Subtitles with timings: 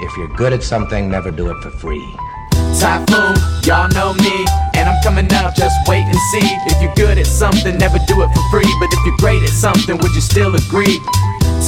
[0.00, 2.04] If you're good at something, never do it for free.
[2.80, 6.48] Typhoon, y'all know me, and I'm coming up, just wait and see.
[6.66, 8.76] If you're good at something, never do it for free.
[8.80, 10.98] But if you're great at something, would you still agree?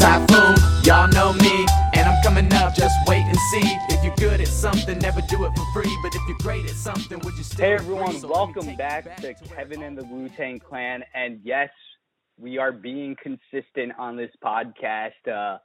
[0.01, 3.79] Typhoon, y'all know me, and I'm coming up, just wait and see.
[3.91, 5.99] If you're good at something, never do it for free.
[6.03, 9.17] But if you're great at something, would you still Hey everyone, So welcome take back
[9.19, 11.05] to to Kevin and the Wu Tang Clan.
[11.15, 11.71] And yes,
[12.39, 15.13] we are being consistent on this podcast.
[15.31, 15.59] Uh,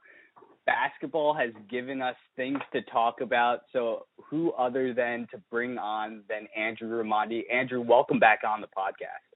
[0.66, 3.60] basketball has given us things to talk about.
[3.72, 7.42] So, who other than to bring on than Andrew Ramondi?
[7.52, 9.30] Andrew, welcome back on the podcast.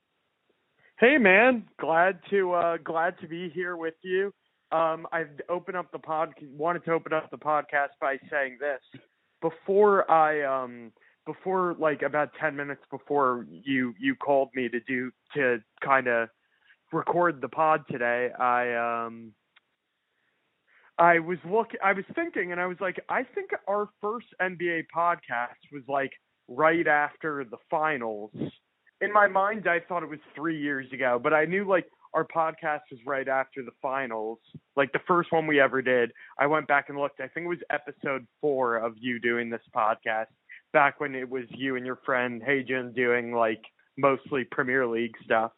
[1.00, 4.33] Hey man, glad to uh glad to be here with you.
[4.70, 8.80] Um I've opened up the pod wanted to open up the podcast by saying this.
[9.42, 10.92] Before I um
[11.27, 16.28] before like about 10 minutes before you you called me to do to kind of
[16.92, 19.33] record the pod today, I um
[20.98, 24.84] I was look I was thinking and I was like I think our first NBA
[24.95, 26.12] podcast was like
[26.48, 28.31] right after the finals
[29.01, 32.25] in my mind I thought it was three years ago, but I knew like our
[32.25, 34.39] podcast was right after the finals,
[34.77, 36.12] like the first one we ever did.
[36.39, 37.20] I went back and looked.
[37.20, 40.27] I think it was episode four of you doing this podcast,
[40.73, 43.62] back when it was you and your friend Hajan doing like
[43.98, 45.53] mostly Premier League stuff.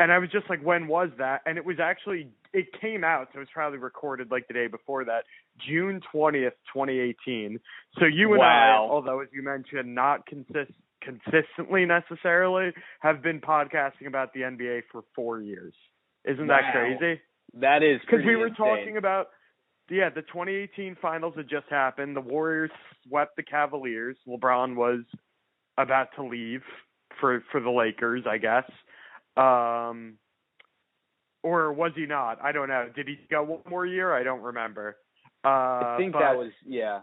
[0.00, 1.40] And I was just like, when was that?
[1.46, 4.66] And it was actually it came out, so it was probably recorded like the day
[4.66, 5.24] before that,
[5.66, 7.60] June twentieth, twenty eighteen.
[7.98, 8.86] So you and Wow.
[8.86, 14.82] I, although as you mentioned, not consist consistently necessarily, have been podcasting about the NBA
[14.90, 15.74] for four years.
[16.24, 17.20] Isn't that crazy?
[17.54, 18.66] That is Because we were insane.
[18.66, 19.28] talking about,
[19.88, 22.16] yeah, the 2018 finals had just happened.
[22.16, 22.70] The Warriors
[23.06, 24.16] swept the Cavaliers.
[24.28, 25.00] LeBron was
[25.78, 26.62] about to leave
[27.20, 28.68] for for the Lakers, I guess.
[29.36, 30.18] Um,
[31.42, 32.38] or was he not?
[32.42, 32.88] I don't know.
[32.94, 34.12] Did he go one more year?
[34.14, 34.96] I don't remember.
[35.44, 37.00] Uh, I think but- that was yeah,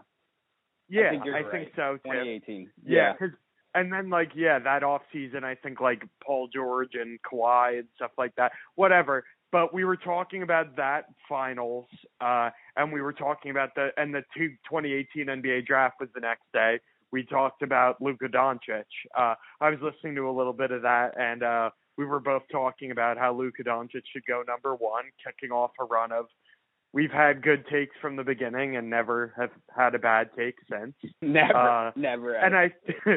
[0.88, 1.72] yeah, I think you're right.
[1.74, 2.00] so too.
[2.04, 2.70] 2018.
[2.84, 3.30] Yeah, 'cause-
[3.74, 7.88] and then like yeah, that off season, I think like Paul George and Kawhi and
[7.96, 8.52] stuff like that.
[8.74, 9.24] Whatever.
[9.52, 11.86] But we were talking about that finals,
[12.20, 16.20] uh, and we were talking about the and the two 2018 NBA draft was the
[16.20, 16.80] next day.
[17.12, 18.84] We talked about Luka Doncic.
[19.14, 22.42] Uh, I was listening to a little bit of that, and uh, we were both
[22.50, 26.26] talking about how Luka Doncic should go number one, kicking off a run of.
[26.92, 30.94] We've had good takes from the beginning and never have had a bad take since
[31.22, 32.34] Never, Uh, never.
[32.34, 32.72] and I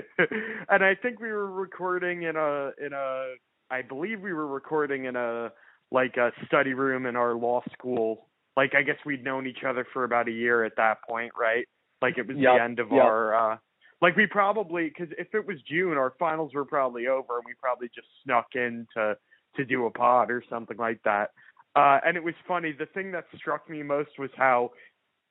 [0.69, 3.34] and I think we were recording in a in a
[3.69, 5.51] I believe we were recording in a
[5.91, 8.28] like a study room in our law school.
[8.57, 11.66] Like I guess we'd known each other for about a year at that point, right?
[12.01, 13.03] Like it was Yup, the end of yup.
[13.06, 13.57] our uh
[14.01, 17.53] like we probably cuz if it was June our finals were probably over and we
[17.55, 19.17] probably just snuck in to
[19.55, 21.31] to do a pod or something like that.
[21.75, 24.71] Uh and it was funny the thing that struck me most was how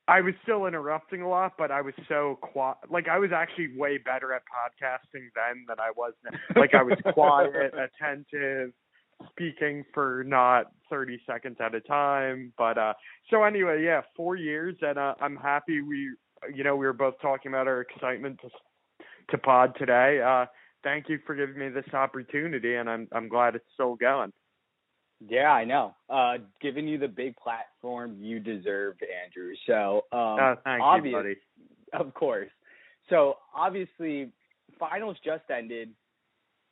[0.09, 2.77] I was still interrupting a lot, but I was so quiet.
[2.89, 6.59] Like I was actually way better at podcasting then than I was now.
[6.59, 8.71] Like I was quiet, attentive,
[9.29, 12.53] speaking for not 30 seconds at a time.
[12.57, 12.93] But uh
[13.29, 16.15] so anyway, yeah, 4 years and uh, I'm happy we
[16.53, 18.49] you know, we were both talking about our excitement to
[19.31, 20.21] to pod today.
[20.21, 20.45] Uh
[20.83, 24.31] thank you for giving me this opportunity and I'm I'm glad it's still going.
[25.27, 25.95] Yeah, I know.
[26.09, 28.95] Uh, giving you the big platform you deserve,
[29.25, 29.53] Andrew.
[29.67, 31.35] So, um, uh, thank obvious, you, buddy.
[32.05, 32.49] of course.
[33.09, 34.31] So, obviously,
[34.79, 35.89] finals just ended.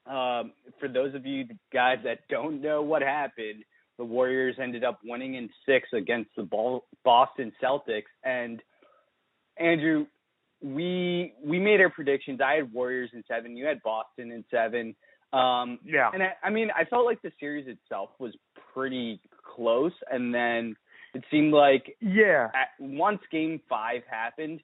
[0.06, 3.66] Um, for those of you guys that don't know what happened,
[3.98, 8.04] the Warriors ended up winning in six against the Boston Celtics.
[8.24, 8.62] And
[9.60, 10.06] Andrew,
[10.62, 12.42] we we made our predictions.
[12.42, 13.56] I had Warriors in seven.
[13.56, 14.96] You had Boston in seven.
[15.34, 16.10] Um, Yeah.
[16.14, 18.34] and I, I mean, I felt like the series itself was
[18.74, 20.76] pretty close, and then
[21.14, 22.50] it seemed like Yeah.
[22.56, 24.62] at, once Game Five happened,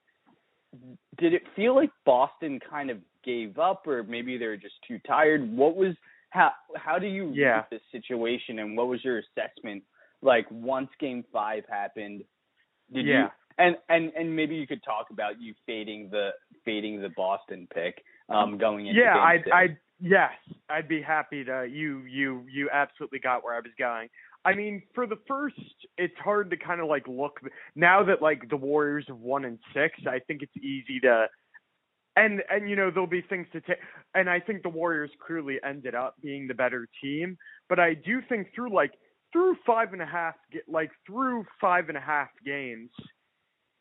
[1.18, 5.00] did it feel like Boston kind of gave up, or maybe they were just too
[5.00, 5.42] tired?
[5.56, 5.96] What was
[6.30, 7.58] how how do you Yeah.
[7.58, 9.84] read the situation, and what was your assessment
[10.22, 12.24] like once Game Five happened?
[12.92, 13.30] Did you Yeah.
[13.58, 16.30] And and and maybe you could talk about you fading the
[16.66, 20.32] fading the Boston pick um going into yeah i'd i'd yes
[20.70, 24.08] i'd be happy to you you you absolutely got where i was going.
[24.46, 25.56] I mean for the first
[25.98, 27.40] it's hard to kind of like look
[27.76, 31.28] now that like the warriors have won in six i think it's easy to
[32.16, 33.78] and and you know there'll be things to take
[34.16, 37.38] and i think the warriors clearly ended up being the better team
[37.70, 38.92] but i do think through like
[39.32, 40.36] through five and a half
[40.68, 42.90] like through five and a half games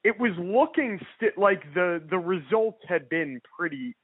[0.05, 3.97] it was looking sti- like the the results had been pretty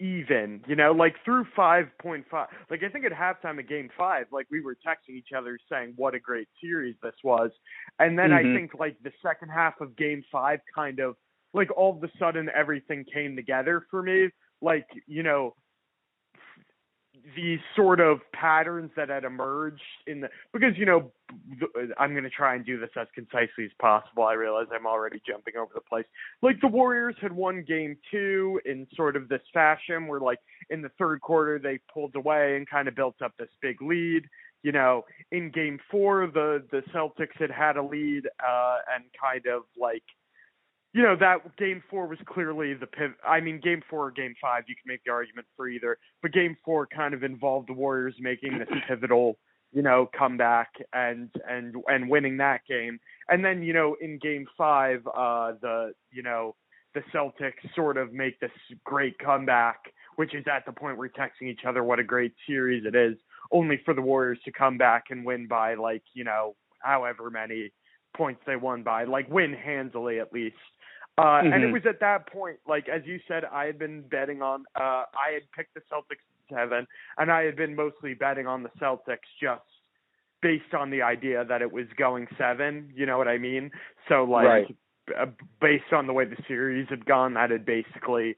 [0.00, 2.48] even, you know, like through 5.5.
[2.70, 5.94] Like I think at halftime of game 5, like we were texting each other saying
[5.96, 7.50] what a great series this was.
[7.98, 8.32] And then Mhm.
[8.32, 11.16] I think like the second half of game 5 kind of
[11.54, 14.28] like all of a sudden everything came together for me.
[14.60, 15.54] Like, you know,
[17.34, 21.10] these sort of patterns that had emerged in the because you know
[21.98, 24.22] I'm going to try and do this as concisely as possible.
[24.22, 26.04] I realize I'm already jumping over the place.
[26.40, 30.38] Like the Warriors had won game 2 in sort of this fashion where like
[30.70, 34.24] in the third quarter they pulled away and kind of built up this big lead.
[34.62, 39.46] You know, in game 4 the the Celtics had had a lead uh and kind
[39.46, 40.04] of like
[40.96, 43.18] you know that game four was clearly the pivot.
[43.22, 46.32] I mean, game four or game five, you can make the argument for either, but
[46.32, 49.36] game four kind of involved the Warriors making this pivotal,
[49.72, 52.98] you know, comeback and and and winning that game.
[53.28, 56.56] And then you know in game five, uh, the you know
[56.94, 58.50] the Celtics sort of make this
[58.82, 59.80] great comeback,
[60.14, 63.18] which is at the point we're texting each other what a great series it is,
[63.52, 67.70] only for the Warriors to come back and win by like you know however many
[68.16, 70.56] points they won by, like win handily at least.
[71.18, 71.72] Uh, and it Mhm.
[71.72, 74.66] was at that point, like as you said, I had been betting on.
[74.74, 76.20] Uh, I had picked the Celtics
[76.50, 76.86] seven,
[77.16, 79.64] and I had been mostly betting on the Celtics just
[80.42, 82.92] based on the idea that it was going seven.
[82.94, 83.72] You know what I mean?
[84.08, 84.76] So like, Right.
[85.06, 85.26] b- uh,
[85.60, 88.36] based on the way the series had gone, that had basically,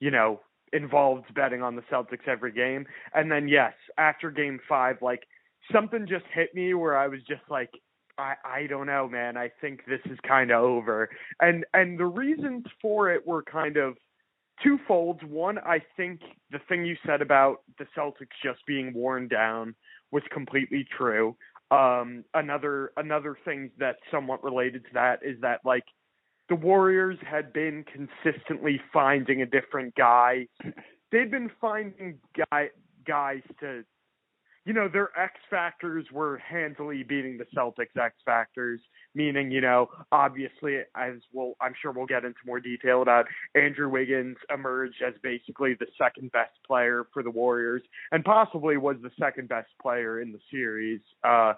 [0.00, 0.40] you know,
[0.72, 2.86] involved betting on the Celtics every game.
[3.12, 5.28] And then yes, after Game Five, like
[5.70, 7.70] something just hit me where I was just like,
[8.18, 9.36] I I don't know, man.
[9.36, 11.08] I think this is kind of over.
[11.40, 13.96] And and the reasons for it were kind of
[14.62, 15.22] twofold.
[15.22, 16.20] One, I think
[16.50, 19.74] the thing you said about the Celtics just being worn down
[20.12, 21.36] was completely true.
[21.70, 25.84] Um another another thing that's somewhat related to that is that like
[26.48, 30.46] the Warriors had been consistently finding a different guy.
[31.10, 32.18] They'd been finding
[32.50, 32.68] guy
[33.06, 33.84] guys to
[34.64, 38.80] you know, their X factors were handily beating the Celtics X factors,
[39.14, 43.90] meaning, you know, obviously, as we'll, I'm sure we'll get into more detail about Andrew
[43.90, 49.10] Wiggins emerged as basically the second best player for the Warriors and possibly was the
[49.20, 51.52] second best player in the series, uh,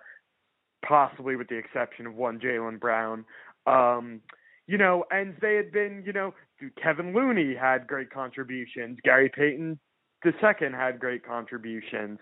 [0.85, 3.25] possibly with the exception of one Jaylen Brown.
[3.67, 4.21] Um,
[4.67, 6.35] you know, and they had been, you know,
[6.83, 8.99] Kevin Looney had great contributions.
[9.05, 9.79] Gary Payton
[10.23, 12.19] the second had great contributions.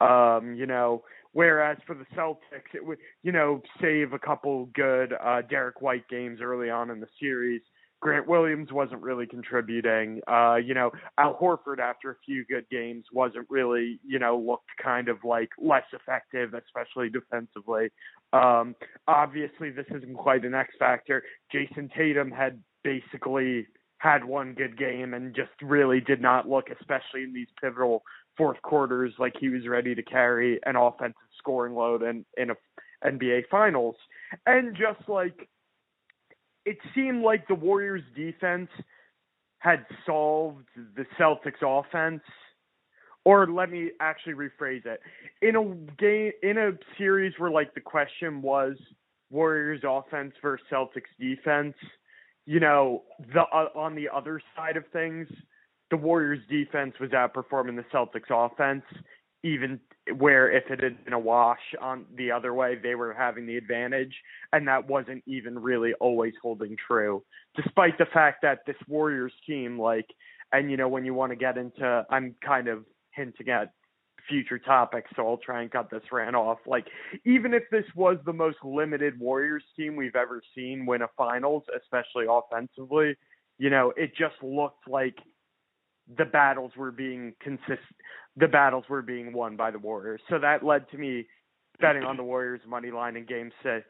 [0.00, 1.02] Um, you know,
[1.32, 6.08] whereas for the Celtics, it would, you know, save a couple good uh, Derrick White
[6.08, 7.62] games early on in the series.
[8.00, 10.20] Grant Williams wasn't really contributing.
[10.28, 14.70] Uh, you know, Al Horford after a few good games wasn't really, you know, looked
[14.80, 17.90] kind of like less effective, especially defensively.
[18.32, 18.76] Um,
[19.08, 21.24] obviously, this isn't quite an X factor.
[21.52, 23.66] Jayson Tatum had basically
[23.98, 28.02] had one good game and just really did not look, especially in these pivotal
[28.36, 32.54] fourth quarters, like he was ready to carry an offensive scoring load in in a
[33.04, 33.96] NBA Finals.
[34.46, 35.48] And just like
[36.64, 38.70] it seemed like the Warriors defense
[39.58, 42.22] had solved the Celtics offense.
[43.24, 45.00] Or let me actually rephrase it.
[45.42, 45.64] In a
[46.00, 48.76] game in a series where like the question was
[49.30, 51.74] Warriors offense versus Celtics defense,
[52.48, 53.02] you know,
[53.34, 55.28] the uh, on the other side of things,
[55.90, 58.84] the Warriors defense was outperforming the Celtics offense
[59.44, 59.78] even
[60.16, 63.56] where if it had been a wash on the other way, they were having the
[63.56, 64.14] advantage,
[64.52, 67.22] and that wasn't even really always holding true.
[67.54, 70.06] Despite the fact that this Warriors team, like,
[70.52, 73.72] and you know, when you want to get into, I'm kind of hinting at
[74.28, 76.58] future topics, so I'll try and cut this rant off.
[76.66, 76.86] Like,
[77.24, 81.64] even if this was the most limited Warriors team we've ever seen win a finals,
[81.76, 83.16] especially offensively,
[83.58, 85.16] you know, it just looked like
[86.16, 87.82] the battles were being consist
[88.38, 90.20] the battles were being won by the Warriors.
[90.30, 91.26] So that led to me
[91.80, 93.84] betting on the Warriors money line in game six,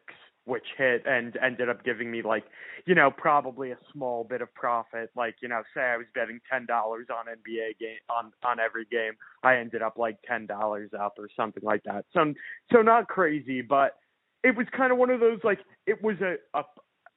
[0.49, 2.45] which hit and ended up giving me like,
[2.87, 5.11] you know, probably a small bit of profit.
[5.15, 8.87] Like, you know, say I was betting ten dollars on NBA game on on every
[8.87, 9.13] game.
[9.43, 12.07] I ended up like ten dollars up or something like that.
[12.13, 12.33] So
[12.73, 13.97] so not crazy, but
[14.43, 16.65] it was kind of one of those like it was a, a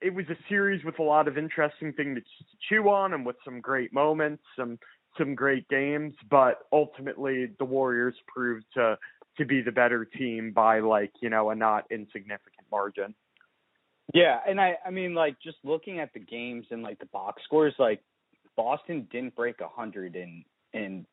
[0.02, 3.36] it was a series with a lot of interesting things to chew on and with
[3.46, 4.78] some great moments, some
[5.18, 8.98] some great games, but ultimately the Warriors proved to
[9.42, 13.16] to be the better team by like, you know, a not insignificant margin.
[14.14, 17.42] Yeah, and I I mean like just looking at the games and like the box
[17.44, 18.02] scores, like
[18.56, 20.44] Boston didn't break a hundred in
[20.74, 21.06] in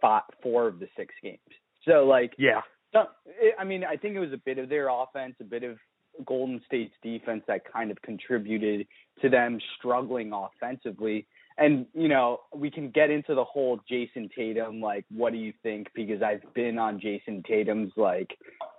[0.00, 1.38] five, four of the six games.
[1.84, 2.62] So like Yeah.
[2.94, 5.78] it, I mean I think it was a bit of their offense, a bit of
[6.24, 8.86] Golden State's defense that kind of contributed
[9.22, 11.26] to them struggling offensively.
[11.58, 15.52] And you know we can get into the whole Jayson Tatum like what do you
[15.62, 15.88] think?
[15.94, 18.30] Because I've been on Jayson Tatum's like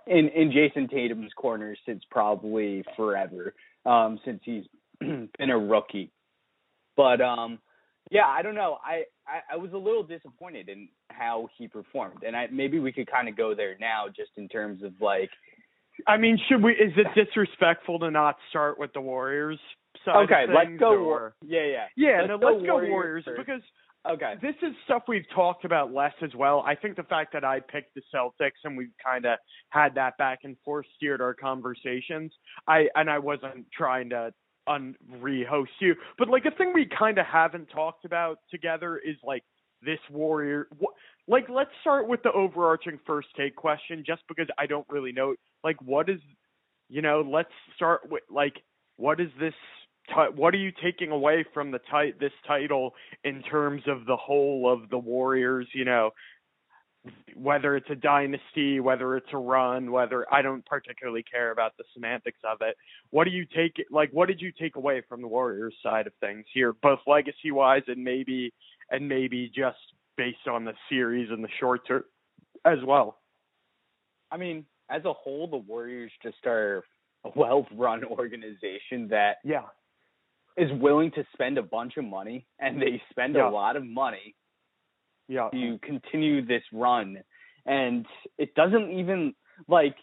[0.06, 4.64] in in Jayson Tatum's corner since probably forever um since he's
[5.00, 6.10] been a rookie.
[6.96, 7.58] But um
[8.10, 8.78] yeah I don't know.
[8.82, 12.22] I, I I was a little disappointed in how he performed.
[12.26, 15.30] And I maybe we could kind of go there now just in terms of like
[16.06, 19.58] I mean should we is it disrespectful to not start with the Warriors
[20.04, 21.34] side okay let's go or?
[21.44, 23.62] yeah yeah Yeah, Let's no, go let's go Warriors Warriors because
[24.10, 26.64] okay this is stuff we've talked about less as well.
[26.66, 29.38] I think the fact that I picked the Celtics and we've kind of
[29.70, 32.32] had that back and forth steered our conversations.
[32.66, 34.32] I and I wasn't trying to
[34.66, 39.16] un re-host you, but like a thing we kind of haven't talked about together is
[39.24, 39.42] like
[39.82, 40.68] this Warrior.
[41.26, 45.34] Like, let's start with the overarching first take question, just because I don't really know.
[45.62, 46.20] Like, what is,
[46.88, 48.54] you know, let's start with like,
[48.96, 49.54] what is this?
[50.10, 54.16] Ti- What are you taking away from the ti- this title in terms of the
[54.16, 55.66] whole of the Warriors?
[55.72, 56.10] You know,
[57.34, 61.84] whether it's a dynasty, whether it's a run, whether I don't particularly care about the
[61.94, 62.76] semantics of it.
[63.10, 66.12] What do you take like what did you take away from the Warriors side of
[66.20, 68.52] things here, both legacy wise and maybe
[68.90, 69.78] and maybe just
[70.16, 72.04] based on the series and the short term
[72.64, 73.18] as well?
[74.30, 76.84] I mean, as a whole, the Warriors just are
[77.24, 79.66] a well-run organization that Yeah.
[80.56, 83.48] Is willing to spend a bunch of money, and they spend Yeah.
[83.48, 84.34] a lot of money
[85.28, 85.48] Yeah.
[85.50, 87.22] to continue this run.
[87.66, 88.06] And
[88.38, 89.34] it doesn't even
[89.68, 89.96] like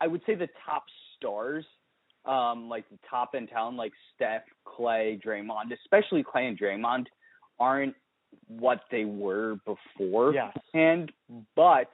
[0.00, 0.84] I would say the top
[1.16, 1.66] stars,
[2.24, 7.06] um, like the top in town, like Steph, Clay, Draymond, especially Clay and Draymond,
[7.58, 7.96] aren't
[8.46, 10.52] what they were before Yeah.
[10.74, 11.10] and
[11.56, 11.90] but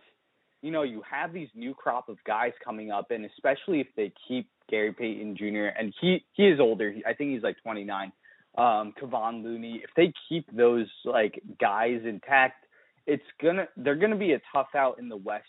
[0.63, 4.11] you know you have these new crop of guys coming up and especially if they
[4.27, 5.67] keep Gary Payton Jr.
[5.79, 8.13] and he he is older He- I think he's like 29
[8.57, 12.65] um Kevon Looney if they keep those like guys intact
[13.07, 15.45] it's gonna they're gonna be a tough out in the West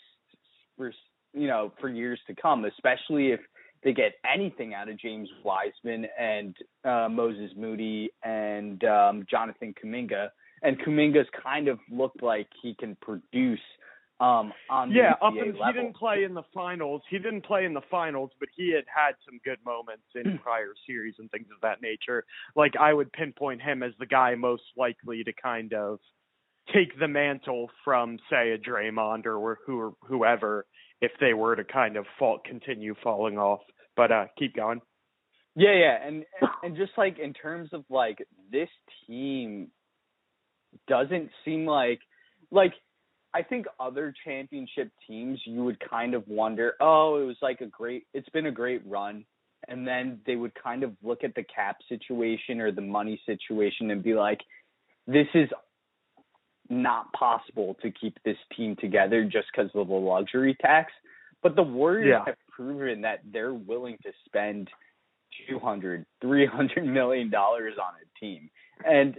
[0.77, 0.91] for
[1.33, 3.39] you know for years to come especially if
[3.83, 10.29] they get anything out of James Wiseman and uh, Moses Moody and um, Jonathan Kuminga
[10.63, 13.59] and Kuminga's kind of looked like he can produce
[14.19, 17.01] um on the Yeah, up he didn't play in the finals.
[17.09, 20.73] He didn't play in the finals, but he had had some good moments in prior
[20.87, 22.23] series and things of that nature.
[22.55, 25.99] Like I would pinpoint him as the guy most likely to kind of
[26.73, 30.65] take the mantle from say a Draymond or who whoever
[31.01, 33.61] if they were to kind of fall continue falling off.
[33.97, 34.81] But uh keep going.
[35.55, 36.25] Yeah, yeah, and
[36.63, 38.69] and just like in terms of like this
[39.07, 39.71] team
[40.87, 41.99] doesn't seem like
[42.51, 42.73] like
[43.35, 47.65] I think other championship teams you would kind of wonder, oh, it was like a
[47.65, 49.25] great it's been a great run
[49.67, 53.91] and then they would kind of look at the cap situation or the money situation
[53.91, 54.39] and be like
[55.05, 55.49] this is
[56.69, 60.91] not possible to keep this team together just because of the luxury tax.
[61.43, 62.25] But the Warriors Yeah.
[62.25, 64.69] have proven that they're willing to spend
[65.49, 68.49] 200 300 million dollars on a team
[68.85, 69.17] and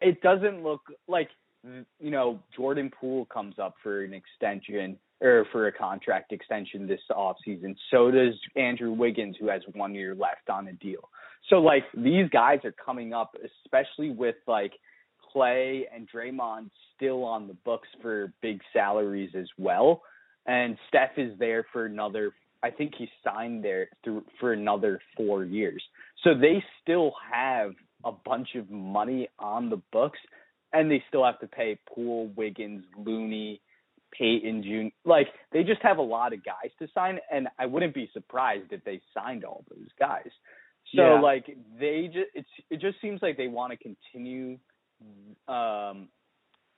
[0.00, 1.28] it doesn't look like
[1.64, 7.00] you know Jordan Poole comes up for an extension or for a contract extension this
[7.10, 7.76] offseason.
[7.90, 11.08] So does Andrew Wiggins who has 1 year left on a deal.
[11.48, 14.72] So like these guys are coming up especially with like
[15.32, 20.02] Clay and Draymond still on the books for big salaries as well.
[20.46, 22.32] And Steph is there for another
[22.64, 25.82] I think he signed there through for another four years.
[26.22, 27.72] So they still have
[28.04, 30.18] a bunch of money on the books,
[30.72, 33.60] and they still have to pay Poole, Wiggins, Looney,
[34.18, 34.92] Payton June.
[35.04, 38.72] Like they just have a lot of guys to sign, and I wouldn't be surprised
[38.72, 40.30] if they signed all those guys.
[40.96, 41.20] So Yeah.
[41.20, 41.46] like
[41.78, 44.58] they just it's it just seems like they want to continue
[45.48, 46.08] um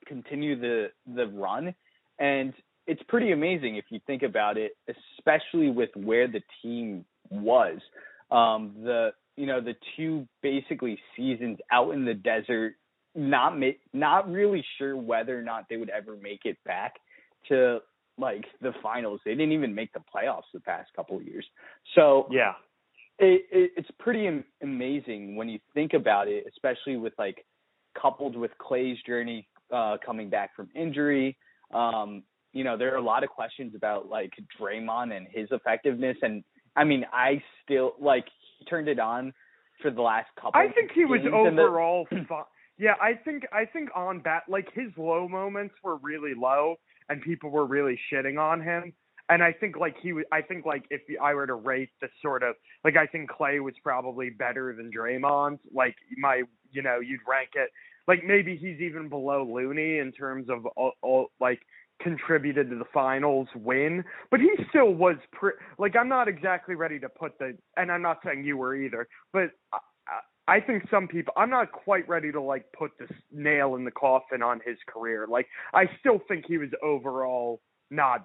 [0.07, 1.75] continue the the run
[2.19, 2.55] and
[2.87, 4.73] it's pretty amazing if you think about it,
[5.19, 7.79] especially with where the team was.
[8.31, 12.75] Um, the you know the two basically seasons out in the desert,
[13.15, 16.95] not ma- not really sure whether or not they would ever make it back
[17.49, 17.79] to
[18.19, 19.21] like the finals.
[19.25, 21.45] They didn't even make the playoffs the past couple of years.
[21.95, 22.55] So Yeah.
[23.19, 27.45] it, it it's pretty am- amazing when you think about it, especially with like
[28.01, 31.37] coupled with Clay's journey uh, coming back from injury.
[31.73, 36.17] Um, you know, there are a lot of questions about like Draymond and his effectiveness,
[36.23, 36.45] and
[36.77, 38.25] I mean, I still like
[38.59, 39.33] he turned it on
[39.83, 40.53] for the last couple.
[40.61, 42.45] I think he was the- overall fi-
[42.79, 46.77] Yeah, I think I think on bat like his low moments were really low
[47.09, 48.93] and people were really shitting on him.
[49.29, 50.25] and I think like he was.
[50.33, 53.61] I think like if I were to rate the sort of like I think Clay
[53.61, 55.59] was probably better than Draymond.
[55.73, 57.71] Like my, you know, you'd rank it
[58.07, 61.61] like maybe he's even below Looney in terms of all, all like
[62.03, 66.99] contributed to the finals win, but he still was pre- like I'm not exactly ready
[67.01, 69.79] to put the and I'm not saying you were either, but uh,
[70.47, 73.91] I, think some people I'm not quite ready to like put this nail in the
[73.91, 75.27] coffin on his career.
[75.29, 77.61] Like I still think he was overall
[77.91, 78.25] not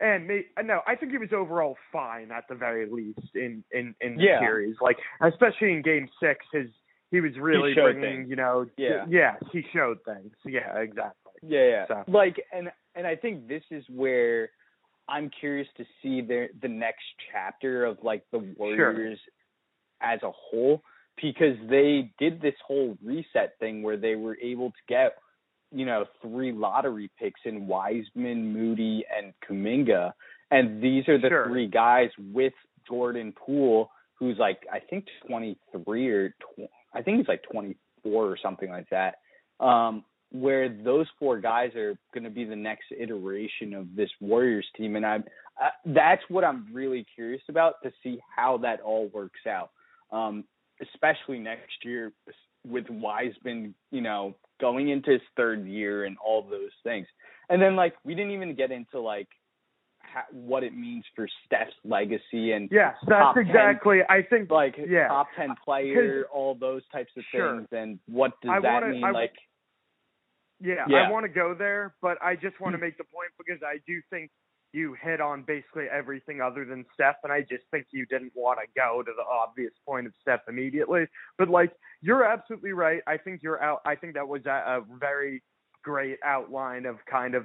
[0.00, 3.94] and may, no, I think he was overall fine at the very least in in
[4.00, 4.40] in the Yeah.
[4.40, 4.76] series.
[4.80, 6.68] Like especially in Game Six, his
[7.10, 8.30] he was really showed bringing things.
[8.30, 9.04] you know Yeah.
[9.08, 11.86] yes he showed things yeah exactly Yeah, yeah.
[11.86, 14.50] So- Like, and and I think this is where
[15.08, 19.20] I'm curious to see the the next chapter of like the Warriors
[20.00, 20.82] as a whole
[21.20, 25.14] because they did this whole reset thing where they were able to get
[25.72, 30.12] you know three lottery picks in Wiseman, Moody, and Kuminga,
[30.50, 31.46] and these are the Sure.
[31.46, 32.52] three guys with
[32.86, 38.36] Jordan Poole, who's like I think 23 or tw- I think he's like 24 or
[38.42, 39.16] something like that.
[39.60, 44.66] Um, where those four guys are going to be the next iteration of this Warriors
[44.76, 45.24] team, and I'm
[45.62, 49.70] uh, that's what I'm really curious about to see how that all works out,
[50.10, 50.44] um,
[50.80, 52.12] especially next year
[52.66, 57.06] with Wiseman, you know, going into his third year and all those things,
[57.48, 59.28] and then like we didn't even get into like
[60.00, 63.46] ha- what it means for Steph's legacy and yes Top that's 10.
[63.48, 65.08] exactly I think like Yeah.
[65.08, 67.56] top ten uh, player, all those types of Sure.
[67.58, 69.04] things, and what does I that wanna- mean?
[69.04, 69.34] I- like,
[70.60, 71.08] Yeah, Yeah.
[71.08, 72.84] I want to go there, but I just want to hmm.
[72.84, 74.30] make the point because I do think
[74.74, 78.58] you hit on basically everything other than Steph, and I just think you didn't want
[78.58, 81.06] to go to the obvious point of Steph immediately.
[81.38, 83.00] But like, you're absolutely right.
[83.06, 83.80] I think you're out.
[83.86, 85.42] I think that was a, a very
[85.82, 87.44] great outline of kind of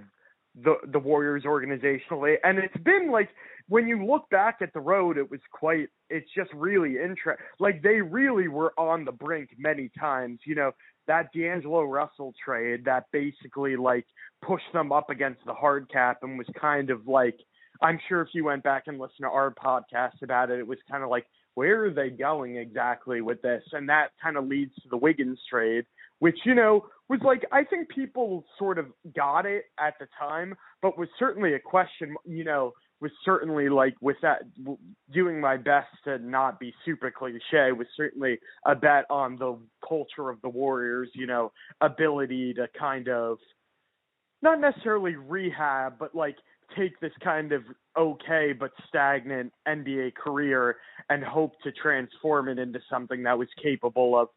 [0.63, 3.29] the the Warriors organizationally, and it's been like
[3.67, 5.89] when you look back at the road, it was quite.
[6.09, 7.45] It's just really interesting.
[7.59, 10.39] Like they really were on the brink many times.
[10.45, 10.71] You know,
[11.07, 14.05] that D'Angelo Russell trade that basically like
[14.45, 17.37] pushed them up against the hard cap and was kind of like
[17.81, 20.79] I'm sure if you went back and listened to our podcast about it, it was
[20.89, 21.25] kind of like
[21.55, 23.63] where are they going exactly with this?
[23.73, 25.85] And that kind of leads to the Wiggins trade,
[26.19, 30.55] which you know was like I think people sort of got it at the time,
[30.81, 32.15] but was certainly a question.
[32.25, 34.41] You know, was certainly like with that
[35.11, 39.57] doing my best to not be super cliche was certainly a bet on the
[39.87, 43.37] culture of the Warriors, you know, ability to kind of
[44.41, 46.35] not necessarily rehab, but like
[46.77, 47.63] take this kind of
[47.97, 50.77] okay but stagnant NBA career
[51.09, 54.27] and hope to transform it into something that was capable of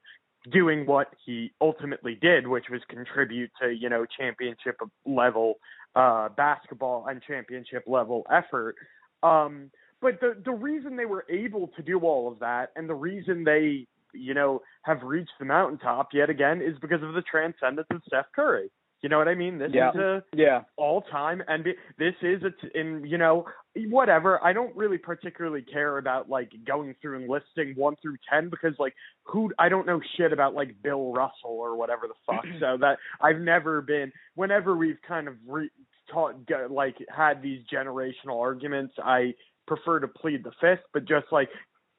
[0.50, 5.54] doing what he ultimately did, which was contribute to, you know, championship level
[5.94, 8.76] uh basketball and championship level effort.
[9.22, 12.94] Um but the the reason they were able to do all of that and the
[12.94, 17.86] reason they you know have reached the mountaintop yet again is because of the transcendence
[17.90, 18.70] of Steph Curry.
[19.02, 19.58] You know what I mean?
[19.58, 19.90] This Yeah.
[19.90, 21.74] is a yeah, all time NBA.
[21.98, 23.46] This is a t- in you know
[23.88, 24.42] whatever.
[24.44, 28.74] I don't really particularly care about like going through and listing one through ten because
[28.78, 32.44] like who I don't know shit about like Bill Russell or whatever the fuck.
[32.46, 32.60] Mm-hmm.
[32.60, 34.12] so that I've never been.
[34.36, 35.70] Whenever we've kind of re-
[36.10, 36.36] taught
[36.70, 39.34] like had these generational arguments, I
[39.66, 40.84] prefer to plead the fifth.
[40.92, 41.48] But just like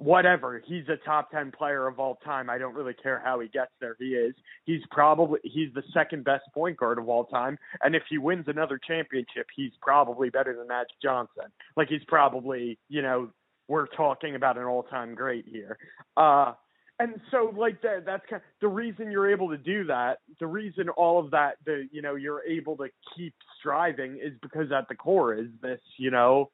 [0.03, 2.49] whatever, he's a top ten player of all time.
[2.49, 3.95] I don't really care how he gets there.
[3.99, 4.33] He is
[4.65, 8.45] he's probably he's the second best point guard of all time and if he wins
[8.47, 13.29] another championship he's probably better than Magic Johnson like he's probably you know
[13.67, 15.77] we're talking about an all-time great here
[16.17, 16.53] uh
[16.99, 20.89] and so like that that's kind the reason you're able to do that the reason
[20.89, 24.95] all of that the you know you're able to keep striving is because at the
[24.95, 26.49] core is this you know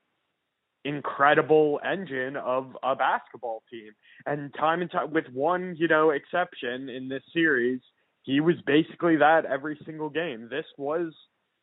[0.90, 3.92] incredible engine of a basketball team.
[4.26, 7.80] And time and time with one you know exception in this series
[8.24, 10.48] he was basically that every single game.
[10.50, 11.14] This was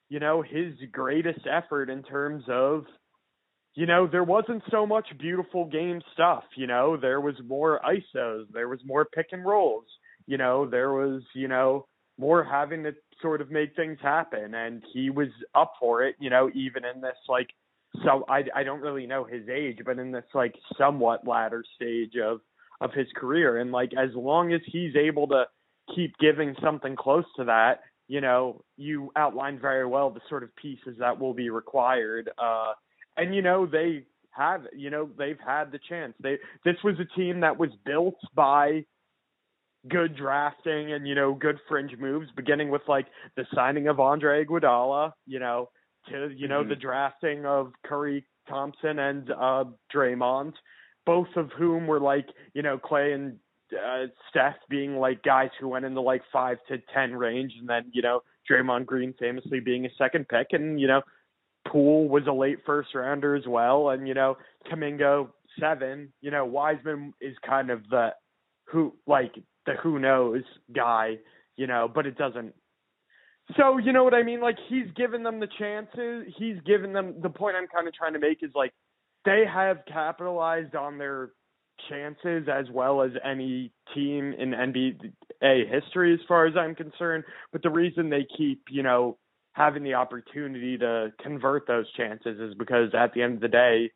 [0.08, 2.84] you know his greatest effort in terms of
[3.74, 8.44] you know there wasn't so much beautiful game stuff you know there was more isos
[8.52, 9.84] there was more pick and rolls
[10.26, 11.86] you know there was you know
[12.18, 14.54] more having to sort of make things happen.
[14.54, 17.48] And he was up for it you know even in this like
[18.04, 22.14] so I I don't really know his age, but in this like somewhat latter stage
[22.16, 22.40] of
[22.80, 25.44] of his career, and like as long as he's able to
[25.94, 30.54] keep giving something close to that, you know, you outlined very well the sort of
[30.56, 32.30] pieces that will be required.
[32.38, 32.72] Uh,
[33.16, 36.14] and you know they have, you know, they've had the chance.
[36.20, 38.84] They this was a team that was built by
[39.88, 43.06] good drafting and you know good fringe moves, beginning with like
[43.36, 45.68] the signing of Andre Iguodala, you know
[46.10, 46.68] to you know Mhm.
[46.68, 50.54] the drafting of Curry, Thompson, and uh, Draymond,
[51.04, 53.38] both of whom were like you know Clay and
[53.72, 57.68] uh, Steph being like guys who went in the like five to ten range, and
[57.68, 61.02] then you know Draymond Green famously being a second pick, and you know
[61.66, 64.36] Poole was a late first rounder as well, and you know
[64.70, 66.12] Kuminga seven.
[66.20, 68.14] You know Wiseman is kind of the
[68.66, 69.34] who like
[69.66, 70.42] the who knows
[70.72, 71.18] guy,
[71.56, 72.54] you know, but it doesn't.
[73.56, 74.40] So you know what I mean?
[74.40, 76.32] Like he's given them the chances.
[76.36, 78.72] He's given them the point I'm kind of trying to make is like
[79.24, 81.30] they have capitalized on their
[81.88, 87.24] chances as well as any team in NBA history as far as I'm concerned.
[87.52, 89.18] But the reason they keep, you know,
[89.52, 93.90] having the opportunity to convert those chances is because at the end of the day,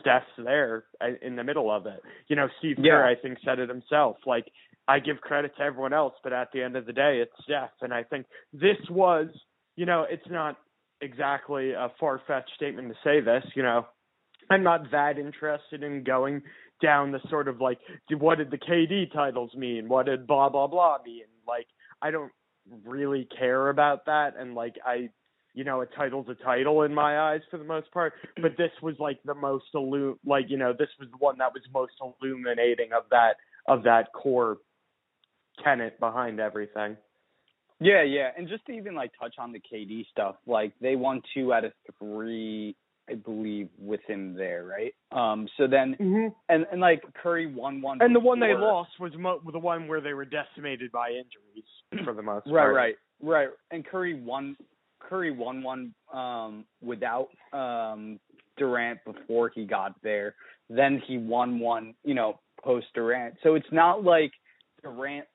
[0.00, 2.00] Steph's there uh, in the middle of it.
[2.28, 4.16] You know, Steve Kerr, I think, said it himself.
[4.26, 4.46] Like,
[4.86, 7.70] I give credit to everyone else, but at the end of the day, it's Steph.
[7.80, 9.28] And I think this was,
[9.76, 10.56] you know, it's not
[11.00, 13.44] exactly a far fetched statement to say this.
[13.54, 13.86] You know,
[14.50, 16.42] I'm not that interested in going
[16.82, 17.78] down the sort of like,
[18.18, 19.88] what did the KD titles mean?
[19.88, 21.24] What did blah, blah, blah mean?
[21.48, 21.66] Like,
[22.02, 22.32] I don't
[22.84, 24.34] really care about that.
[24.38, 25.08] And like, I,
[25.54, 28.14] you know, a title's a title in my eyes for the most part.
[28.42, 31.52] But this was like the most illu- like, you know, this was the one that
[31.54, 34.58] was most illuminating of that of that core
[35.62, 36.96] tenet behind everything.
[37.80, 41.20] Yeah, yeah, and just to even like touch on the KD stuff, like they won
[41.34, 42.76] two out of three,
[43.10, 44.94] I believe, with him there, right?
[45.12, 46.28] Um, so then Mm-hmm.
[46.48, 49.88] and and like Curry won one, And the one they lost was mo- the one
[49.88, 52.74] where they were decimated by injuries for the most Right, part.
[52.74, 53.48] Right, right, right.
[53.70, 54.56] And Curry won.
[55.00, 58.18] Curry won one um, without um,
[58.56, 60.34] Durant before he got there.
[60.70, 63.34] Then he won one, you know, post Durant.
[63.42, 64.32] So it's not like
[64.82, 65.26] Durant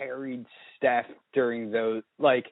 [0.00, 0.44] carried
[0.76, 2.46] Steph during those like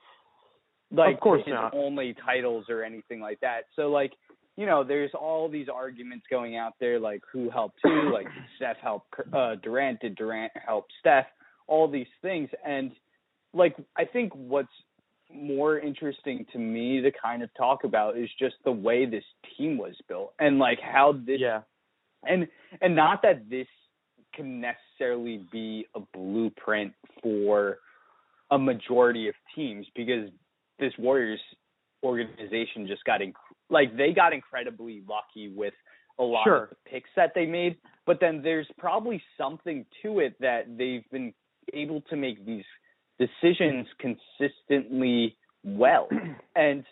[0.91, 1.75] like Of course his not.
[1.75, 3.63] only titles or anything like that.
[3.77, 4.13] So like
[4.57, 8.77] you know, there's all these arguments going out there like who helped who, like Steph
[8.83, 11.27] help uh, Durant, did Durant help Steph,
[11.69, 12.91] all these things, and
[13.55, 14.69] like I think what's
[15.33, 19.25] more interesting to me to kind of talk about is just the way this
[19.57, 21.61] team was built and like how this Yeah.
[22.25, 22.49] and
[22.81, 23.67] and not that this
[24.35, 27.79] can necessarily be a blueprint for
[28.51, 30.31] a majority of teams because
[30.79, 31.41] this Warriors
[32.05, 33.33] organization just got inc-
[33.71, 35.75] like they got incredibly lucky with
[36.19, 36.63] a lot Sure.
[36.65, 41.09] of the picks that they made, but then there's probably something to it that they've
[41.11, 41.33] been
[41.73, 42.65] able to make these
[43.19, 46.09] decisions consistently well.
[46.57, 46.85] And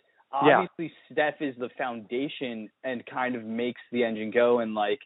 [0.44, 0.60] Yeah.
[0.60, 5.00] obviously Steph is the foundation and kind of makes the engine go and like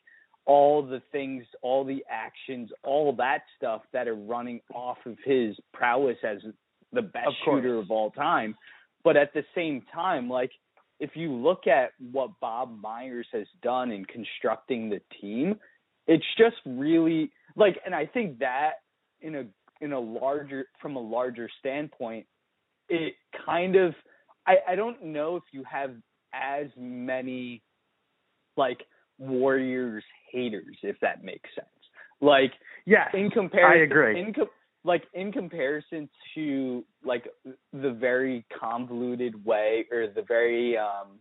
[0.47, 5.57] all the things, all the actions, all that stuff that are running off of his
[5.73, 6.39] prowess as
[6.93, 8.57] the best Of shooter of all time.
[9.05, 10.51] But at the same time, like
[10.99, 15.57] if you look at what Bob Myers has done in constructing the team,
[16.07, 18.73] it's just really like and I think that
[19.21, 19.45] in a
[19.81, 22.27] in a larger from a larger standpoint,
[22.89, 23.15] it
[23.47, 23.95] kind of
[24.47, 25.93] I, I don't know if you have
[26.35, 27.63] as many
[28.57, 28.81] like
[29.19, 31.69] Warriors haters, if that makes sense.
[32.21, 32.53] Like
[32.87, 34.21] yeah, in comparison, I agree.
[34.21, 34.49] In com-
[34.85, 37.29] like in comparison to like
[37.73, 41.19] the very convoluted way or the very um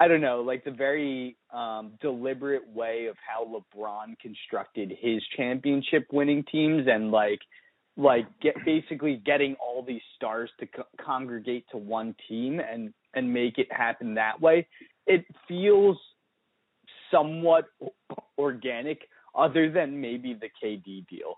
[0.00, 6.06] I don't know, like the very um deliberate way of how LeBron constructed his championship
[6.12, 7.40] winning teams and like
[7.96, 13.32] like get basically getting all these stars to co- congregate to one team and and
[13.32, 14.66] make it happen that way.
[15.06, 15.98] It feels
[17.10, 17.66] somewhat
[18.38, 19.00] organic
[19.34, 21.34] other than maybe the KD deal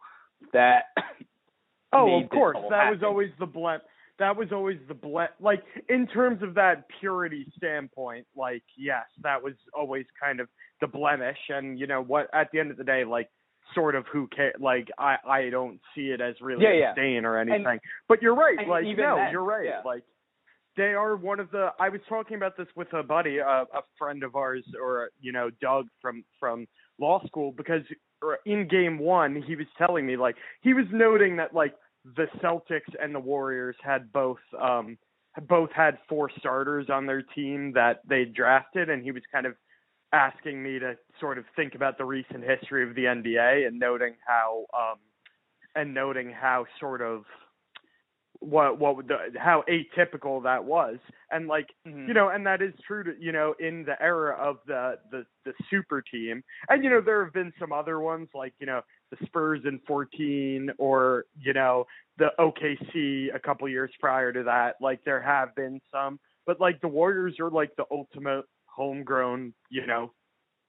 [0.52, 0.84] that
[1.92, 2.56] Oh, of course.
[2.70, 3.80] That was always the blem.
[4.20, 5.26] That was always the blem.
[5.40, 10.48] Like in terms of that purity standpoint, like yes, that was always kind of
[10.80, 11.38] the blemish.
[11.48, 12.28] And you know what?
[12.32, 13.28] At the end of the day, like
[13.74, 14.52] sort of who care?
[14.60, 16.92] Like I I don't see it as really Yeah, a yeah.
[16.92, 17.80] stain or anything.
[18.08, 18.68] but you're right.
[18.68, 19.64] Like even no, then, you're right.
[19.64, 19.80] yeah.
[19.84, 20.04] Like
[20.76, 21.70] they are one of the.
[21.78, 25.32] I was talking about this with a buddy, a, a friend of ours, or you
[25.32, 26.66] know, Doug from from
[26.98, 27.82] law school, because
[28.22, 31.74] er, in game one he was telling me like he was noting that like
[32.16, 34.96] the Celtics and the Warriors had both um
[35.48, 39.54] both had four starters on their team that they drafted, and he was kind of
[40.12, 44.14] asking me to sort of think about the recent history of the NBA and noting
[44.26, 44.98] how um
[45.76, 47.22] and noting how sort of
[48.40, 50.98] what what the how atypical that was.
[51.30, 52.08] And like Mhm.
[52.08, 55.26] you know and that is true to you know in the era of the the
[55.44, 56.42] the super team.
[56.68, 59.78] And you know there have been some other ones like you know the Spurs in
[59.86, 61.86] 14 or you know
[62.18, 64.76] the OKC a couple years prior to that.
[64.80, 66.18] Like there have been some.
[66.46, 70.12] But like the Warriors are like the ultimate homegrown, you know,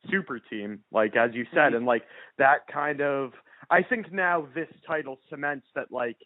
[0.10, 2.04] super team, like as you said, and like
[2.38, 3.32] that kind of.
[3.70, 6.18] I think now this title cements that like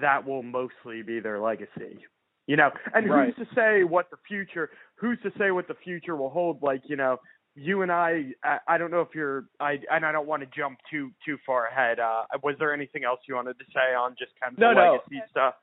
[0.00, 1.98] that will mostly be their legacy.
[2.46, 3.34] You know, and Right.
[3.34, 4.70] who's to say what the future?
[4.96, 6.62] Who's to say what the future will hold?
[6.62, 7.18] Like you know,
[7.56, 10.48] you and I, I, I don't know if you're, I and I don't want to
[10.56, 11.98] jump too too far ahead.
[11.98, 14.74] Uh, was there anything else you wanted to say on just kind of No, the
[14.74, 14.92] no.
[14.92, 15.54] legacy stuff?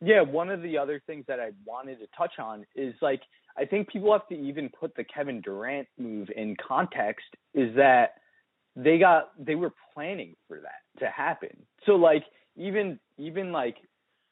[0.00, 3.20] Yeah, one of the other things that I wanted to touch on is like
[3.58, 8.14] I think people have to even put the Kevin Durant move in context is that
[8.76, 11.66] they got they were planning for that to happen.
[11.86, 12.24] So like
[12.56, 13.76] even even like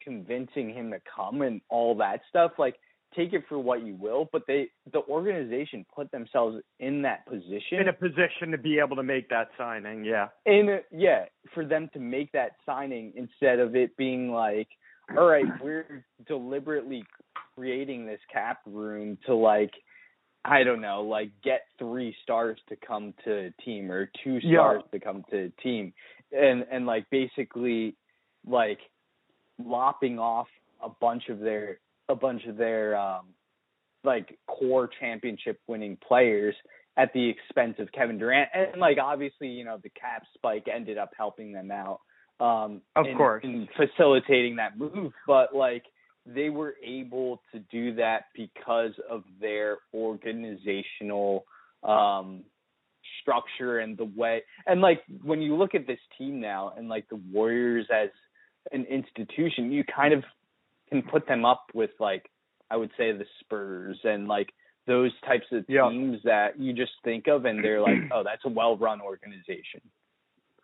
[0.02, 2.76] convincing him to come and all that stuff like
[3.14, 7.78] take it for what you will, but they the organization put themselves in that position
[7.80, 10.28] In a position to be able to make that signing, yeah.
[10.46, 14.68] in yeah, for them to make that signing instead of it being like,
[15.16, 17.04] all right, we're deliberately
[17.54, 19.72] creating this cap room to like,
[20.46, 24.58] I don't know, like get three stars to come to a team or two Yeah.
[24.60, 25.92] stars to come to a team,
[26.32, 27.94] and and like basically
[28.46, 28.80] like
[29.64, 30.48] lopping off
[30.82, 31.78] a bunch of their
[32.08, 33.26] a bunch of their um
[34.04, 36.54] like core championship winning players
[36.96, 38.50] at the expense of Kevin Durant.
[38.52, 42.00] And like obviously, you know, the cap spike ended up helping them out.
[42.40, 43.44] Um Of in, course.
[43.44, 45.12] in facilitating that move.
[45.26, 45.84] But like
[46.26, 51.44] they were able to do that because of their organizational
[51.82, 52.44] um
[53.20, 57.08] structure and the way and like when you look at this team now and like
[57.08, 58.08] the Warriors as
[58.70, 60.22] an institution, you kind of
[60.88, 62.30] can put them up with like
[62.70, 64.50] I would say the Spurs and like
[64.86, 65.88] those types of Yeah.
[65.88, 69.80] teams that you just think of and they're like, oh, that's a well-run organization.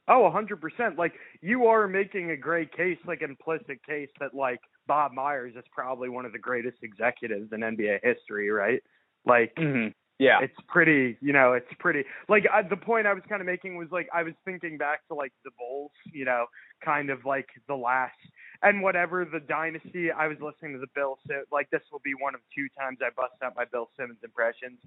[0.08, 0.96] Oh, a hundred percent.
[0.96, 5.64] Like you are making a great case, like implicit case that like Bob Myers is
[5.70, 8.82] probably one of the greatest executives in NBA history, right?
[9.26, 9.88] Like Mm-hmm.
[10.18, 10.40] Yeah.
[10.42, 12.04] it's pretty, you know, it's pretty.
[12.28, 15.06] Like I, the point I was kind of making was like I was thinking back
[15.08, 16.46] to like the Bulls, you know,
[16.84, 18.18] kind of like the last
[18.62, 20.10] and whatever the dynasty.
[20.10, 22.98] I was listening to the Bill so like this will be one of two times
[23.00, 24.78] I bust out my Bill Simmons impressions.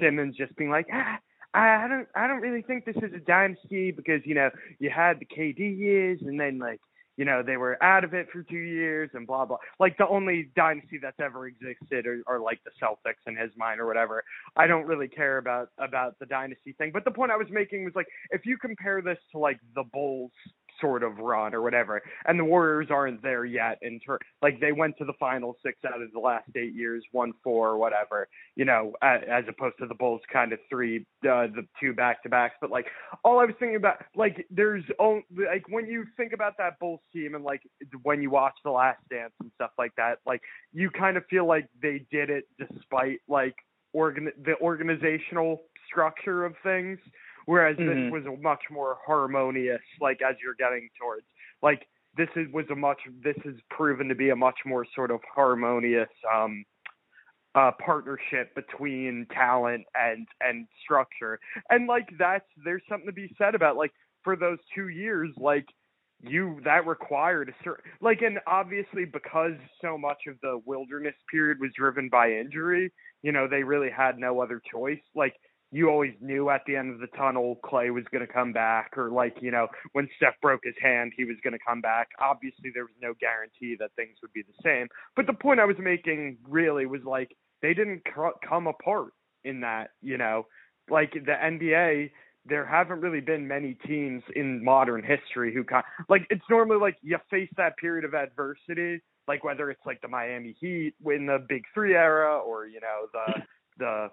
[0.00, 1.18] Simmons just being like, ah,
[1.54, 5.18] I don't, I don't really think this is a dynasty because you know you had
[5.20, 6.80] the KD years and then like
[7.16, 9.58] you know they were out of it for two years and blah blah.
[9.78, 13.80] Like the only dynasty that's ever existed are, are like the Celtics in his mind
[13.80, 14.24] or whatever.
[14.56, 16.90] I don't really care about about the dynasty thing.
[16.92, 19.84] But the point I was making was like if you compare this to like the
[19.84, 20.32] Bulls
[20.80, 24.72] sort of run or whatever, and the Warriors aren't there yet in ter- like they
[24.72, 28.28] went to the final six out of the last eight years, one four or whatever,
[28.54, 32.28] you know, as opposed to the Bulls kind of three, uh, the two back to
[32.28, 32.54] backs.
[32.60, 32.86] But like
[33.24, 37.00] all I was thinking about, like there's on- like when you think about that Bulls
[37.12, 37.62] team and like
[38.02, 41.46] when you watch The Last Dance and stuff like that, like you kind of feel
[41.46, 43.54] like they did it despite like
[43.92, 46.98] organ the organizational structure of things
[47.46, 47.86] whereas Mhm.
[47.86, 51.26] this was a much more harmonious like as you're getting towards
[51.62, 55.10] like this is was a much this has proven to be a much more sort
[55.10, 56.64] of harmonious um
[57.54, 61.38] uh partnership between talent and and structure
[61.70, 65.66] and like that's there's something to be said about like for those 2 years like
[66.20, 71.58] you that required a certain like and obviously because so much of the wilderness period
[71.60, 75.34] was driven by injury you know they really had no other choice like
[75.72, 78.92] you always knew at the end of the tunnel Clay was going to come back
[78.96, 82.08] or like you know when Steph broke his hand he was going to come back.
[82.20, 85.64] Obviously there was no guarantee that things would be the same but the point I
[85.64, 89.12] was making really was like they didn't co- come apart
[89.44, 90.46] in that you know?
[90.88, 92.10] Like the NBA
[92.48, 96.96] there haven't really been many teams in modern history who kind like it's normally like
[97.02, 101.44] you face that period of adversity like whether it's like the Miami Heat in the
[101.48, 103.42] Big 3 era or you know the
[103.78, 104.08] the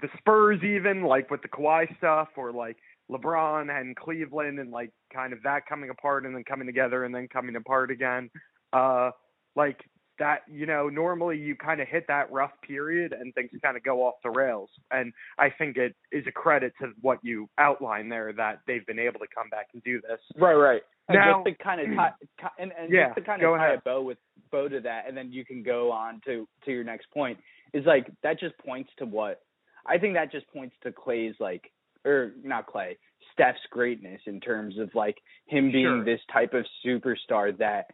[0.00, 2.76] the Spurs even like with the Kawhi stuff or like
[3.10, 7.14] LeBron and Cleveland and like kind of that coming apart and then coming together and
[7.14, 8.30] then coming apart again.
[8.72, 9.10] Uh
[9.56, 9.80] like
[10.18, 13.82] that you know normally you kind of hit that rough period and things kind of
[13.84, 18.10] go off the rails and I think it is a credit to what you outlined
[18.10, 20.18] there that they've been able to come back and do this.
[20.36, 20.82] Right, right.
[21.08, 23.66] And just to kind of tie, ti- and, and Yeah, just to kind of tie
[23.68, 23.78] ahead.
[23.78, 24.18] a bow with
[24.52, 27.38] bow to that, and then you can go on to to your next point.
[27.72, 29.40] Is like that just points to what
[29.88, 31.70] I think that just points to Clay's like,
[32.04, 32.98] or not Clay,
[33.32, 36.04] Steph's greatness in terms of like him being Sure.
[36.04, 37.86] this type of superstar that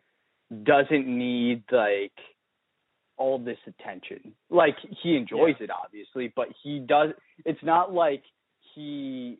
[0.62, 2.12] doesn't need like
[3.16, 4.34] all this attention.
[4.50, 7.10] Like he enjoys it obviously, but he does
[7.44, 8.22] it's not like
[8.74, 9.38] he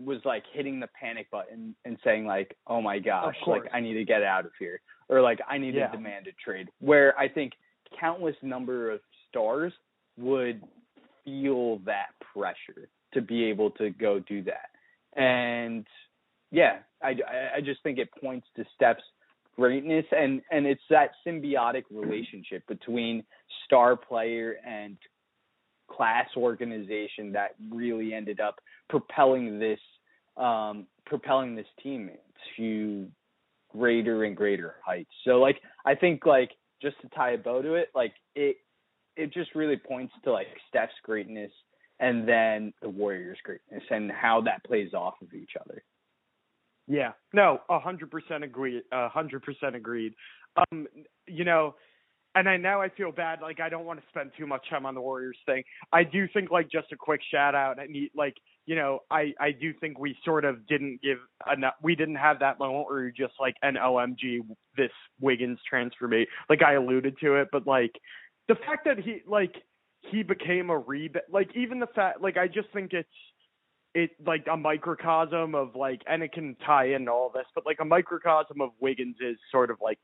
[0.00, 3.62] was like hitting the panic button and saying like, "Oh my gosh, like.
[3.72, 5.88] I need to get out of here," or like I need Yeah.
[5.88, 6.68] to demand a trade.
[6.78, 7.54] Where I think
[7.98, 9.72] countless number of stars
[10.16, 10.62] would
[11.24, 14.70] feel that pressure to be able to go do that.
[15.20, 15.86] And
[16.50, 17.14] yeah, I,
[17.56, 19.02] I just think it points to Steph's
[19.56, 23.24] greatness and and it's that symbiotic relationship between
[23.64, 24.96] star player and
[25.90, 29.80] class organization that really ended up propelling this
[30.36, 32.08] um propelling this team
[32.56, 33.08] to
[33.70, 35.10] greater and greater heights.
[35.24, 36.50] So like I think like
[36.80, 38.58] just to tie a bow to it, like it
[39.18, 41.50] it just really points to like Steph's greatness
[42.00, 45.82] and then the Warriors' greatness and how that plays off of each other.
[46.86, 48.82] Yeah, no, a hundred percent agreed.
[48.92, 50.14] A hundred percent agreed.
[50.56, 50.86] Um,
[51.26, 51.74] you know,
[52.34, 53.40] and I now I feel bad.
[53.42, 55.64] Like I don't want to spend too much time on the Warriors thing.
[55.92, 57.78] I do think like just a quick shout out.
[57.78, 61.18] I need like you know I I do think we sort of didn't give
[61.52, 61.74] enough.
[61.82, 64.40] We didn't have that moment where you're just like an OMG
[64.76, 66.26] this Wiggins transfer me.
[66.48, 67.92] Like I alluded to it, but like
[68.48, 69.54] the fact that he like
[70.00, 71.24] he became a rebound.
[71.30, 73.08] Like even the fact like I just think it's
[73.94, 77.78] it like a microcosm of like and it can tie in all this, but like
[77.80, 79.98] a microcosm of Wiggins is sort of like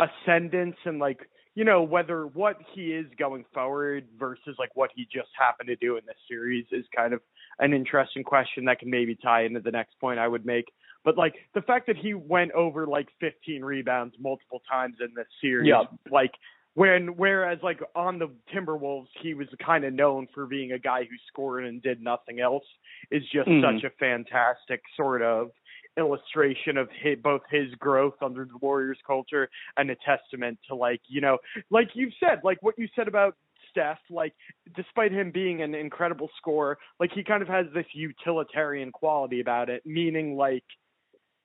[0.00, 1.20] ascendance and like
[1.54, 5.76] you know whether what he is going forward versus like what he just happened to
[5.76, 7.20] do in this series is kind of
[7.60, 10.66] an interesting question that can maybe tie into the next point I would make.
[11.04, 15.26] But like the fact that he went over like 15 rebounds multiple times in this
[15.40, 15.90] series, yep.
[16.10, 16.32] like
[16.74, 21.00] when whereas like on the Timberwolves, he was kind of known for being a guy
[21.04, 22.64] who scored and did nothing else.
[23.10, 23.76] Is just mm-hmm.
[23.76, 25.50] such a fantastic sort of
[25.96, 31.00] illustration of his, both his growth under the Warriors culture and a testament to like
[31.06, 31.38] you know
[31.70, 33.36] like you've said like what you said about
[33.70, 34.32] Steph like
[34.74, 39.70] despite him being an incredible scorer like he kind of has this utilitarian quality about
[39.70, 40.64] it meaning like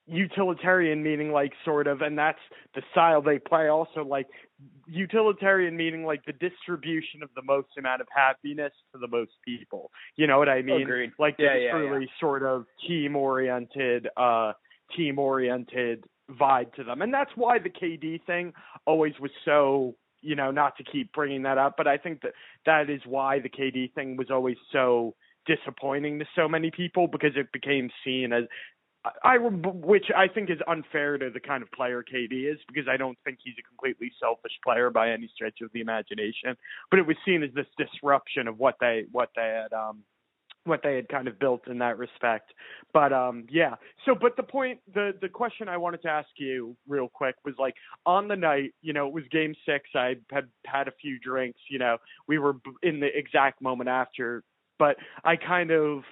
[0.08, 2.40] utilitarian meaning like sort of and that's
[2.74, 4.26] the style they play also like
[4.88, 9.92] utilitarian meaning like the distribution of the most amount of happiness to the most people
[10.18, 11.12] you know what i mean Agreed.
[11.20, 12.20] like yeah, yeah, really yeah.
[12.20, 14.52] sort of team oriented uh
[14.98, 18.52] team oriented vibe to them and that's why the kd thing
[18.86, 22.34] always was so you know not to keep bringing that up but i think that
[22.66, 27.32] that is why the kd thing was always so disappointing to so many people because
[27.36, 28.44] it became seen as
[29.24, 32.98] I which I think is unfair to the kind of player KD is because I
[32.98, 36.58] don't think he's a completely selfish player by any stretch of the imagination.
[36.90, 40.04] But it was seen as this disruption of what they what they had um
[40.66, 42.52] what they had kind of built in that respect.
[42.94, 43.76] But um yeah.
[44.06, 47.56] So but the point the the question I wanted to ask you real quick was
[47.58, 49.90] like on the night, you know, it was game 6.
[49.96, 51.98] I had had a few drinks, you know.
[52.28, 54.44] We were in the exact moment after,
[54.78, 56.04] but I kind of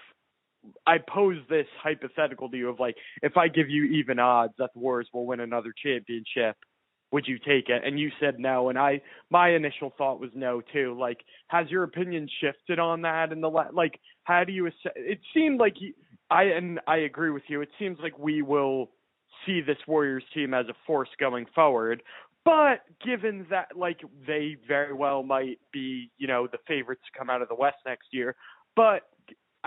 [0.85, 4.71] I pose this hypothetical to you of like, if I give you even odds that
[4.73, 6.55] the Warriors will win another championship,
[7.11, 7.83] would you take it?
[7.85, 10.97] And you said no, and I my initial thought was no too.
[10.99, 13.31] Like, has your opinion shifted on that?
[13.31, 14.67] And the like, how do you?
[14.67, 15.93] Ass- It seemed like you,
[16.29, 17.61] I and I agree with you.
[17.61, 18.91] It seems like we will
[19.45, 22.03] see this Warriors team as a force going forward.
[22.43, 27.29] But given that, like, they very well might be, you know, the favorites to come
[27.29, 28.35] out of the West next year.
[28.75, 29.01] But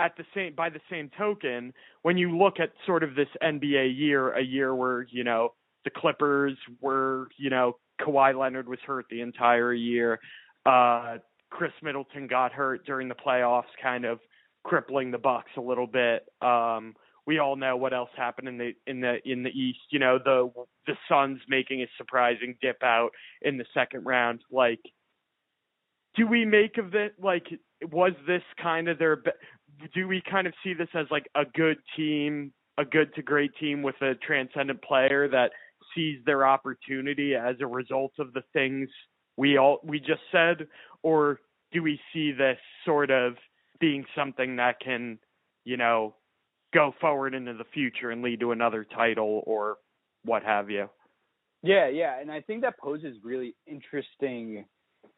[0.01, 3.97] at the same by the same token, when you look at sort of this NBA
[3.97, 5.53] year, a year where you know
[5.85, 10.21] the Clippers were, you know, Kawhi Leonard was hurt the entire year,
[10.67, 11.19] uh,
[11.51, 14.21] Khris Middleton got hurt during the playoffs, kind of
[14.65, 16.27] crippling the Bucks a little bit.
[16.41, 16.95] Um,
[17.27, 19.81] we all know what else happened in the in the in the East.
[19.91, 20.51] You know, the
[20.87, 23.11] the Suns making a surprising dip out
[23.43, 24.41] in the second round.
[24.51, 24.81] Like,
[26.17, 27.15] do we make of it?
[27.23, 27.47] Like,
[27.93, 29.23] was this kind of their
[29.95, 33.53] do we kind of see this as like a good team, a good to great
[33.61, 35.51] team with a transcendent player that
[35.95, 38.89] sees their opportunity as a result of the things
[39.37, 40.67] we all we just said,
[41.03, 41.41] or
[41.73, 43.35] do we see this sort of
[43.81, 45.19] being something that can,
[45.65, 46.15] you know,
[46.75, 49.77] go forward into the future and lead to another title or
[50.25, 50.89] what have you?
[51.63, 54.65] Yeah, yeah, and I think that poses really interesting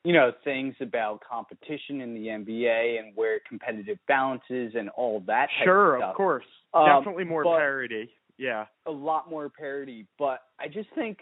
[0.05, 5.49] you know, things about competition in the NBA and where competitive balances and all that.
[5.65, 6.45] sure, of, of, course.
[6.75, 8.11] Um, Definitely more parity.
[8.37, 8.67] Yeah.
[8.87, 10.07] A lot more parity.
[10.19, 11.19] But I just think,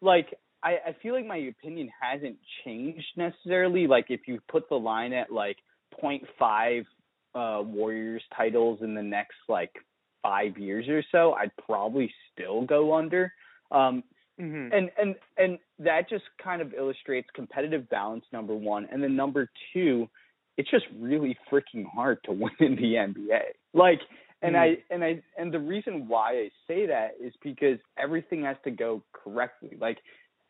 [0.00, 0.28] like,
[0.62, 3.86] I, I feel like my opinion hasn't changed necessarily.
[3.86, 5.58] Like, if you put the line at, like,
[6.02, 6.84] 0.5
[7.34, 9.72] uh, Warriors titles in the next, like,
[10.22, 13.32] five years or so, I'd probably still go under.
[13.70, 14.04] Um,
[14.40, 14.74] Mm-hmm.
[14.74, 19.50] And and and that just kind of illustrates competitive balance number one, and then number
[19.72, 20.08] two,
[20.56, 23.40] it's just really freaking hard to win in the NBA.
[23.74, 24.00] Like,
[24.40, 24.62] and mm-hmm.
[24.62, 28.70] I and I and the reason why I say that is because everything has to
[28.70, 29.76] go correctly.
[29.80, 29.98] Like,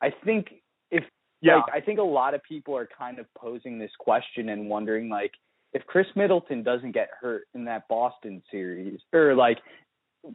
[0.01, 0.47] I think
[0.91, 1.05] if
[1.41, 1.57] Yeah.
[1.57, 5.09] like I think a lot of people are kind of posing this question and wondering
[5.09, 5.33] like
[5.73, 9.59] if Khris Middleton doesn't get hurt in that Boston series or like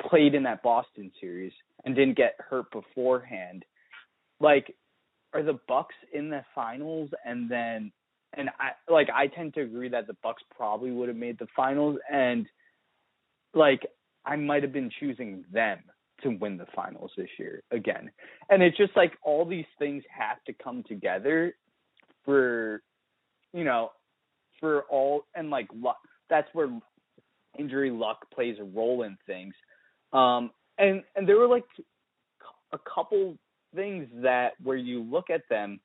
[0.10, 1.54] played in that Boston series
[1.86, 3.64] and didn't get hurt beforehand,
[4.40, 4.76] like
[5.34, 7.92] are the Bucks in the finals and then
[8.34, 11.48] and I like I tend to agree that the Bucks probably would have made the
[11.56, 12.46] finals and
[13.54, 13.82] like
[14.26, 15.80] I might have been choosing them
[16.24, 18.10] to win the finals this year again.
[18.50, 21.56] And it's just like all these things have to come together
[22.26, 22.82] for
[23.54, 23.92] you know
[24.60, 25.98] for all and like luck
[26.30, 26.70] that's where
[27.58, 29.54] injury luck plays a role in things.
[30.14, 31.66] Um and and there were like
[32.74, 33.38] a couple
[33.76, 35.80] things that where you look at them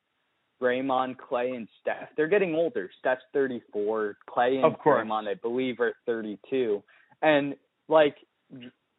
[0.63, 2.89] Draymond, Clay, and Steph, they're getting older.
[3.01, 4.17] Steph's 34.
[4.31, 4.77] Clay and.
[4.77, 6.81] Draymond, I believe, are 32.
[7.21, 7.57] And
[7.89, 8.15] like,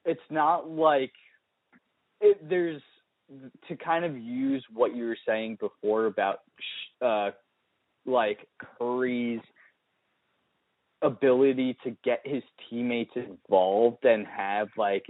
[0.03, 1.13] it's not like
[2.19, 2.81] it, there's
[3.67, 6.39] to kind of use what you were saying before about
[7.01, 7.31] uh
[8.05, 8.47] like
[8.77, 9.39] Curry's
[11.03, 15.05] ability to get his teammates involved and have like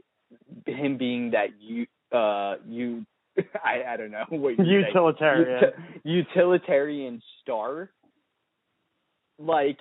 [0.65, 3.05] him being that you uh you
[3.63, 5.71] I I don't know what Utilitarian.
[6.03, 7.91] uti- utilitarian star
[9.39, 9.79] like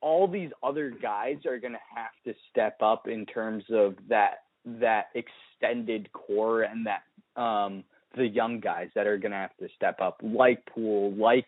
[0.00, 4.38] all these other guys are going to have to step up in terms of that
[4.64, 7.02] that extended core and that
[7.40, 7.84] um
[8.16, 11.46] the young guys that are going to have to step up like Poole like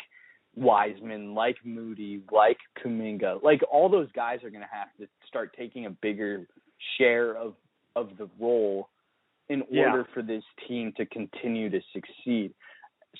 [0.57, 5.55] Wiseman like Moody like Kuminga like all those guys are going to have to start
[5.57, 6.47] taking a bigger
[6.99, 7.55] share of
[7.97, 8.89] of the role
[9.49, 9.87] in Yeah.
[9.91, 12.53] order for this team to continue to succeed.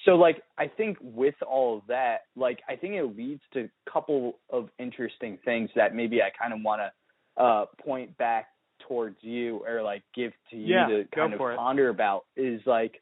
[0.05, 3.91] So like I think with all of that, like I think it leads to a
[3.91, 8.47] couple of interesting things that maybe I kind of want to uh point back
[8.89, 11.57] towards you or like give to you Yeah, to kind of for it.
[11.57, 13.01] ponder about is like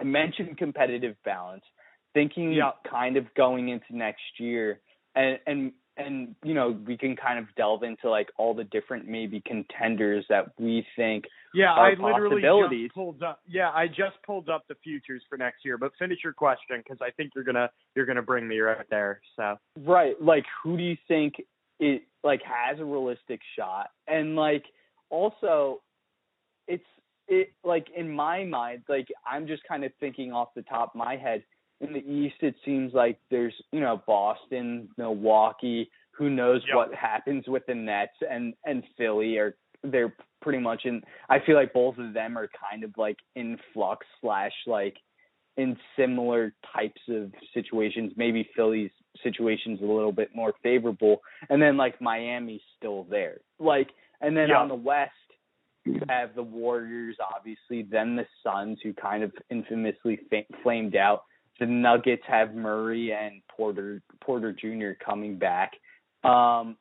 [0.00, 1.62] I mentioned competitive balance,
[2.14, 2.72] thinking Yeah.
[2.88, 4.80] kind of going into next year
[5.14, 9.06] and and and you know we can kind of delve into like all the different
[9.06, 12.86] maybe contenders that we think Yeah, I literally possibilities.
[12.88, 13.40] just pulled up.
[13.46, 15.76] Yeah, I just pulled up the futures for next year.
[15.76, 19.20] But finish your question because I think you're gonna you're gonna bring me right there.
[19.36, 20.20] So Right.
[20.20, 21.34] Like who do you think
[21.78, 23.90] it like has a realistic shot?
[24.08, 24.64] And like
[25.10, 25.82] also
[26.68, 26.84] it's
[27.28, 30.98] it like in my mind, like I'm just kind of thinking off the top of
[30.98, 31.44] my head.
[31.82, 36.76] In the East it seems like there's, you know, Boston, Milwaukee, who knows Yep.
[36.76, 41.56] what happens with the Nets and and Philly are they're pretty much in I feel
[41.56, 44.96] like both of them are kind of like in flux slash like
[45.58, 48.12] in similar types of situations.
[48.16, 48.90] Maybe Philly's
[49.22, 51.20] situation's a little bit more favorable,
[51.50, 53.38] and then like Miami's still there.
[53.58, 53.90] Like,
[54.22, 54.60] and then Yeah.
[54.60, 55.12] on the West,
[55.84, 61.24] you have the Warriors, obviously, then the Suns, who kind of infamously fa- flamed out.
[61.60, 64.92] The Nuggets have Murray and Porter Porter Jr.
[65.04, 65.72] coming back.
[66.24, 66.76] Um,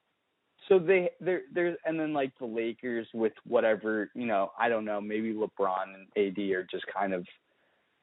[0.67, 4.85] so they there there's and then like the Lakers with whatever you know I don't
[4.85, 7.25] know maybe LeBron and AD are just kind of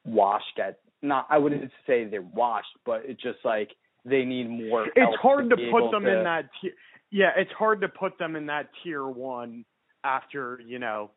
[0.05, 3.69] washed at not I wouldn't say they're washed but it's just like
[4.05, 6.73] they need more it's hard to be put them to- in that tier.
[7.11, 9.65] Yeah, it's hard to put them in that tier one
[10.03, 11.11] after you know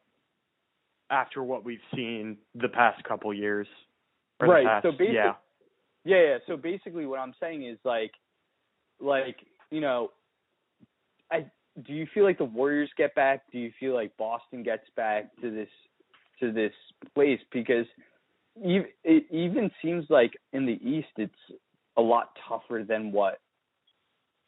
[1.10, 3.66] after what we've seen the past couple years.
[4.50, 5.34] Right, past- so basically, yeah,
[6.04, 6.38] Yeah, yeah.
[6.46, 8.12] So basically, what I'm saying is like,
[9.00, 9.36] like
[9.70, 10.10] you know,
[11.30, 11.46] I
[11.82, 13.42] do you feel like the Warriors get back?
[13.52, 15.68] Do you feel like Boston gets back to this
[16.40, 16.72] to this
[17.14, 17.40] place?
[17.52, 17.86] Because
[18.56, 21.32] it even seems like in the East, it's
[21.96, 23.38] a lot tougher than what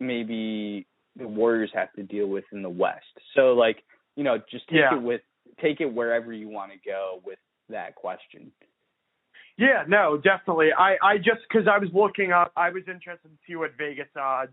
[0.01, 0.87] maybe
[1.17, 3.07] the Warriors have to deal with in the West.
[3.35, 3.83] So like,
[4.17, 4.97] you know, just take Yeah.
[4.97, 5.23] it with
[5.61, 7.39] take it wherever you want to go with
[7.69, 8.51] that question.
[9.57, 10.71] Yeah, no, definitely.
[10.77, 14.09] I I just because I was looking up, I was interested to see what Vegas
[14.17, 14.53] odds.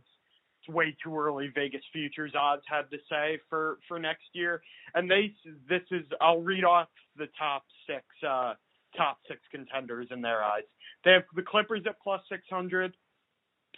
[0.59, 1.51] It's way too early.
[1.55, 4.61] Vegas futures odds had to say for for next year,
[4.93, 5.33] and they
[5.67, 8.53] this is I'll read off the top six uh
[8.95, 10.63] top six contenders in their eyes.
[11.03, 12.95] They have the Clippers at plus six hundred,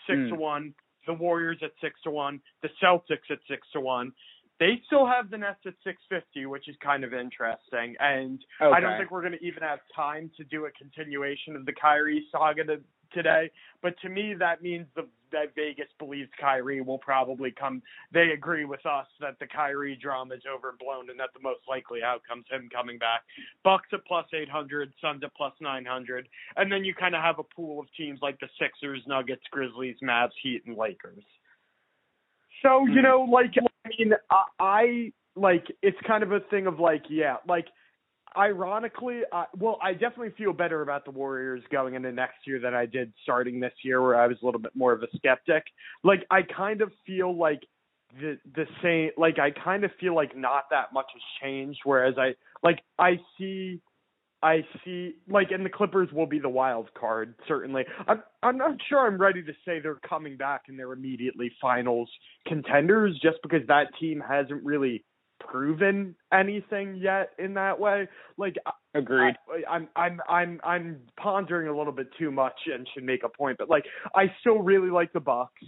[0.07, 0.29] six Hmm.
[0.29, 0.73] to one.
[1.07, 2.41] The Warriors at six to one.
[2.63, 4.11] The Celtics at six to one.
[4.59, 7.95] They still have the Nets at six fifty, which is kind of interesting.
[7.99, 11.65] And I don't think we're going to even have time to do a continuation of
[11.65, 12.79] the Kyrie saga to,
[13.13, 13.49] today.
[13.81, 17.81] But to me, that means the, that Vegas believes Kyrie will probably come.
[18.11, 22.03] They agree with us that the Kyrie drama is overblown and that the most likely
[22.03, 23.21] outcome is him coming back.
[23.63, 26.27] Bucks at plus 800, Suns at plus 900.
[26.57, 29.97] And then you kind of have a pool of teams like the Sixers, Nuggets, Grizzlies,
[30.03, 31.23] Mavs, Heat, and Lakers.
[32.61, 33.01] So, you Hmm.
[33.01, 33.53] know, like,
[33.97, 37.65] mean, I, I like, it's kind of a thing of like, yeah, like,
[38.35, 42.73] ironically, uh, well, I definitely feel better about the Warriors going into next year than
[42.73, 45.63] I did starting this year, where I was a little bit more of a skeptic.
[46.03, 47.61] Like, I kind of feel like
[48.19, 49.11] the the same.
[49.17, 51.79] Like, I kind of feel like not that much has changed.
[51.83, 52.33] Whereas I
[52.63, 53.81] like I see.
[54.43, 57.85] I see, like, and the Clippers will be the wild card certainly.
[58.07, 62.09] I'm I'm not sure I'm ready to say they're coming back and they're immediately finals
[62.45, 65.05] contenders, just because that team hasn't really
[65.39, 68.07] proven anything yet in that way.
[68.37, 68.55] Like
[68.93, 69.35] agreed.
[69.49, 73.29] I, I'm I'm I'm I'm pondering a little bit too much and should make a
[73.29, 75.63] point, but like I still really like the Bucks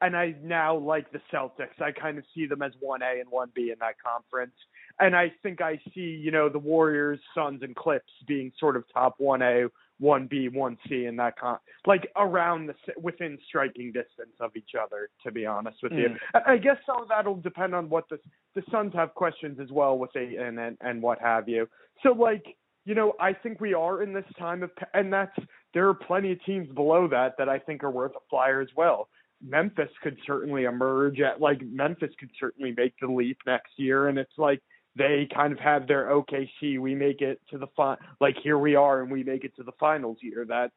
[0.00, 1.80] and I now like the Celtics.
[1.80, 4.54] I kind of see them as 1A and 1B in that conference.
[4.98, 8.84] And I think I see, you know, the Warriors, Suns and Clips being sort of
[8.92, 9.68] top 1A,
[10.00, 15.32] 1B, 1C in that con like around the within striking distance of each other to
[15.32, 16.00] be honest with mm.
[16.00, 16.08] you.
[16.46, 18.18] I guess some of that'll depend on what the
[18.54, 21.66] the Suns have questions as well with a and and, and what have you.
[22.02, 22.44] So like
[22.84, 25.36] you know, I think we are in this time of, and that's
[25.74, 28.68] there are plenty of teams below that that I think are worth a flyer as
[28.76, 29.08] well.
[29.44, 34.18] Memphis could certainly emerge at like Memphis could certainly make the leap next year, and
[34.18, 34.62] it's like
[34.96, 36.78] they kind of have their OKC.
[36.78, 39.62] We make it to the fin like here we are, and we make it to
[39.62, 40.44] the finals here.
[40.48, 40.72] That's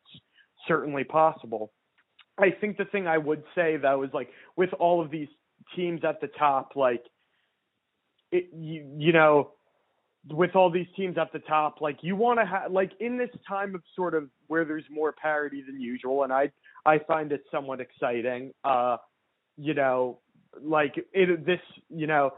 [0.68, 1.72] certainly possible.
[2.38, 5.28] I think the thing I would say though is like with all of these
[5.76, 7.04] teams at the top, like
[8.32, 9.52] it, you, you know,
[10.30, 13.30] with all these teams at the top, like you want to have like in this
[13.48, 16.52] time of sort of where there's more parity than usual, and I
[16.86, 18.54] I find it somewhat exciting.
[18.64, 18.98] Uh,
[19.58, 20.20] you know,
[20.62, 22.32] like it this you know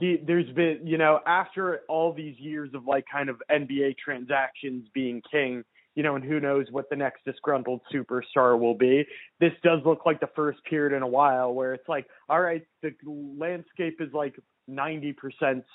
[0.00, 4.86] the, there's been, you know, after all these years of like kind of NBA transactions
[4.94, 9.04] being king, you know, and who knows what the next disgruntled superstar will be.
[9.40, 12.62] This does look like the first period in a while where it's like, all right,
[12.82, 14.34] the landscape is like
[14.68, 15.14] 90%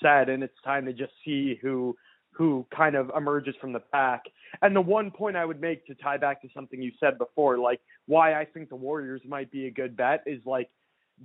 [0.02, 1.96] set and it's time to just see who
[2.32, 4.22] who kind of emerges from the pack.
[4.60, 7.56] And the one point I would make to tie back to something you said before,
[7.56, 10.68] like why I think the Warriors might be a good bet is like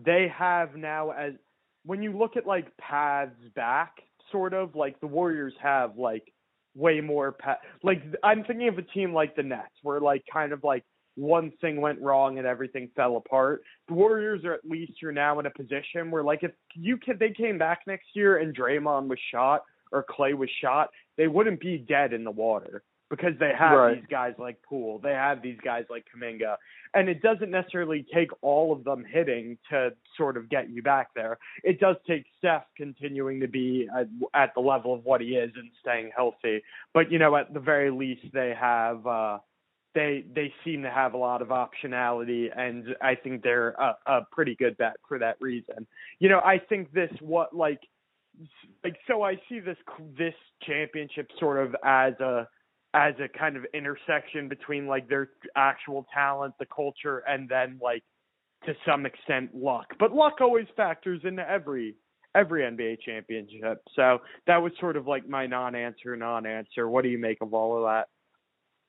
[0.06, 1.34] they have now as
[1.86, 3.96] when you look at like paths back,
[4.32, 6.32] sort of like the Warriors have like
[6.76, 10.54] way more pa- like I'm thinking of a team like the Nets where like kind
[10.54, 10.84] of like
[11.16, 13.64] one thing went wrong and everything fell apart.
[13.88, 17.20] The Warriors are at least you're now in a position where like if you could
[17.20, 21.60] they came back next year and Draymond was shot or Clay was shot, they wouldn't
[21.60, 23.96] be dead in the water because they have right.
[23.96, 26.56] these guys like Poole, they have these guys like Kuminga,
[26.94, 31.10] and it doesn't necessarily take all of them hitting to sort of get you back
[31.16, 31.38] there.
[31.64, 35.52] It does take Steph continuing to be at, at the level of what he is
[35.56, 36.62] and staying healthy,
[36.94, 39.06] but you know at the very least they have.
[39.08, 39.38] uh
[39.94, 44.22] they they seem to have a lot of optionality and I think they're a, a
[44.32, 45.86] pretty good bet for that reason.
[46.20, 47.82] You know, I think this what like
[48.84, 49.78] like so I see this
[50.18, 50.34] this
[50.64, 52.48] championship sort of as a
[52.94, 58.04] as a kind of intersection between like their actual talent, the culture, and then like
[58.66, 59.94] to some extent luck.
[60.00, 61.96] But luck always factors into every
[62.34, 63.84] every NBA championship.
[63.96, 66.88] So that was sort of like my non-answer, non-answer.
[66.88, 68.08] What do you make of all of that?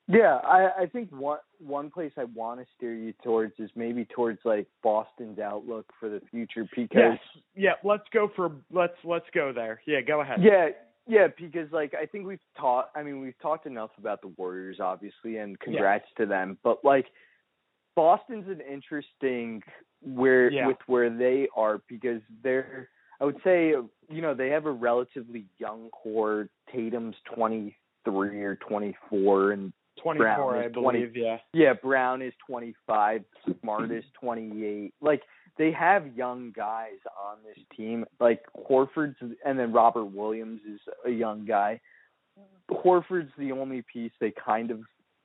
[0.07, 4.03] Yeah, I, I think one one place I want to steer you towards is maybe
[4.05, 7.19] towards like Boston's outlook for the future because yes,
[7.55, 9.81] yeah, let's go for let's let's go there.
[9.87, 10.43] Yeah, go ahead.
[10.43, 10.69] Yeah,
[11.07, 12.97] yeah, because like I think we've talked.
[12.97, 16.25] I mean, we've talked enough about the Warriors, obviously, and congrats yeah.
[16.25, 16.57] to them.
[16.63, 17.05] But like,
[17.95, 19.61] Boston's an interesting
[20.01, 20.67] where yeah.
[20.67, 22.89] with where they are because they're.
[23.21, 23.73] I would say
[24.09, 26.49] you know they have a relatively young core.
[26.71, 29.71] Tatum's twenty three or twenty four, and
[30.01, 31.15] 24, I 20, believe.
[31.15, 31.37] Yeah.
[31.53, 33.23] Yeah, Brown is twenty five.
[33.61, 34.93] Smart is twenty eight.
[35.01, 35.21] Like
[35.57, 38.05] they have young guys on this team.
[38.19, 41.79] Like Horford's, and then Robert Williams is a young guy.
[42.71, 44.79] Horford's the only piece they kind of.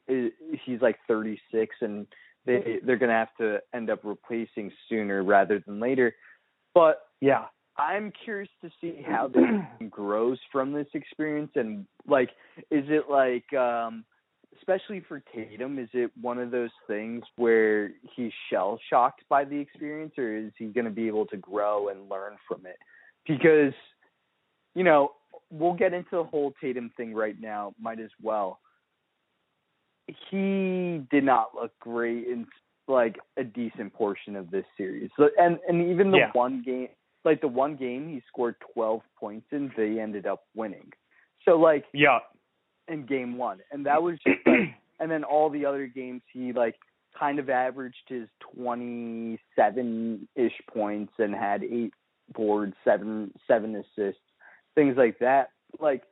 [0.07, 2.07] He's like 36, and
[2.47, 6.15] they they're gonna have to end up replacing sooner rather than later.
[6.75, 9.45] But yeah, I'm curious to see how this
[9.91, 12.31] grows from this experience, and like,
[12.71, 14.05] is it like um
[14.59, 19.57] especially for Tatum, is it one of those things where he's shell shocked by the
[19.57, 22.77] experience, or is he going to be able to grow and learn from it?
[23.27, 23.75] Because,
[24.75, 25.13] you know,
[25.51, 27.75] we'll get into the whole Tatum thing right now.
[27.81, 28.61] Might as well.
[30.31, 32.47] He did not look great in
[32.87, 36.31] like a decent portion of this series, so, and and even the yeah.
[36.33, 36.89] one game,
[37.25, 40.93] like the one game he scored twelve points in, they ended up winning.
[41.45, 42.21] So like, yeah,
[42.89, 46.53] in game one, and that was just like, and then all the other games he
[46.53, 46.77] like
[47.19, 51.93] kind of averaged his twenty seven ish points and had eight
[52.35, 54.23] boards, seven seven assists,
[54.75, 55.51] things like that.
[55.79, 56.03] Like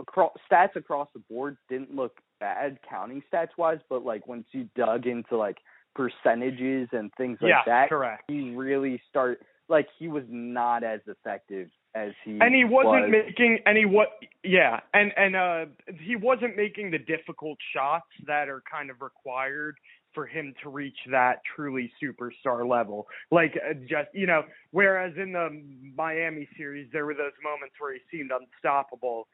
[0.00, 4.68] across stats across the board didn't look bad counting stats wise, but like once you
[4.74, 5.58] dug into like
[5.94, 8.24] percentages and things like yeah, that, correct.
[8.28, 13.24] he really start like he was not as effective as he and he wasn't was.
[13.26, 14.08] making any what
[14.44, 15.64] yeah and and uh
[16.00, 19.76] he wasn't making the difficult shots that are kind of required
[20.14, 25.32] for him to reach that truly superstar level like uh, just you know whereas in
[25.32, 25.48] the
[25.96, 29.26] Miami series there were those moments where he seemed unstoppable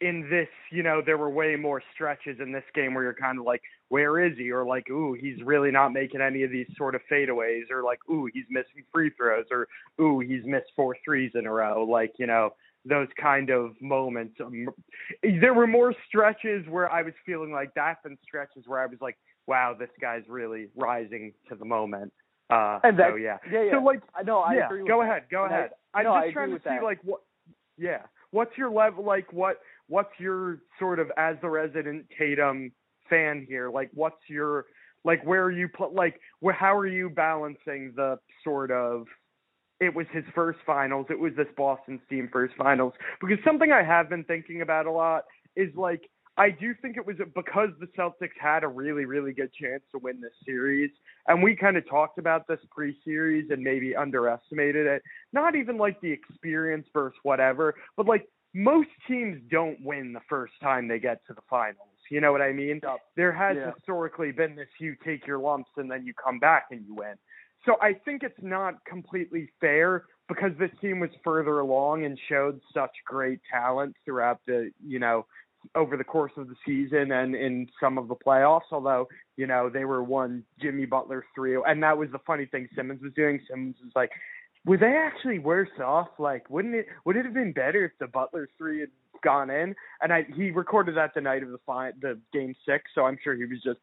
[0.00, 3.38] in this, you know, there were way more stretches in this game where you're kind
[3.38, 4.50] of like, where is he?
[4.50, 7.98] Or like, ooh, he's really not making any of these sort of fadeaways, or like,
[8.10, 9.66] ooh, he's missing free throws, or
[10.00, 11.84] ooh, he's missed four threes in a row.
[11.84, 12.50] Like, you know,
[12.84, 14.34] those kind of moments.
[14.40, 14.68] Um,
[15.22, 18.98] there were more stretches where I was feeling like that than stretches where I was
[19.00, 22.12] like, wow, this guy's really rising to the moment.
[22.50, 23.38] Uh, And that, so yeah.
[23.50, 23.72] yeah, yeah.
[23.72, 24.82] So like, I know, I yeah, agree.
[24.82, 25.10] With go that.
[25.10, 25.70] ahead, go And ahead.
[25.94, 26.82] I'm no, just I trying to see that.
[26.82, 27.20] like what,
[27.76, 29.04] yeah, what's your level?
[29.04, 29.58] Like what,
[29.88, 32.72] what's your sort of as the resident Tatum
[33.10, 33.70] fan here?
[33.70, 34.66] Like what's your
[35.04, 36.20] like where are you put like
[36.52, 39.06] how are you balancing the sort of
[39.80, 43.82] it was his first finals, it was this Boston team first finals because something I
[43.82, 45.24] have been thinking about a lot
[45.56, 46.02] is like
[46.36, 49.98] I do think it was because the Celtics had a really, really good chance to
[49.98, 50.90] win this series.
[51.26, 55.02] And we kind of talked about this pre series and maybe underestimated it.
[55.32, 60.54] Not even like the experience versus whatever, but like most teams don't win the first
[60.62, 61.88] time they get to the finals.
[62.10, 62.80] You know what I mean?
[62.82, 63.00] Yep.
[63.16, 63.72] There has Yeah.
[63.72, 67.18] historically been this you take your lumps and then you come back and you win.
[67.64, 72.60] So I think it's not completely fair because this team was further along and showed
[72.72, 75.26] such great talent throughout the, you know,
[75.74, 79.68] over the course of the season and in some of the playoffs, although, you know,
[79.68, 83.40] they were one Jimmy Butler three and that was the funny thing Simmons was doing.
[83.50, 84.12] Simmons was like,
[84.64, 86.08] were they actually worse off?
[86.18, 88.90] Like, wouldn't it would it have been better if the Butler three had
[89.22, 89.74] gone in?
[90.02, 93.18] And I he recorded that the night of the fi- the game six, so I'm
[93.22, 93.80] sure he was just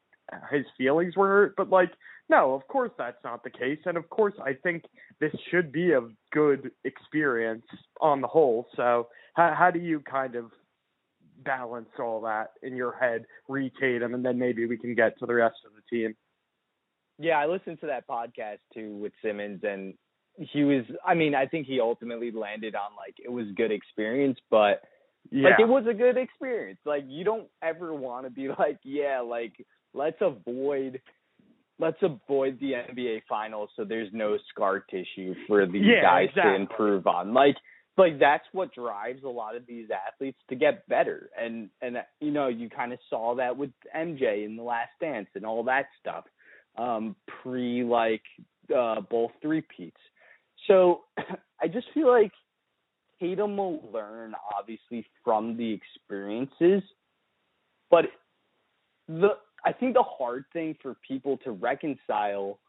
[0.51, 1.55] his feelings were hurt.
[1.55, 1.91] But like,
[2.30, 4.84] no, of course that's not the case, and of course I think
[5.19, 6.01] this should be a
[6.32, 7.65] good experience
[8.01, 8.67] on the whole.
[8.76, 10.51] So how how do you kind of
[11.43, 15.26] balance all that in your head, retate them, and then maybe we can get to
[15.26, 16.15] the rest of the team.
[17.17, 19.93] Yeah, I listened to that podcast too with Simmons, and
[20.38, 20.83] he was.
[21.05, 24.81] I mean, I think he ultimately landed on like it was good experience, but
[25.31, 25.49] Yeah.
[25.49, 26.79] like it was a good experience.
[26.86, 29.53] Like you don't ever want to be like, yeah, like
[29.93, 31.01] let's avoid.
[31.77, 36.51] Let's avoid the NBA finals so there's no scar tissue for these Yeah, guys exactly.
[36.51, 37.33] to improve on.
[37.33, 37.57] Like
[37.97, 41.29] like that's what drives a lot of these athletes to get better.
[41.38, 45.27] And and you know, you kind of saw that with MJ in the last dance
[45.36, 46.23] and all that stuff.
[46.77, 48.23] Um pre like
[48.73, 49.99] uh both three peats.
[50.68, 51.01] So
[51.61, 52.32] I just feel like
[53.20, 56.84] Tatum will learn obviously from the experiences,
[57.89, 58.05] but
[59.07, 59.30] the
[59.63, 62.59] I think the hard thing for people to reconcile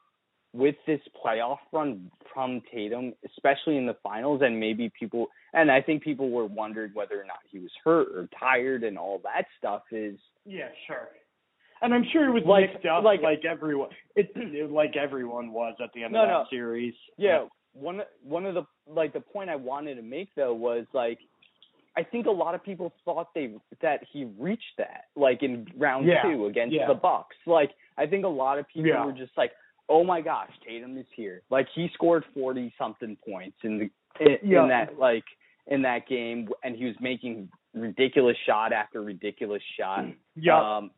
[0.55, 5.83] with this playoff run from Tatum, especially in the finals, and maybe people, and I
[5.83, 9.45] think people were wondering whether or not he was hurt or tired and all that
[9.59, 11.09] stuff is Yeah, sure.
[11.83, 13.91] And I'm sure it was Like- mixed up like- like, everyone.
[14.15, 16.47] It, it like everyone was at the end No, of that no.
[16.49, 16.95] series.
[17.19, 17.47] yeah
[17.79, 21.19] one one of the like the point I wanted to make though was like
[21.97, 26.07] I think a lot of people thought they that he reached that like in round
[26.07, 26.87] Yeah, two against yeah.
[26.89, 27.37] the Bucks.
[27.47, 29.05] Like I think a lot of people Yeah.
[29.05, 29.53] were just like,
[29.89, 31.43] oh my gosh, Tatum is here.
[31.51, 33.91] Like he scored forty something points in the
[34.25, 35.25] in, in that like
[35.67, 40.05] in that game, and he was making ridiculous shot after ridiculous shot.
[40.35, 40.77] Yeah.
[40.77, 40.91] Um,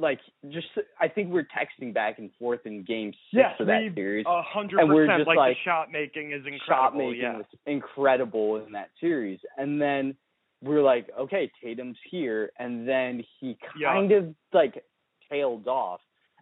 [0.00, 0.66] like just
[0.98, 4.42] I think we're texting back and forth in game six yes, of that series a
[4.42, 6.64] hundred And we're percent just like, like, the shot making is incredible.
[6.66, 7.36] shot making yeah.
[7.36, 9.38] was incredible in that series.
[9.58, 10.16] And then
[10.62, 13.92] we're like, okay, Tatum's here, and then he Yeah.
[13.92, 14.82] kind of like
[15.30, 16.00] tailed off.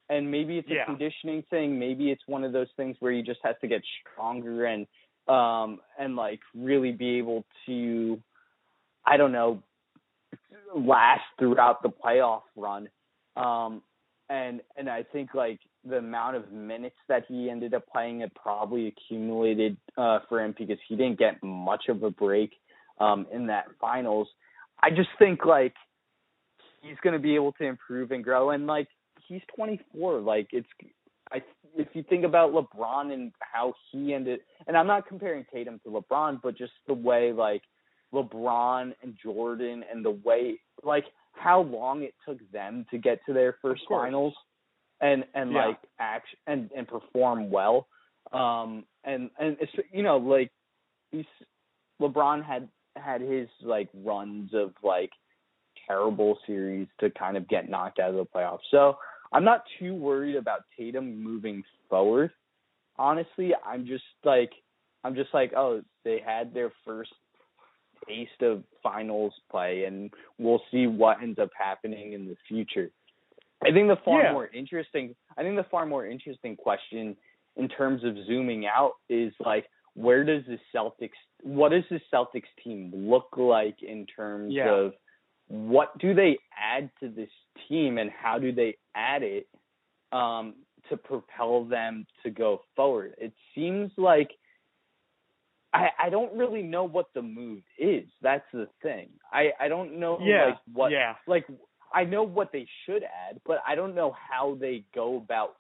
[0.08, 0.84] And maybe it's a Yeah.
[0.86, 1.78] conditioning thing.
[1.78, 4.86] Maybe it's one of those things where he just has to get stronger and
[5.26, 8.22] um and like really be able to,
[9.04, 9.62] I don't know,
[10.74, 12.88] last throughout the playoff run.
[13.38, 13.82] Um,
[14.30, 18.34] and and I think like the amount of minutes that he ended up playing it
[18.34, 22.52] probably accumulated uh, for him because he didn't get much of a break
[23.00, 24.28] um, in that finals.
[24.82, 25.74] I just think like
[26.82, 28.88] he's going to be able to improve and grow, and like
[29.28, 30.20] he's 24.
[30.20, 30.68] Like it's
[31.32, 31.42] I
[31.76, 35.90] if you think about LeBron and how he ended, and I'm not comparing Tatum to
[35.90, 37.62] LeBron, but just the way like
[38.12, 41.04] LeBron and Jordan and the way like
[41.38, 44.34] how long it took them to get to their first finals
[45.00, 45.66] and and Yeah.
[45.66, 47.86] like act and and perform well
[48.32, 50.50] um and and it's you know like
[51.10, 51.24] he's
[52.00, 55.10] LeBron had had his like runs of like
[55.86, 58.58] terrible series to kind of get knocked out of the playoffs.
[58.70, 58.96] So
[59.32, 62.30] I'm not too worried about Tatum moving forward.
[62.98, 64.50] Honestly, I'm just like
[65.04, 67.12] I'm just like, oh, they had their first
[68.08, 72.90] taste of finals play and we'll see what ends up happening in the future.
[73.62, 74.32] I think the far Yeah.
[74.32, 77.16] more interesting I think the far more interesting question
[77.56, 81.10] in terms of zooming out is like where does the Celtics
[81.42, 84.70] what does the Celtics team look like in terms Yeah.
[84.72, 84.94] of
[85.48, 87.30] what do they add to this
[87.68, 89.46] team and how do they add it
[90.12, 90.54] um,
[90.88, 93.14] to propel them to go forward?
[93.18, 94.30] It seems like
[95.72, 98.04] I, I don't really know what the move is.
[98.22, 99.10] That's the thing.
[99.32, 100.46] I, I don't know Yeah.
[100.46, 101.14] like what yeah.
[101.26, 101.46] like
[101.92, 105.56] I know what they should add, but I don't know how they go about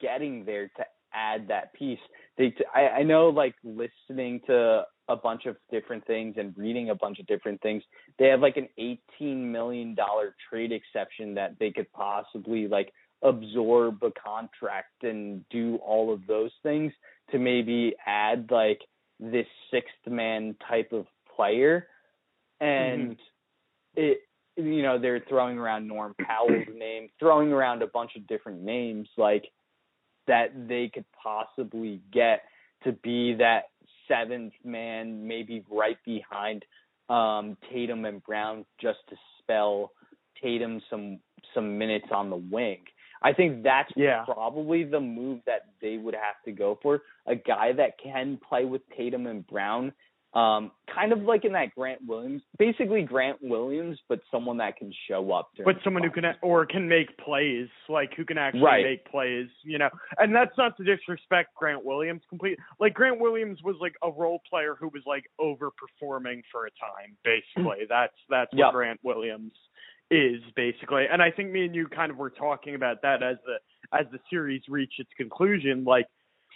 [0.00, 1.98] getting there to add that piece.
[2.38, 6.94] They I, I know like listening to a bunch of different things and reading a
[6.94, 7.82] bunch of different things.
[8.18, 12.92] They have like an 18 million dollar trade exception that they could possibly like
[13.22, 16.92] absorb a contract and do all of those things
[17.30, 18.80] to maybe add like
[19.20, 21.06] this sixth man type of
[21.36, 21.86] player
[22.60, 23.16] and
[23.94, 24.20] it
[24.56, 29.08] you know they're throwing around Norm Powell's name, throwing around a bunch of different names
[29.16, 29.44] like
[30.26, 32.42] that they could possibly get
[32.84, 33.64] to be that
[34.06, 36.64] seventh man, maybe right behind
[37.08, 39.92] um, Tatum and Brown, just to spell
[40.42, 41.20] Tatum some
[41.54, 42.78] some minutes on the wing.
[43.22, 44.24] I think that's Yeah.
[44.24, 47.02] probably the move that they would have to go for.
[47.26, 49.92] A guy that can play with Tatum and Brown
[50.32, 54.92] um, kind of like in that Grant Williams, basically Grant Williams, but someone that can
[55.08, 55.50] show up.
[55.56, 58.84] during but someone who can or can make plays, like who can actually Right.
[58.84, 59.90] make plays, you know.
[60.18, 62.60] And that's not to disrespect Grant Williams complete.
[62.78, 67.16] Like Grant Williams was like a role player who was like overperforming for a time,
[67.24, 67.86] basically.
[67.88, 68.72] that's that's what Yep.
[68.72, 69.52] Grant Williams
[70.10, 71.04] is basically.
[71.10, 73.56] And I think me and you kind of were talking about that as the
[73.98, 76.06] as the series reached its conclusion, like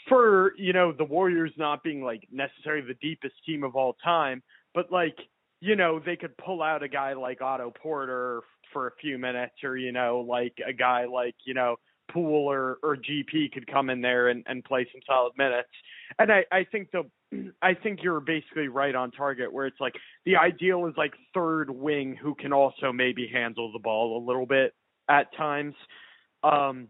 [0.09, 4.43] for, you know, the Warriors not being like necessarily the deepest team of all time,
[4.75, 5.17] but like
[5.61, 9.55] you know, they could pull out a guy like Otto Porter for a few minutes,
[9.63, 11.77] or you know, like a guy like you know
[12.11, 15.71] Poole or or GP could come in there and, and play some solid minutes.
[16.19, 17.05] And I I think the
[17.63, 21.71] I think you're basically right on target where it's like the ideal is like third
[21.71, 24.75] wing who can also maybe handle the ball a little bit
[25.09, 25.75] at times.
[26.43, 26.89] Um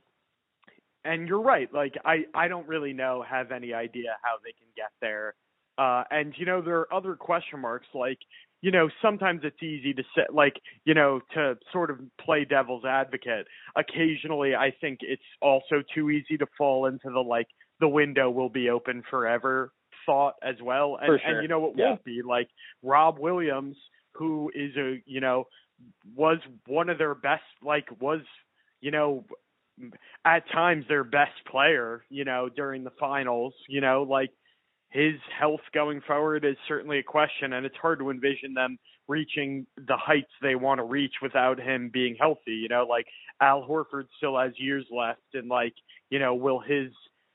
[1.05, 4.68] and you're right, like I I don't really know have any idea how they can
[4.76, 5.34] get there.
[5.78, 8.18] Uh and you know there are other question marks like
[8.62, 10.55] you know, sometimes it's easy to set, like,
[10.86, 13.47] you know, to sort of play devil's advocate.
[13.76, 17.47] Occasionally, I think it's also too easy to fall into the, like,
[17.80, 19.70] the window will be open forever
[20.07, 20.98] thought as well.
[21.00, 21.30] And, sure.
[21.30, 21.90] and you know, it Yeah.
[21.90, 22.22] won't be.
[22.22, 22.48] Like,
[22.82, 23.76] Rob Williams,
[24.12, 25.46] who is a, you know,
[26.14, 28.20] was one of their best, like, was,
[28.80, 29.24] you know,
[30.24, 34.30] at times their best player, you know, during the finals, you know, like,
[34.90, 38.78] his health going forward is certainly a question, and it's hard to envision them
[39.09, 42.52] reaching the heights they want to reach without him being healthy.
[42.52, 43.07] You know, like
[43.40, 45.74] Al Horford still has years left, and like,
[46.11, 46.92] you know, will his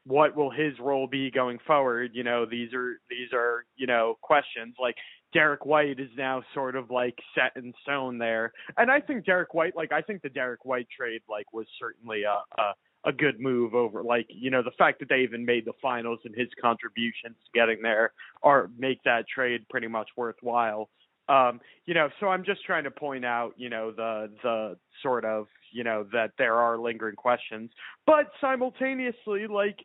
[0.09, 2.11] what will his role be going forward?
[2.13, 4.75] You know, these are these are you know questions.
[4.81, 4.95] Like
[5.33, 9.53] Derrick White is now sort of like set in stone there, and I think Derrick
[9.53, 12.73] White, like I think the Derrick White trade like was certainly a, a
[13.05, 16.19] a good move over like you know the fact that they even made the finals
[16.25, 18.11] and his contributions to getting there
[18.43, 20.89] are make that trade pretty much worthwhile
[21.29, 25.23] um you know so i'm just trying to point out you know the the sort
[25.23, 27.69] of you know that there are lingering questions
[28.05, 29.77] but simultaneously like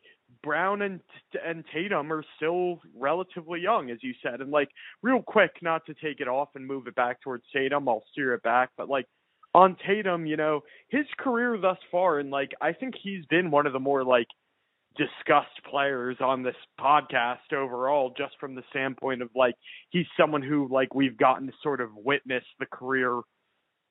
[0.45, 1.01] Brown and
[1.45, 4.39] and Tatum are still relatively young, as you said.
[4.39, 4.69] And like
[5.01, 8.33] real quick, not to take it off and move it back towards Tatum, I'll steer
[8.35, 8.69] it back.
[8.77, 9.07] But like
[9.53, 13.65] on Tatum, you know, his career thus far, and like I think he's been one
[13.65, 14.27] of the more like
[14.95, 19.55] discussed players on this podcast overall, just from the standpoint of like
[19.89, 23.19] he's someone who like we've gotten to sort of witness the career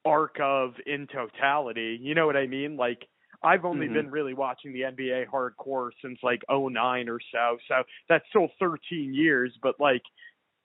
[0.05, 1.99] arc of in totality.
[2.01, 2.77] You know what I mean?
[2.77, 3.09] Like
[3.45, 3.89] I've only Mhm.
[3.89, 7.59] been really watching the NBA hardcore since like '09 or so.
[7.69, 10.03] So that's still 13 years, but like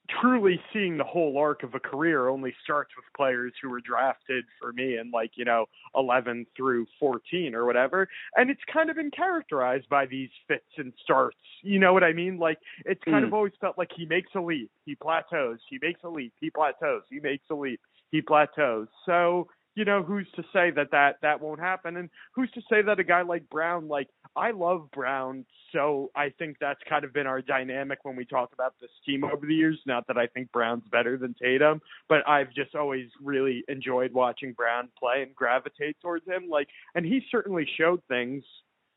[0.10, 4.44] truly seeing the whole arc of a career only starts with players who were drafted
[4.60, 8.08] for me in like, you know, 11 through 14 or whatever.
[8.36, 11.38] And it's kind of been characterized by these fits and starts.
[11.62, 12.40] You know what I mean?
[12.40, 13.34] Like it's kind Mm.
[13.34, 16.50] of always felt like he makes a leap, he plateaus, he makes a leap, he
[16.50, 17.80] plateaus, he makes a leap,
[18.12, 18.88] he plateaus.
[19.06, 19.48] So,
[19.80, 21.96] you know, who's to say that that that won't happen?
[21.96, 26.34] And who's to say that a guy like Brown, like I love Brown, so I
[26.38, 29.56] think that's kind of been our dynamic when we talk about this team over the
[29.56, 29.80] years.
[29.86, 34.52] Not that I think Brown's better than Tatum, but I've just always really enjoyed watching
[34.52, 36.50] Brown play and gravitate towards him.
[36.50, 38.44] Like, and he certainly showed things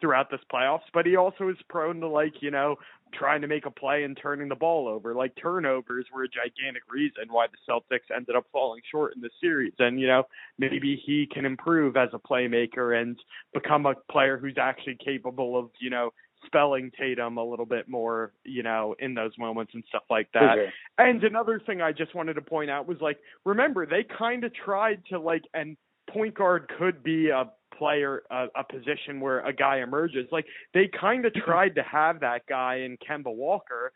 [0.03, 2.77] throughout this playoffs, but he also is prone to like, you know,
[3.15, 5.15] trying to make a play and turning the ball over.
[5.15, 9.31] Like turnovers were a gigantic reason why the Celtics ended up falling short in the
[9.41, 9.75] series.
[9.79, 10.25] And, you know,
[10.59, 13.17] maybe he can improve as a playmaker and
[13.55, 16.13] become a player who's actually capable of, you know,
[16.45, 20.59] spelling Tatum a little bit more, you know, in those moments and stuff like that.
[20.59, 20.71] Okay.
[20.99, 24.53] And another thing I just wanted to point out was like, remember, they kind of
[24.53, 25.77] tried to like, and
[26.13, 30.27] point guard could be a player a, a position where a guy emerges.
[30.31, 33.93] Like they kind of tried to have that guy in Kemba Walker,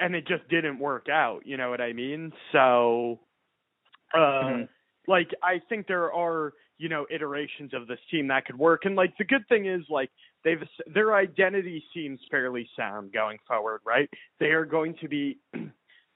[0.00, 1.40] and it just didn't work out.
[1.44, 2.32] You know what I mean?
[2.52, 3.20] So,
[4.14, 4.64] uh, Mm-hmm.
[5.08, 8.96] like I think there are you know iterations of this team that could work, and
[8.96, 10.10] like the good thing is like
[10.44, 10.62] they've
[10.92, 14.08] their identity seems fairly sound going forward, right?
[14.40, 15.38] They are going to be.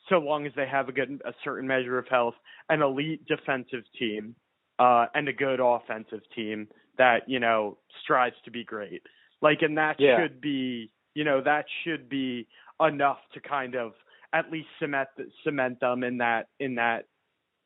[0.09, 2.33] So long as they have a good, a certain measure of health,
[2.71, 4.35] an elite defensive team,
[4.79, 6.69] uh, and a good offensive team
[6.99, 9.03] that you know strives to be great.
[9.41, 10.17] Like, and that Yeah.
[10.19, 12.49] should be, you know, that should be
[12.81, 13.93] enough to kind of
[14.33, 15.09] at least cement
[15.45, 17.07] cement them in that in that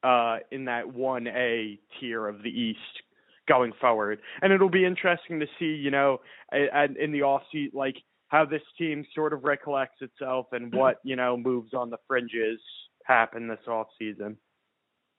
[0.02, 3.02] uh in that one A tier of the East
[3.48, 4.20] going forward.
[4.40, 6.20] And it'll be interesting to see, you know,
[6.52, 7.96] in the off season, like
[8.28, 12.60] how this team sort of recollects itself and what you know moves on the fringes
[13.04, 14.36] happen this off season.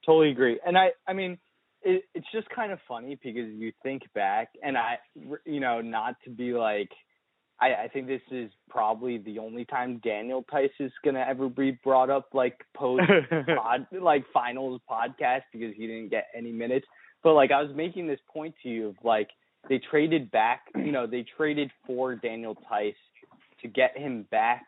[0.06, 0.58] Totally agree.
[0.66, 1.38] And I, I mean,
[1.84, 4.98] it, it's just kind of funny because you think back, and I,
[5.44, 6.90] you know, not to be like,
[7.60, 11.78] I, I think this is probably the only time Daniel Theis is gonna ever be
[11.84, 13.04] brought up like post
[13.56, 16.86] pod, like finals podcast because he didn't get any minutes.
[17.22, 19.28] But like I was making this point to you of like
[19.68, 22.94] they traded back, you know, they traded for Daniel Theis
[23.62, 24.66] to get him back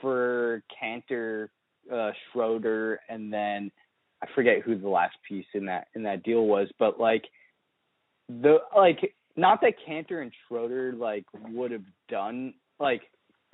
[0.00, 1.48] for Kanter,
[1.92, 3.70] uh, Schroeder, and then
[4.24, 7.24] I forget who the last piece in that in that deal was, but like
[8.28, 13.02] the like not that Kanter and Schroeder like would have done like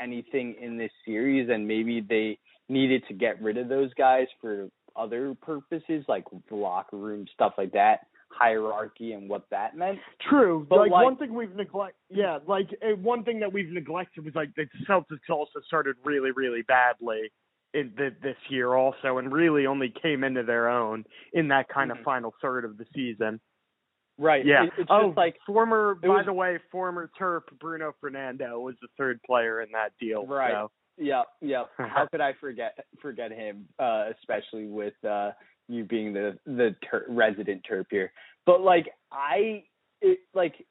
[0.01, 4.69] anything in this series and maybe they needed to get rid of those guys for
[4.97, 8.01] other purposes like the locker room stuff like that
[8.31, 9.99] hierarchy and what that meant
[10.29, 10.67] True.
[10.69, 14.25] But, like, like- one thing we've neglected, yeah, like uh, one thing that we've neglected
[14.25, 17.33] was like the Celtics also started really, really badly
[17.73, 21.91] in the, this year also, and really only came into their own in that kind
[21.91, 21.99] Mhm.
[21.99, 23.41] of final third of the season.
[24.19, 24.65] right Yeah.
[24.65, 28.75] it, it's oh, just like former, by was- the way, former Terp Bruno Fernando was
[28.83, 30.27] the third player in that deal.
[30.27, 30.53] Right.
[30.53, 30.71] So.
[30.99, 31.65] Yeah, yeah.
[31.79, 33.67] How could I forget forget him?
[33.79, 35.31] Uh, especially with uh,
[35.69, 38.13] you being the the ter- resident Terp here.
[38.45, 39.65] But like I,
[40.03, 40.67] it, like,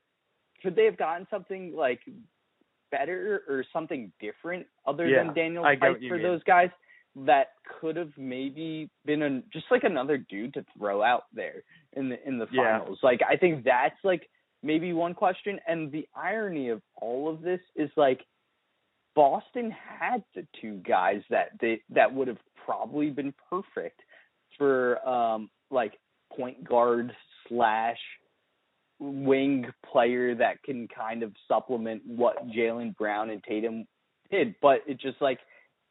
[0.61, 2.01] could they have gotten something like
[2.91, 6.23] better or something different other Yeah, than Daniel I get Theis what you for mean.
[6.23, 6.69] those guys
[7.25, 7.47] that
[7.79, 11.63] could have maybe been a, just like another dude to throw out there
[11.93, 12.79] in the in the Yeah.
[12.79, 12.99] finals.
[13.03, 14.29] Like I think that's like
[14.63, 15.59] maybe one question.
[15.67, 18.25] And the irony of all of this is like
[19.15, 23.99] Boston had the two guys that they that would have probably been perfect
[24.57, 25.93] for um like
[26.35, 27.11] point guard
[27.47, 27.97] slash
[28.99, 33.85] wing player that can kind of supplement what Jaylen Brown and Tatum
[34.29, 35.39] did, but it just like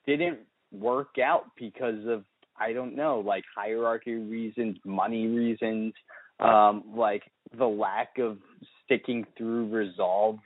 [0.07, 0.41] didn't
[0.73, 2.25] work out because of
[2.61, 5.93] I don't know, like hierarchy reasons, money reasons,
[6.41, 7.23] um, like
[7.57, 8.39] the lack of
[8.85, 10.39] sticking through resolve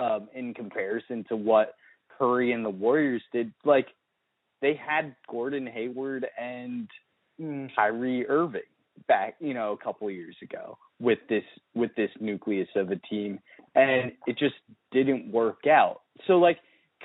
[0.00, 1.74] um, in comparison to what
[2.18, 3.52] Curry and the Warriors did.
[3.64, 3.88] Like
[4.62, 6.88] they had Gordon Hayward and
[7.74, 8.62] Kyrie Irving
[9.06, 13.38] back, you know, a couple years ago with this with this nucleus of a team,
[13.74, 14.56] and it just
[14.90, 16.00] didn't work out.
[16.26, 16.58] So like,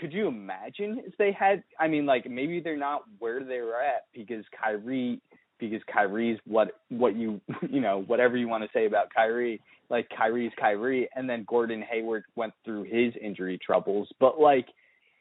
[0.03, 1.63] could you imagine if they had?
[1.79, 5.21] I mean, like maybe they're not where they're at because Kyrie
[5.61, 7.39] because Kyrie's what what you
[7.69, 11.81] you know whatever you want to say about Kyrie, like Kyrie's Kyrie, and then Gordon
[11.89, 14.67] Hayward went through his injury troubles, but like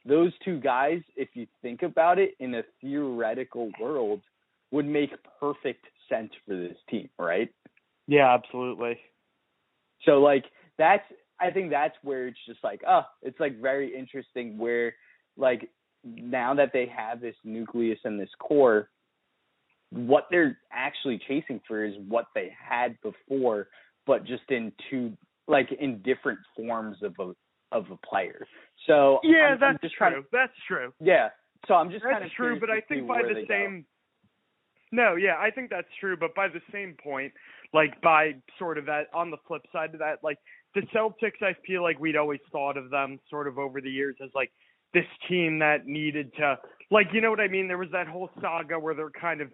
[0.05, 4.21] those two guys, if you think about it in a theoretical world,
[4.73, 7.55] would make perfect sense for this team, right?
[8.09, 8.99] Yeah, absolutely.
[10.05, 11.05] So like that's
[11.43, 14.95] I think that's where it's just like, oh, it's like very interesting where
[15.37, 15.69] like
[16.05, 18.89] now that they have this nucleus and this core,
[19.91, 23.69] what they're actually chasing for is what they had before,
[24.07, 25.17] but just in two
[25.49, 27.33] like in different forms of a
[27.77, 28.47] of a player.
[28.87, 30.11] So Yeah, I'm, that's I'm just true.
[30.11, 30.93] to that's true.
[31.01, 31.29] yeah.
[31.69, 33.47] So I'm just kind That's true, but I think by the they go.
[33.49, 33.87] same
[34.91, 37.33] No, yeah, I think that's true, but by the same point,
[37.73, 40.39] like by sort of that on the flip side of that, like
[40.75, 44.17] the Celtics, I feel like we'd always thought of them sort of over the years
[44.23, 44.51] as like
[44.95, 46.59] this team that needed to
[46.91, 47.69] like you know what I mean?
[47.69, 49.51] There was that whole saga where they're kind of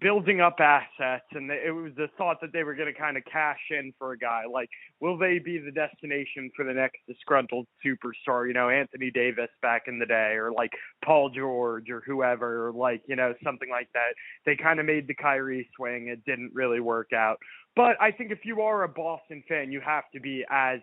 [0.00, 3.24] building up assets and it was the thought that they were going to kind of
[3.30, 4.42] cash in for a guy.
[4.50, 4.68] Like
[5.00, 8.46] will they be the destination for the next disgruntled superstar?
[8.46, 10.70] You know Anthony Davis back in the day or like
[11.04, 14.14] Paul George or whoever or like you know something like that.
[14.46, 16.08] They kind of made the Kyrie swing.
[16.08, 17.38] It didn't really work out.
[17.76, 20.80] But I think if you are a Boston fan you have to be as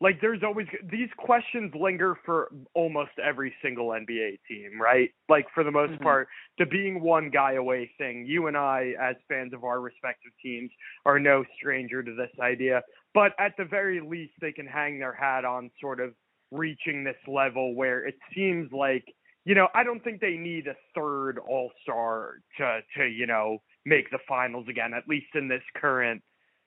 [0.00, 5.10] like there's always these questions linger for almost every single NBA team, right?
[5.28, 6.02] Like for the most mm-hmm.
[6.02, 6.28] part,
[6.58, 8.26] the being one guy away thing.
[8.26, 10.70] You and I, as fans of our respective teams,
[11.06, 12.82] are no stranger to this idea.
[13.14, 16.12] But at the very least, they can hang their hat on sort of
[16.50, 19.04] reaching this level where it seems like
[19.44, 23.62] you know I don't think they need a third All Star to to you know
[23.86, 26.22] make the finals again, at least in this current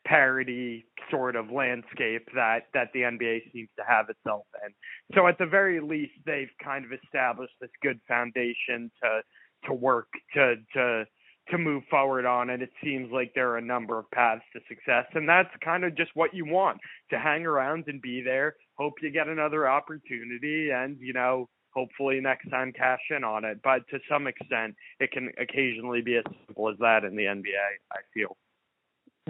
[0.10, 4.74] parity sort of landscape that that the NBA seems to have itself in.
[5.16, 9.22] So at the very least, they've kind of established this good foundation to
[9.68, 11.05] to work to to
[11.51, 14.60] to move forward on and it seems like there are a number of paths to
[14.68, 15.05] success.
[15.14, 16.80] And that's kind of just what you want
[17.10, 22.20] to hang around and be there hope you get another opportunity and you know hopefully
[22.20, 23.60] next time cash in on it.
[23.64, 27.70] But to some extent it can occasionally be as simple as that in the NBA
[27.91, 28.38] I feel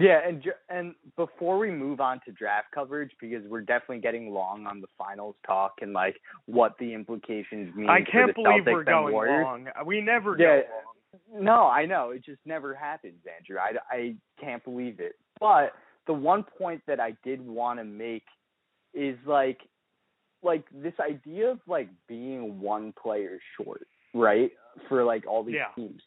[0.00, 4.66] yeah, and and before we move on to draft coverage, because we're definitely getting long
[4.66, 7.88] on the finals talk and like what the implications mean.
[7.88, 9.44] I can't believe Celtics we're going Warriors.
[9.44, 9.66] long.
[9.68, 10.62] Uh, we never yeah, go
[11.34, 11.44] long.
[11.44, 13.58] No, I know it just never happens, Andrew.
[13.58, 15.16] I I can't believe it.
[15.38, 15.72] But
[16.06, 18.24] the one point that I did want to make
[18.94, 19.58] is like
[20.42, 24.50] like this idea of like being one player short, right?
[24.88, 25.74] For like all these yeah.
[25.74, 26.00] teams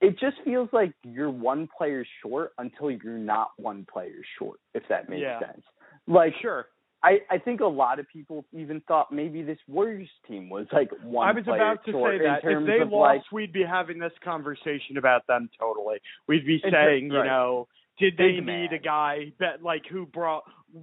[0.00, 4.84] it just feels like you're one player short until you're not one player short, if
[4.88, 5.40] that makes yeah.
[5.40, 5.62] sense.
[6.06, 6.66] Like sure.
[7.02, 10.90] I, I think a lot of people even thought maybe this Warriors team was like
[11.04, 11.28] one.
[11.28, 14.96] I was about to say that if they lost, like, we'd be having this conversation
[14.98, 15.98] about them totally.
[16.26, 17.26] We'd be saying, you right.
[17.26, 17.68] know,
[18.00, 18.74] did they Big need man.
[18.74, 20.42] a guy that like who brought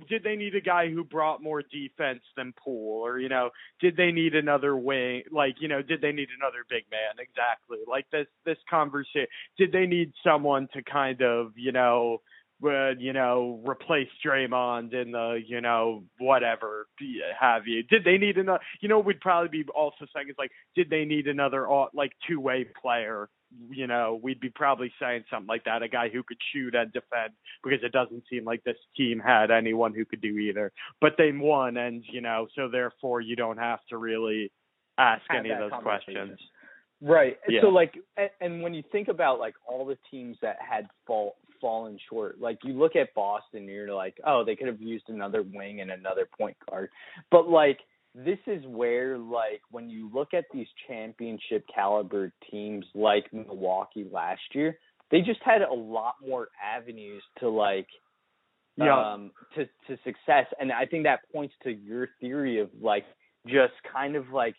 [0.10, 3.06] did they need a guy who brought more defense than Poole?
[3.06, 5.24] Or you know did they need another wing?
[5.32, 7.20] Like you know did they need another big man?
[7.20, 7.80] Exactly.
[7.88, 9.28] Like this this conversation
[9.58, 12.22] did they need someone to kind of you know
[12.62, 16.88] would you know replace Draymond in the you know whatever
[17.40, 17.84] have you?
[17.84, 21.06] Did they need another you know we'd probably be also saying is like did they
[21.06, 23.30] need another like two way player
[23.70, 26.91] you know we'd be probably saying something like that a guy who could shoot and
[26.93, 27.34] defend
[27.64, 31.32] because it doesn't seem like this team had anyone who could do either but they
[31.32, 34.51] won and you know so therefore you don't have to really
[34.97, 36.39] ask Have any of those questions
[37.01, 37.38] right.
[37.47, 37.62] Yeah.
[37.62, 41.36] So like, and, and when you think about like all the teams that had fall
[41.62, 45.06] fallen short, like you look at Boston, and you're like, oh, they could have used
[45.10, 46.89] another wing and another point guard,
[47.32, 47.80] but like
[48.16, 54.41] this is where like when you look at these championship caliber teams like Milwaukee last
[54.53, 54.78] year,
[55.11, 57.88] they just had a lot more avenues to like
[58.78, 58.97] Yeah.
[59.13, 63.05] um to to success and I think that points to your theory of like
[63.47, 64.55] just kind of like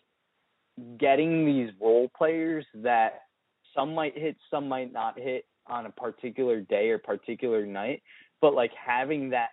[0.99, 3.21] getting these role players that
[3.75, 8.01] some might hit, some might not hit on a particular day or particular night,
[8.41, 9.49] but like having that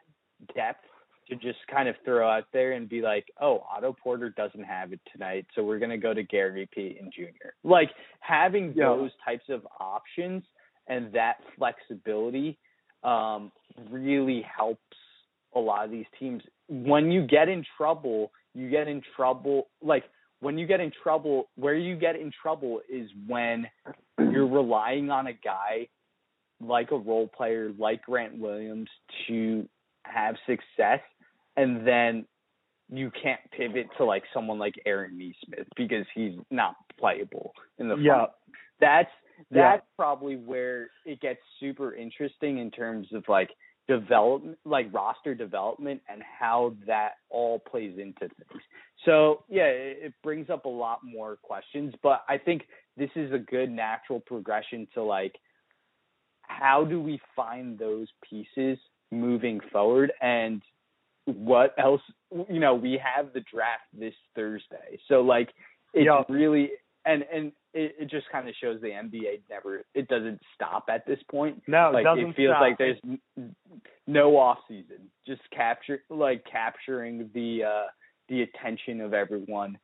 [0.55, 0.85] depth
[1.29, 4.93] to just kind of throw out there and be like, oh, Otto Porter doesn't have
[4.93, 7.49] it tonight, so we're gonna go to Gary Payton Jr.
[7.63, 8.91] Like having Yeah.
[8.91, 10.45] those types of options
[10.87, 12.59] and that flexibility
[13.03, 13.53] um,
[13.91, 14.81] really helps
[15.55, 16.43] a lot of these teams.
[16.69, 19.69] When you get in trouble, you get in trouble.
[19.83, 20.05] Like
[20.41, 23.67] when you get in trouble, where you get in trouble is when
[24.19, 25.89] you're relying on a guy
[26.61, 28.89] like a role player like Grant Williams
[29.29, 29.69] to
[30.05, 31.01] have success,
[31.57, 32.27] and then
[32.91, 37.95] you can't pivot to like someone like Aaron Nesmith because he's not playable in the
[37.95, 38.05] front.
[38.05, 38.27] Yeah.
[38.81, 39.11] That's
[39.51, 39.73] Yeah.
[39.73, 43.51] that's probably where it gets super interesting in terms of like
[43.89, 48.63] development like roster development and how that all plays into things.
[49.05, 52.63] So yeah, it, it brings up a lot more questions, but I think
[52.97, 55.35] this is a good natural progression to like
[56.43, 58.79] how do we find those pieces
[59.11, 60.63] moving forward and
[61.27, 62.03] what else
[62.49, 65.51] you know we have the draft this thursday so like
[65.95, 66.23] it's Yeah.
[66.29, 66.71] really
[67.07, 71.07] and and it, it just kind of shows the nba never it doesn't stop at
[71.07, 72.61] this point no like it doesn't it feels stop.
[72.61, 72.99] like there's
[74.07, 77.87] no off season just capture like capturing the uh
[78.29, 79.79] the attention of everyone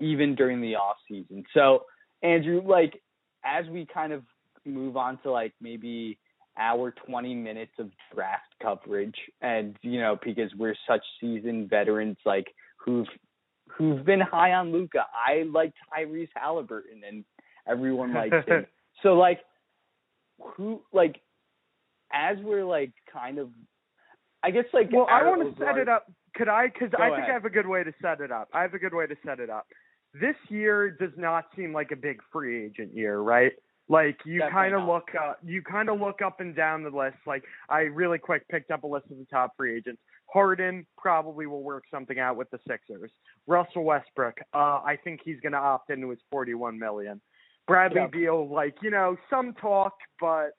[0.00, 1.84] even during the off season so
[2.22, 3.00] andrew like
[3.44, 4.22] as we kind of
[4.64, 6.18] move on to like maybe
[6.58, 12.46] our 20 minutes of draft coverage and you know because we're such seasoned veterans like
[12.76, 13.06] who've
[13.76, 15.04] who've been high on Luka.
[15.14, 17.24] I like Tyrese Halliburton and
[17.68, 18.66] everyone likes him.
[19.02, 19.40] So like
[20.40, 21.20] who like
[22.10, 23.50] as we're like kind of
[24.42, 26.10] I guess like well, I want to set it up.
[26.34, 26.68] Could I?
[26.68, 27.30] Because I think ahead.
[27.30, 28.48] I have a good way to set it up.
[28.54, 29.66] I have a good way to set it up.
[30.14, 33.52] This year does not seem like a big free agent year, right?
[33.88, 37.18] Like you kind of look up, you kind of look up and down the list.
[37.26, 40.00] Like I really quick picked up a list of the top free agents.
[40.32, 43.12] Harden probably will work something out with the Sixers.
[43.46, 47.20] Russell Westbrook, uh, I think he's going to opt into his 41 million.
[47.68, 48.12] Bradley Yep.
[48.12, 50.50] Beal, like you know, some talk, but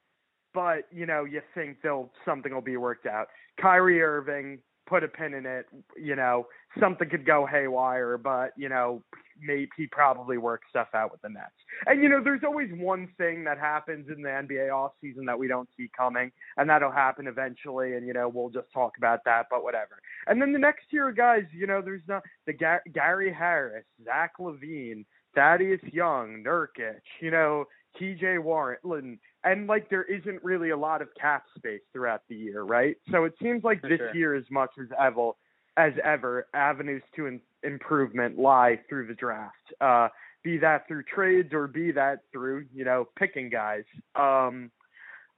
[0.53, 3.27] but you know, you think they'll something will be worked out.
[3.59, 5.67] Kyrie Irving, put a pin in it.
[5.95, 6.47] You know,
[6.79, 9.03] something could go haywire, but you know,
[9.39, 11.51] maybe he probably works stuff out with the Nets.
[11.85, 15.37] And you know, there's always one thing that happens in the NBA off season that
[15.37, 17.93] we don't see coming, and that'll happen eventually.
[17.95, 19.99] And you know, we'll just talk about that, but whatever.
[20.27, 24.33] And then the next year, guys, you know, there's not the Ga- Gary Harris, Zach
[24.39, 27.65] LaVine, Thaddeus Young, Nurkic, you know,
[27.99, 28.37] T.J.
[28.39, 32.95] Warren, and like there isn't really a lot of cap space throughout the year, right?
[33.11, 34.15] So it seems like For this sure.
[34.15, 35.31] year, as much as ever,
[35.77, 39.55] as ever, avenues to in- improvement lie through the draft.
[39.79, 40.09] Uh,
[40.43, 43.83] be that through trades or be that through you know picking guys.
[44.15, 44.71] Um,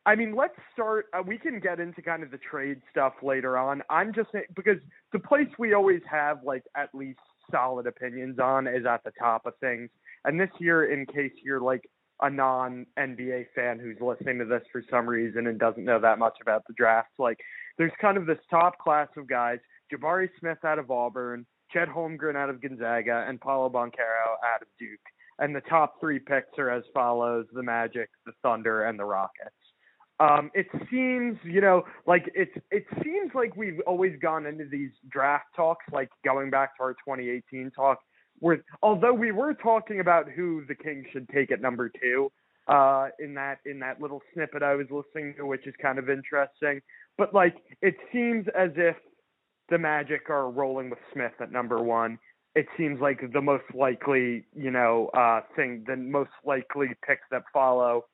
[0.06, 1.08] I mean, let's start.
[1.14, 3.84] Uh, we can get into kind of the trade stuff later on.
[3.90, 4.78] I'm just because
[5.14, 7.20] the place we always have like at least
[7.52, 9.90] solid opinions on is at the top of things.
[10.26, 11.90] And this year, in case you're like
[12.22, 16.20] a non NBA fan who's listening to this for some reason and doesn't know that
[16.20, 17.40] much about the draft, like
[17.78, 19.60] there's kind of this top class of guys:
[19.94, 24.68] Jabari Smith out of Auburn, Chet Holmgren out of Gonzaga, and Paolo Banchero out of
[24.78, 25.00] Duke.
[25.40, 29.56] And the top three picks are as follows: the Magic, the Thunder, and the Rockets.
[30.20, 34.92] Um, it seems, you know, like it's it seems like we've always gone into these
[35.10, 38.00] draft talks, like going back to our 2018 talk,
[38.82, 42.32] although we were talking about who the Kings should take at number two,
[42.68, 46.10] uh, in that in that little snippet I was listening to, which is kind of
[46.10, 46.82] interesting.
[47.18, 48.96] But like, it seems as if
[49.70, 52.20] the Magic are rolling with Smith at number one.
[52.56, 57.44] It seems like the most likely, you know, uh, thing, the most likely picks that
[57.54, 58.06] follow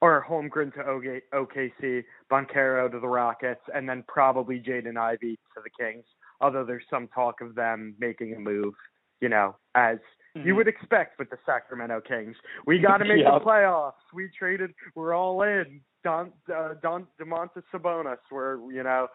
[0.00, 5.70] are Holmgren to OKC, Banchero to the Rockets, and then probably Jaden Ivey to the
[5.78, 6.04] Kings.
[6.40, 8.74] Although there's some talk of them making a move,
[9.20, 9.98] you know, as
[10.34, 12.36] you would expect with the Sacramento Kings.
[12.66, 13.34] We got to make Yep.
[13.34, 13.92] the playoffs.
[14.12, 14.74] We traded.
[14.94, 15.80] We're all in.
[16.02, 18.18] Don uh, Don Domantas Sabonis.
[18.30, 19.08] We're you know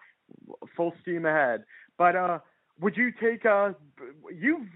[0.75, 1.63] full steam ahead.
[1.97, 2.39] But uh,
[2.79, 3.73] would you take uh
[4.33, 4.67] you've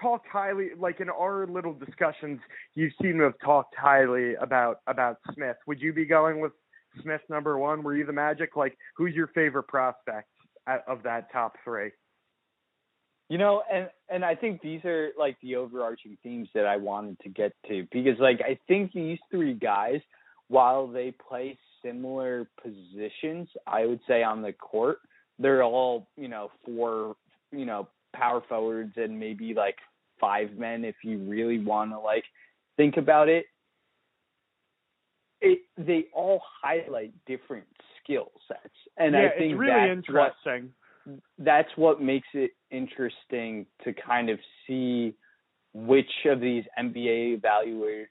[0.00, 2.40] talked highly like in our little discussions
[2.74, 5.56] you seem to have talked highly about about Smith.
[5.66, 6.52] Would you be going with
[7.02, 7.82] Smith number 1?
[7.82, 10.28] Were you the Magic like who's your favorite prospect
[10.88, 11.90] of that top 3?
[13.34, 17.18] You know, and and I think these are like the overarching themes that I wanted
[17.24, 20.00] to get to because like I think these three guys
[20.46, 24.98] while they play similar positions, I would say on the court,
[25.40, 27.16] they're all, you know, four,
[27.50, 29.78] you know, power forwards and maybe like
[30.20, 32.26] five men if you really want to like
[32.76, 33.46] think about it.
[35.40, 37.66] It they all highlight different
[38.00, 38.76] skill sets.
[38.96, 40.72] And yeah, I think it's really that's what interesting.
[41.38, 45.14] That's what makes it interesting to kind of see
[45.72, 48.06] which of these NBA evaluator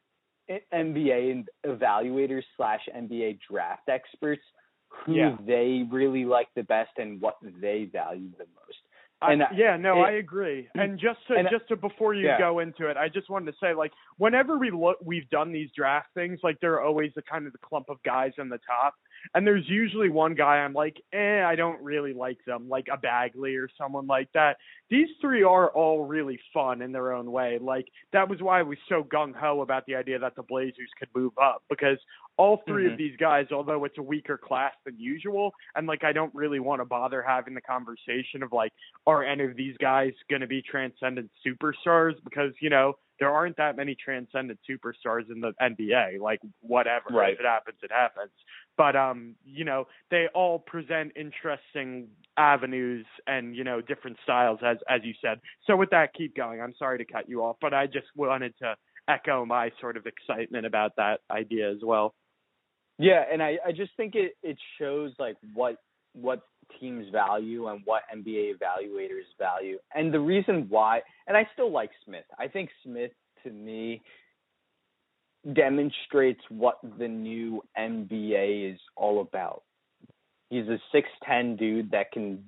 [0.74, 4.42] NBA evaluators slash NBA draft experts
[4.90, 5.38] who Yeah.
[5.46, 8.80] they really like the best and what they value the most.
[9.22, 10.68] And I- yeah, no, it- I agree.
[10.76, 12.38] And just to and- just to before you yeah.
[12.38, 15.72] go into it, I just wanted to say like whenever we look we've done these
[15.72, 18.60] draft things, like there are always the kind of the clump of guys on the
[18.68, 18.96] top.
[19.34, 22.98] And there's usually one guy I'm like, eh, I don't really like them, like a
[22.98, 24.58] Bagley or someone like that.
[24.90, 27.58] These three are all really fun in their own way.
[27.60, 30.90] Like that was why I was so gung ho about the idea that the Blazers
[31.00, 31.98] could move up because
[32.38, 32.92] all 3 Mhm.
[32.92, 36.60] of these guys, although it's a weaker class than usual, and like I don't really
[36.60, 38.72] want to bother having the conversation of like,
[39.06, 42.14] are any of these guys going to be transcendent superstars?
[42.24, 46.20] Because you know there aren't that many transcendent superstars in the NBA.
[46.20, 47.34] Like whatever, Right.
[47.34, 48.32] if it happens, it happens.
[48.78, 52.08] But um, you know, they all present interesting
[52.38, 55.40] avenues and you know different styles, as as you said.
[55.68, 56.62] So with that, keep going.
[56.62, 58.76] I'm sorry to cut you off, but I just wanted to
[59.08, 62.16] echo my sort of excitement about that idea as well.
[62.98, 65.78] Yeah, and I, I just think it, it shows like what
[66.14, 66.42] what
[66.80, 69.78] teams value and what NBA evaluators value.
[69.96, 72.26] And the reason why and I still like Smith.
[72.40, 73.12] I think Smith
[73.44, 74.02] to me
[75.54, 79.64] demonstrates what the new NBA is all about.
[80.50, 82.44] He's a six ten dude that can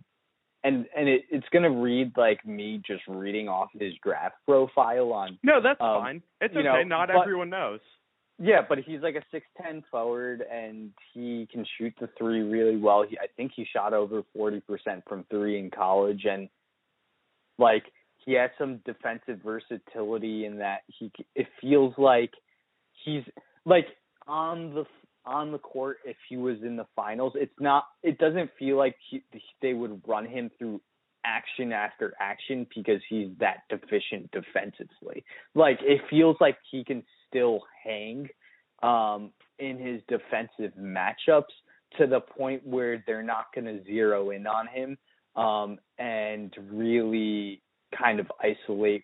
[0.64, 5.38] and and it, it's gonna read like me just reading off his draft profile on
[5.44, 6.24] No, that's Um, fine.
[6.42, 6.64] It's okay.
[6.64, 7.80] know, Not but- everyone knows.
[8.38, 12.78] Yeah, but he's like a six ten forward and he can shoot the three really
[12.78, 13.06] well.
[13.08, 16.50] He I think he shot over forty percent from three in college and
[17.58, 17.84] like
[18.26, 22.32] he has some defensive versatility in that he it feels like
[23.04, 23.24] he's
[23.66, 23.88] like
[24.28, 24.86] on the
[25.26, 28.96] on the court if he was in the finals it's not it doesn't feel like
[29.10, 29.24] he,
[29.62, 30.80] they would run him through
[31.26, 35.24] action after action because he's that deficient defensively
[35.56, 38.28] like it feels like he can still hang
[38.84, 41.54] um in his defensive matchups
[41.98, 44.98] to the point where they're not going to zero in on him
[45.36, 47.62] um and really
[47.98, 49.04] kind of isolate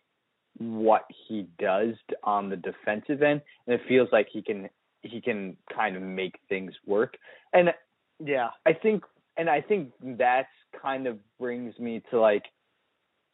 [0.58, 4.70] what he does on the defensive end and it feels like he can
[5.02, 7.16] he can kind of make things work
[7.54, 7.74] and
[8.20, 8.50] Yeah.
[8.66, 9.04] I think
[9.38, 10.48] and I think that's
[10.82, 12.44] kind of brings me to like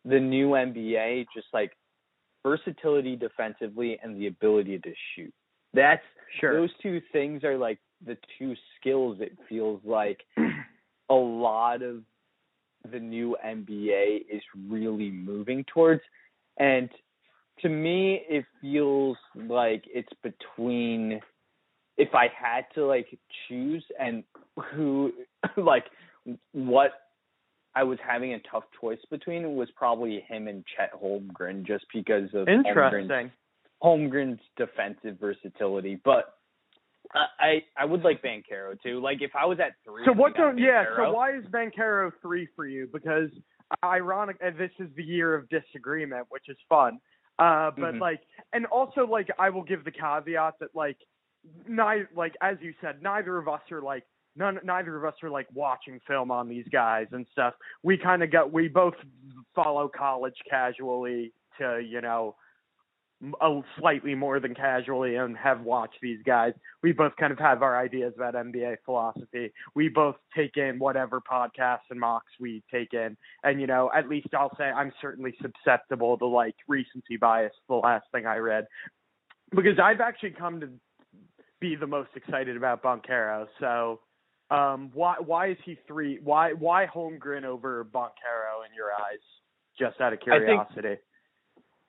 [0.06, 1.72] the new NBA just like
[2.48, 5.34] versatility defensively and the ability to shoot.
[5.74, 6.04] That's
[6.40, 6.54] Sure.
[6.54, 10.22] those two things are like the two skills it feels like
[11.10, 12.04] a lot of
[12.92, 16.02] the new NBA is really moving towards
[16.58, 16.90] and
[17.62, 21.20] to me it feels like it's between
[21.98, 23.08] if I had to like
[23.48, 24.24] choose and
[24.74, 25.14] who
[25.58, 25.86] like
[26.52, 26.92] what
[27.78, 32.24] I was having a tough choice between was probably him and Chet Holmgren just because
[32.34, 33.32] of Holmgren's Interesting.
[33.84, 36.34] Holmgren's defensive versatility, but
[37.14, 39.00] I I would like Banchero too.
[39.00, 42.48] Like if I was at three, So what don't yeah, so why is Banchero three
[42.56, 42.90] for you?
[42.92, 43.30] Because
[43.84, 47.00] ironic and this is the year of disagreement, which is fun.
[47.38, 48.00] Uh but Mhm.
[48.02, 48.22] like
[48.54, 50.98] and also like I will give the caveat that like
[51.68, 54.04] neither like as you said, neither of us are like
[54.38, 57.54] none neither of us are like watching film on these guys and stuff.
[57.84, 58.96] We kind of got we both
[59.56, 62.36] follow college casually to, you know,
[63.42, 66.54] a slightly more than casually and have watched these guys.
[66.84, 69.52] We both kind of have our ideas about NBA philosophy.
[69.74, 73.18] We both take in whatever podcasts and mocks we take in.
[73.44, 77.76] And, you know, at least I'll say I'm certainly susceptible to like recency bias, the
[77.76, 78.66] last thing I read.
[79.50, 80.70] Because I've actually come to
[81.60, 83.48] be the most excited about Banchero.
[83.60, 84.00] So
[84.50, 89.20] um why why is he three why why Holmgren over Banchero in your eyes?
[89.80, 91.02] Just out of I think- curiosity.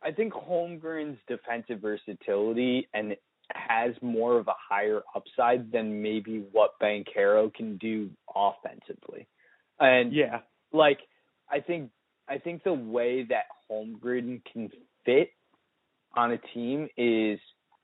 [0.03, 3.17] I think Holmgren's defensive versatility and
[3.53, 9.27] has more of a higher upside than maybe what Banchero can do offensively.
[9.81, 10.41] And yeah.
[10.73, 10.99] like
[11.51, 11.91] I think
[12.29, 14.71] I think the way that Holmgren can
[15.05, 15.31] fit
[16.15, 17.41] on a team is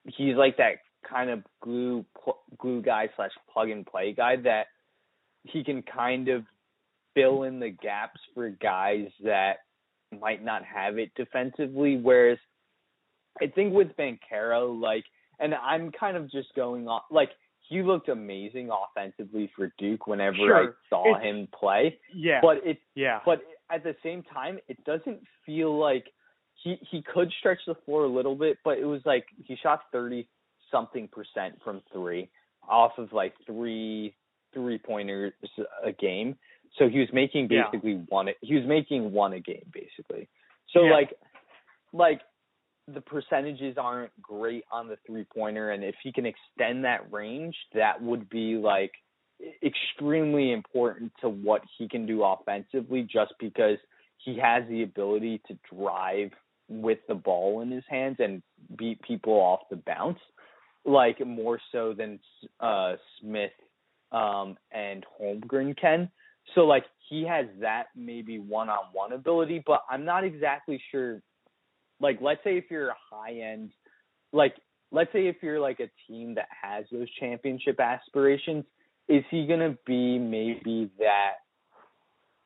[0.06, 0.74] he's like that
[1.08, 4.66] kind of glue pl- glue guy slash plug and play guy that
[5.44, 6.44] he can kind of
[7.14, 9.58] fill in the gaps for guys that
[10.20, 11.96] might not have it defensively.
[11.96, 12.38] Whereas
[13.40, 15.04] I think with Banchero, like,
[15.38, 17.30] and I'm kind of just going off, like
[17.68, 21.98] he looked amazing offensively for Duke whenever I saw It's- him play.
[22.14, 22.40] Yeah.
[22.42, 23.20] But it yeah.
[23.24, 23.40] but
[23.70, 26.06] at the same time, it doesn't feel like
[26.62, 29.82] he he could stretch the floor a little bit, but it was like he shot
[29.92, 30.28] thirty
[30.70, 32.30] something percent from three
[32.68, 34.14] off of like three
[34.52, 35.32] three pointers
[35.84, 36.36] a game.
[36.78, 37.64] So he was making Yeah.
[37.70, 38.28] basically one.
[38.40, 40.28] He was making one a game basically.
[40.68, 40.92] So Yeah.
[40.92, 41.18] like
[41.92, 42.22] like
[42.88, 47.56] the percentages aren't great on the three pointer, and if he can extend that range,
[47.72, 48.92] that would be like
[49.62, 53.78] extremely important to what he can do offensively just because
[54.18, 56.30] he has the ability to drive
[56.68, 58.42] with the ball in his hands and
[58.76, 60.18] beat people off the bounce
[60.84, 62.18] like more so than
[62.60, 63.52] uh Smith
[64.12, 66.10] um and Holmgren can.
[66.54, 71.22] So like he has that maybe one-on-one ability, but I'm not exactly sure
[72.00, 73.70] like let's say if you're a high end
[74.32, 74.54] like
[74.90, 78.64] let's say if you're like a team that has those championship aspirations
[79.08, 81.34] is he gonna be maybe that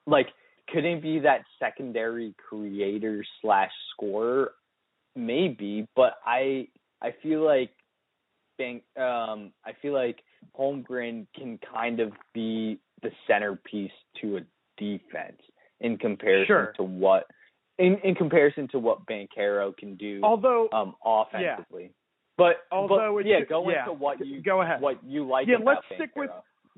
[0.07, 0.29] like
[0.73, 4.53] could he be that secondary creator slash scorer
[5.17, 6.67] maybe but i
[7.03, 7.71] i feel like
[8.59, 10.19] bank um i feel like
[10.59, 13.91] holmgren can kind of be the centerpiece
[14.21, 14.41] to a
[14.77, 15.41] defense
[15.81, 16.73] in comparison Sure.
[16.77, 17.25] to what
[17.79, 21.93] in in comparison to what Banchero can do Although um offensively
[22.37, 24.81] but Although but, yeah go yeah, into what you go ahead.
[24.81, 26.31] what you like Yeah, about let's stick with-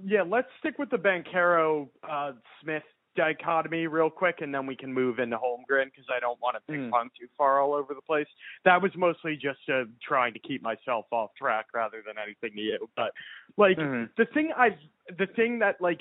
[0.02, 2.32] Yeah, let's stick with the Banchero uh,
[2.62, 2.82] Smith
[3.16, 6.62] dichotomy real quick, and then we can move into Holmgren because I don't want to
[6.72, 7.10] ping Mm.
[7.18, 8.28] too far all over the place.
[8.64, 12.60] That was mostly just uh, trying to keep myself off track rather than anything to
[12.60, 12.90] you.
[12.96, 13.12] But
[13.56, 14.14] like Mhm.
[14.16, 14.78] the thing I've
[15.18, 16.00] the thing that like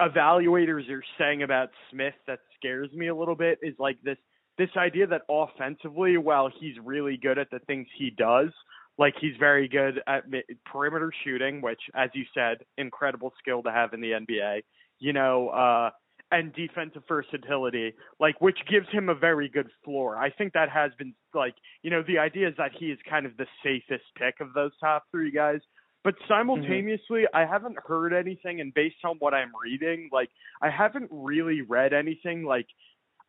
[0.00, 4.18] evaluators are saying about Smith that scares me a little bit is like this
[4.58, 8.48] this idea that offensively, while he's really good at the things he does,
[8.96, 10.24] like he's very good at
[10.64, 14.62] perimeter shooting, which, as you said, incredible skill to have in the NBA.
[14.98, 15.90] You know, uh,
[16.32, 20.16] and defensive versatility, like which gives him a very good floor.
[20.16, 23.26] I think that has been like, you know, the idea is that he is kind
[23.26, 25.60] of the safest pick of those top three guys.
[26.02, 30.30] But simultaneously, I haven't heard anything, and based on what I'm reading, like
[30.62, 32.66] I haven't really read anything like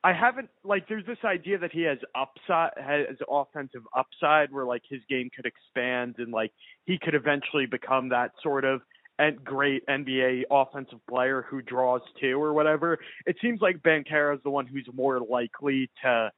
[0.03, 4.83] I haven't like there's this idea that he has upside has offensive upside where like
[4.87, 6.51] his game could expand and like
[6.85, 8.81] he could eventually become that sort of
[9.19, 12.99] and great NBA offensive player who draws two or whatever.
[13.25, 16.31] It seems like Banchero is the one who's more likely to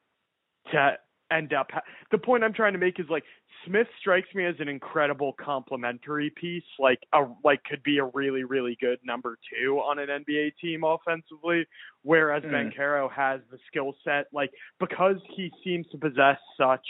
[0.72, 0.98] to
[1.32, 1.68] end up
[2.12, 3.24] the point I'm trying to make is like
[3.66, 8.44] Smith strikes me as an incredible complementary piece, like a like could be a really
[8.44, 11.66] really good number two on an NBA team offensively,
[12.04, 12.74] whereas Mm.
[12.74, 16.88] Banchero has the skill set, like because he seems to possess such,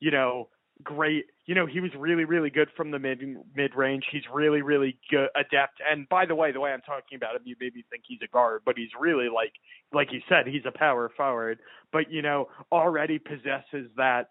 [0.00, 0.48] you know,
[0.82, 1.26] great.
[1.46, 3.20] You know, he was really really good from the mid
[3.54, 4.04] mid range.
[4.10, 5.80] He's really really good adept.
[5.88, 8.28] And by the way, the way I'm talking about him, you maybe think he's a
[8.28, 9.52] guard, but he's really like
[9.92, 11.58] like you said, he's a power forward.
[11.92, 14.30] But you know, already possesses that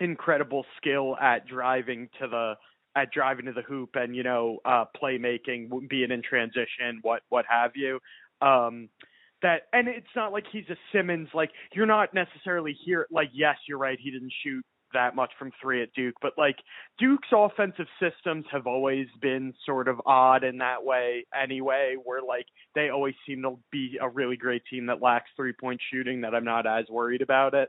[0.00, 2.54] incredible skill at driving to the
[2.94, 7.44] at driving to the hoop and you know uh playmaking being in transition what what
[7.48, 7.98] have you
[8.42, 8.88] um
[9.42, 13.56] that and it's not like he's a Simmons like you're not necessarily here like yes
[13.68, 14.64] you're right he didn't shoot
[14.96, 16.56] that much from 3 at Duke but like
[16.98, 22.46] Duke's offensive systems have always been sort of odd in that way anyway where like
[22.74, 26.34] they always seem to be a really great team that lacks three point shooting that
[26.34, 27.68] I'm not as worried about it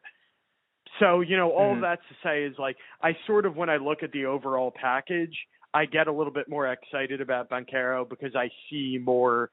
[0.99, 3.77] so, you know, all of that to say is like I sort of when I
[3.77, 5.35] look at the overall package,
[5.73, 9.51] I get a little bit more excited about Banchero because I see more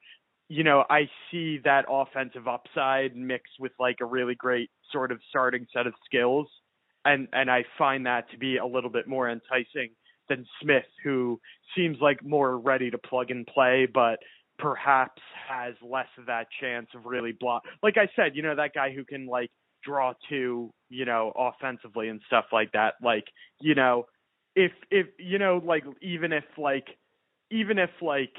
[0.48, 5.18] you know, I see that offensive upside mixed with like a really great sort of
[5.30, 6.48] starting set of skills.
[7.04, 9.90] And and I find that to be a little bit more enticing
[10.28, 11.40] than Smith, who
[11.76, 14.18] seems like more ready to plug and play, but
[14.58, 17.62] perhaps has less of that chance of really block.
[17.82, 19.50] Like I said, you know, that guy who can like
[19.84, 22.94] draw two, you know, offensively and stuff like that.
[23.02, 23.24] Like,
[23.60, 24.04] you know,
[24.56, 26.86] if if you know, like even if like
[27.50, 28.34] even if like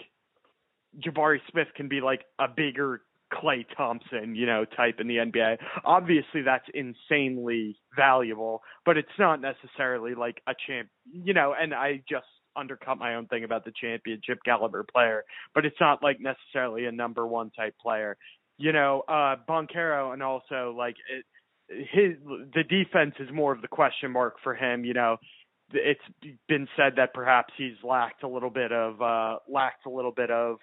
[1.00, 3.02] Jabari Smith can be like a bigger
[3.36, 5.58] Klay Thompson, you know, type in the NBA.
[5.84, 12.02] Obviously that's insanely valuable, but it's not necessarily like a champ, you know, and I
[12.10, 12.26] just
[12.56, 16.92] undercut my own thing about the championship caliber player, but it's not like necessarily a
[16.92, 18.18] number 1 type player.
[18.58, 21.26] You know, uh Banchero and also like it,
[21.68, 22.18] his
[22.54, 25.18] the defense is more of the question mark for him, you know.
[25.74, 26.00] It's
[26.48, 30.32] been said that perhaps he's lacked a little bit of uh lacked a little bit
[30.32, 30.58] of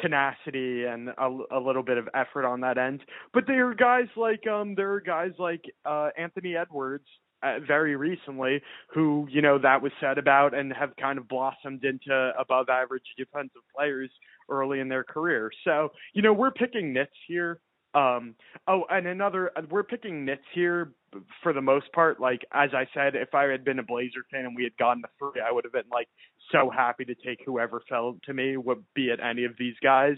[0.00, 3.02] tenacity and a, a little bit of effort on that end.
[3.32, 7.06] But there are guys like um there are guys like uh Anthony Edwards
[7.42, 8.60] uh, very recently
[8.92, 13.04] who you know that was said about and have kind of blossomed into above average
[13.16, 14.10] defensive players
[14.50, 15.50] early in their career.
[15.64, 17.60] So, you know, we're picking nits here.
[17.94, 18.34] Um
[18.66, 20.92] oh, and another we're picking nits here
[21.42, 22.20] for the most part.
[22.20, 25.02] Like as I said, if I had been a Blazer fan and we had gotten
[25.02, 26.08] the three, I would have been like
[26.52, 30.16] so happy to take whoever fell to me, would be it any of these guys,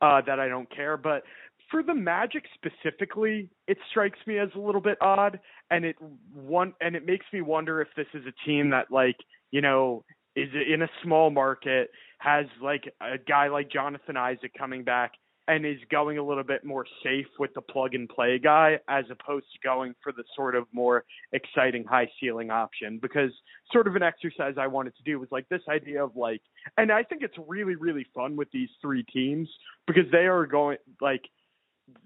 [0.00, 0.96] uh, that I don't care.
[0.96, 1.22] But
[1.70, 5.40] for the Magic specifically, it strikes me as a little bit odd,
[5.70, 5.96] and it
[6.32, 9.16] one and it makes me wonder if this is a team that like
[9.50, 10.04] you know
[10.36, 15.12] is in a small market, has like a guy like Jonathan Isaac coming back
[15.48, 19.04] and is going a little bit more safe with the plug and play guy as
[19.10, 22.98] opposed to going for the sort of more exciting high ceiling option.
[23.00, 23.30] Because
[23.72, 26.42] sort of an exercise I wanted to do was like this idea of like
[26.76, 29.48] and I think it's really really fun with these three teams
[29.86, 31.22] because they are going like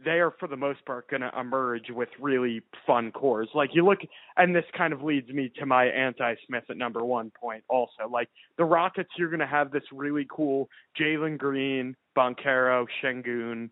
[0.04, 3.48] they are for the most part going to emerge with really fun cores.
[3.54, 4.00] Like you look,
[4.36, 7.64] and this kind of leads me to my anti-Smith at number one point.
[7.68, 8.28] Also, like
[8.58, 10.68] the Rockets, you're going to have this really cool
[11.00, 13.70] Jalen Green, Banchero, Sengun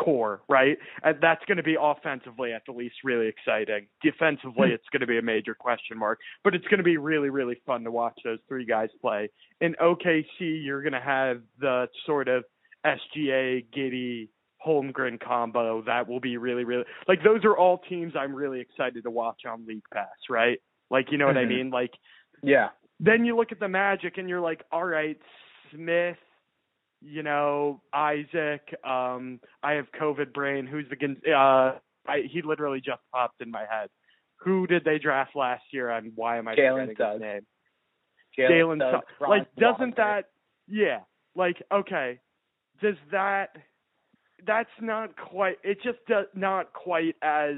[0.00, 0.78] core, right?
[1.02, 3.88] And that's going to be offensively at the least really exciting.
[4.02, 4.74] Defensively, hmm.
[4.74, 7.60] it's going to be a major question mark, but it's going to be really really
[7.66, 9.28] fun to watch those three guys play.
[9.60, 12.44] In OKC, you're going to have the sort of
[12.86, 14.28] SGA, Giddey,
[14.66, 19.04] Holmgren combo that will be really, really like those are all teams I'm really excited
[19.04, 20.60] to watch on League Pass, right?
[20.90, 21.48] Like you know what I Mhm.
[21.48, 21.70] mean?
[21.70, 21.94] Like
[22.42, 22.70] Yeah.
[23.00, 25.20] then you look at the Magic and you're like, all right,
[25.70, 26.18] Smith,
[27.00, 28.74] you know, Isaac.
[28.84, 30.66] Um, I have COVID brain.
[30.66, 31.78] Who's the uh?
[32.06, 33.90] I, he literally just popped in my head.
[34.38, 37.46] Who did they draft last year, and why am I Jalen forgetting his name?
[38.38, 39.06] Jalen Suggs.
[39.20, 40.30] Like, doesn't that?
[40.66, 41.00] Yeah.
[41.34, 42.20] Like, okay,
[42.80, 43.56] does that?
[44.46, 45.56] That's not quite.
[45.62, 47.56] It just does not quite as.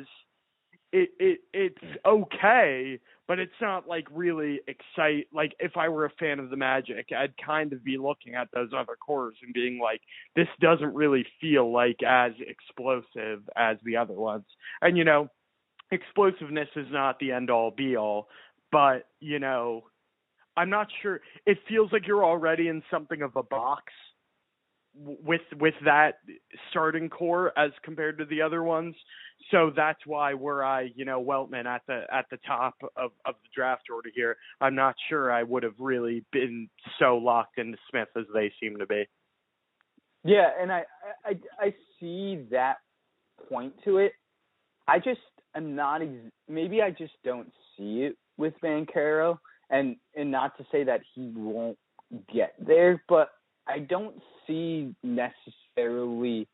[0.92, 2.98] It it it's okay,
[3.28, 5.28] but it's not like really excite.
[5.32, 8.48] Like if I were a fan of the Magic, I'd kind of be looking at
[8.52, 10.00] those other cores and being like,
[10.34, 14.46] this doesn't really feel like as explosive as the other ones.
[14.82, 15.28] And you know,
[15.92, 18.28] explosiveness is not the end all be all,
[18.72, 19.84] but you know,
[20.56, 21.20] I'm not sure.
[21.46, 23.92] It feels like you're already in something of a box
[25.02, 26.18] with with that
[26.70, 28.94] starting core as compared to the other ones.
[29.50, 33.34] So that's why were I, you know, Weltman at the at the top of of
[33.42, 36.68] the draft order here, I'm not sure I would have really been
[36.98, 39.04] so locked into Smith as they seem to be.
[40.24, 40.84] Yeah, and I,
[41.24, 42.76] I I see that
[43.48, 44.12] point to it.
[44.86, 45.20] I just
[45.56, 46.02] am not.
[46.02, 49.38] Ex- maybe I just don't see it with Banchero,
[49.70, 51.78] and and not to say that he won't
[52.32, 53.30] get there, but
[53.66, 54.20] I don't
[54.50, 56.48] see necessarily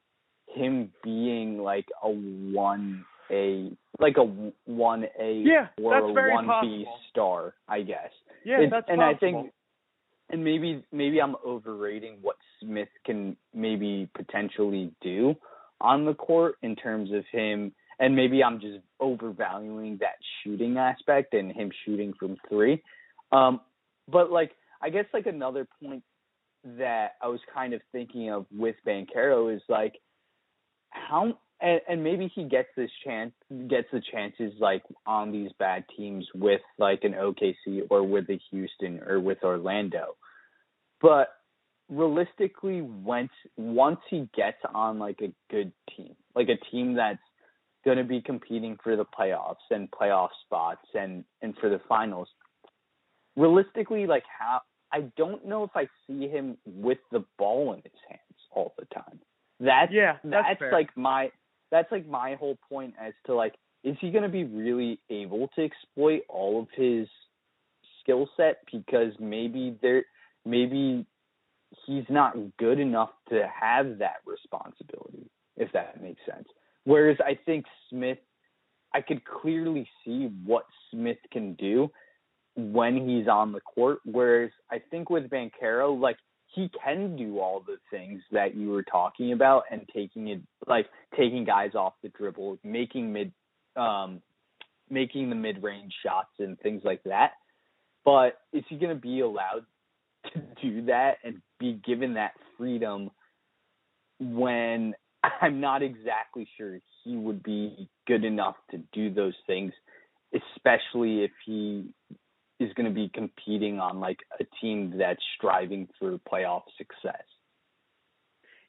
[0.49, 4.25] him being like a one A, like a
[4.67, 8.11] one A Yeah, or a one B star, I guess.
[8.45, 9.15] Yeah, It- that's and possible.
[9.15, 9.53] I think
[10.29, 15.37] and maybe maybe I'm overrating what Smith can maybe potentially do
[15.81, 21.33] on the court in terms of him and maybe I'm just overvaluing that shooting aspect
[21.35, 22.83] and him shooting from 3.
[23.31, 23.61] Um
[24.09, 24.53] but like
[24.83, 26.03] I guess like another point
[26.79, 29.95] that I was kind of thinking of with Banchero is like
[30.91, 33.33] how and, and maybe he gets this chance
[33.69, 38.39] gets the chances like on these bad teams with like an OKC or with a
[38.51, 40.17] Houston or with Orlando.
[41.01, 41.29] But
[41.89, 47.19] realistically once once he gets on like a good team, like a team that's
[47.85, 52.29] going to be competing for the playoffs and playoff spots and and for the finals,
[53.37, 54.61] realistically like how
[54.93, 58.21] I don't know if I see him with the ball in his hands
[58.53, 59.21] all the time.
[59.61, 60.73] That's Yeah, that's fair.
[60.73, 61.31] like my
[61.71, 63.55] that's like my whole point as to like
[63.85, 67.09] is he going to be really able to exploit all of his
[68.01, 70.05] skill set because maybe there
[70.45, 71.07] maybe
[71.85, 76.47] he's not good enough to have that responsibility if that makes sense
[76.85, 78.19] whereas i think smith
[78.95, 81.91] i could clearly see what smith can do
[82.57, 86.17] when he's on the court whereas i think with Banchero like
[86.55, 90.87] he can do all the things that you were talking about and taking it like
[91.17, 93.33] taking guys off the dribble making mid
[93.77, 94.23] um
[94.91, 97.33] making the mid range shots and things like that.
[98.05, 99.67] But is he going to be allowed
[100.33, 103.11] to do that and be given that freedom
[104.19, 104.95] when
[105.43, 109.73] I'm not exactly sure he would be good enough to do those things,
[110.35, 111.93] especially if he
[112.59, 117.23] is going to be competing on like a team that's striving for playoff success.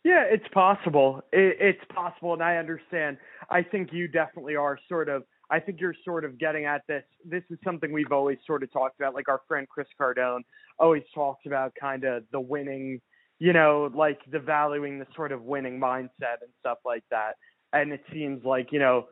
[0.04, 1.22] Yeah, it's possible.
[1.34, 3.18] It, it's possible, and I understand.
[3.50, 5.24] I think you definitely are sort of.
[5.50, 7.04] I think you're sort of getting at this.
[7.26, 9.14] This is something we've always sort of talked about.
[9.14, 10.42] Like our friend Chris Cardone
[10.80, 13.02] always talks about, kind of the winning,
[13.40, 17.34] you know, like the valuing the sort of winning mindset and stuff like that.
[17.74, 19.08] And it seems like you know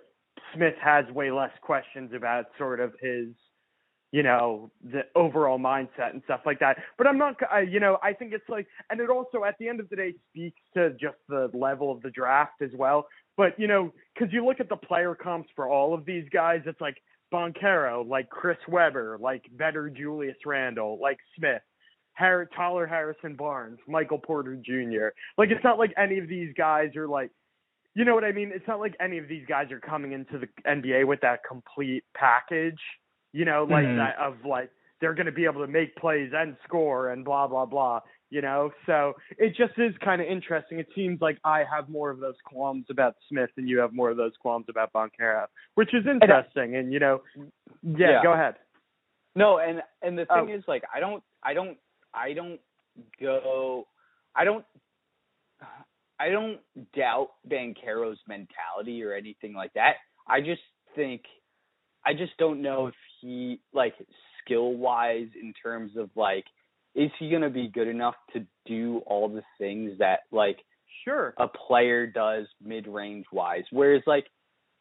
[0.54, 3.28] Smith has way less questions about sort of his
[4.16, 7.98] you know the overall mindset and stuff like that but i'm not I, you know
[8.02, 10.92] i think it's like and it also at the end of the day speaks to
[10.92, 14.70] just the level of the draft as well but you know because you look at
[14.70, 16.96] the player comps for all of these guys it's like
[17.34, 21.62] banchero like chris webber like better julius randle like smith
[22.18, 25.08] Har- Tyler Harrison Barnes, Michael Porter Jr.
[25.38, 27.30] Like it's not like any of these guys are like
[27.94, 28.54] you know what I mean?
[28.56, 32.06] It's not like any of these guys are coming into the NBA with that complete
[32.14, 32.80] package
[33.36, 33.98] you know, like Mhm.
[33.98, 34.70] that of like
[35.02, 38.00] they're going to be able to make plays and score and blah blah blah.
[38.30, 40.80] You know, so it just is kind of interesting.
[40.80, 44.10] It seems like I have more of those qualms about Smith and you have more
[44.10, 45.46] of those qualms about Banchero,
[45.76, 46.76] which is interesting.
[46.76, 47.22] And you know,
[47.84, 48.24] yeah, Yeah.
[48.24, 48.56] go ahead.
[49.36, 50.54] No, and and the thing Oh.
[50.58, 51.78] is like I don't I don't
[52.14, 52.60] I don't
[53.20, 53.86] go
[54.34, 54.66] I don't
[56.20, 56.60] I don't
[56.94, 59.98] doubt Banchero's mentality or anything like that.
[60.28, 60.64] I just
[60.96, 61.22] think
[62.06, 62.96] I just don't know if
[63.26, 63.94] he like
[64.44, 66.46] skill wise in terms of like
[66.94, 70.58] is he going to be good enough to do all the things that like
[71.04, 71.34] Sure.
[71.38, 74.26] a player does mid range wise whereas like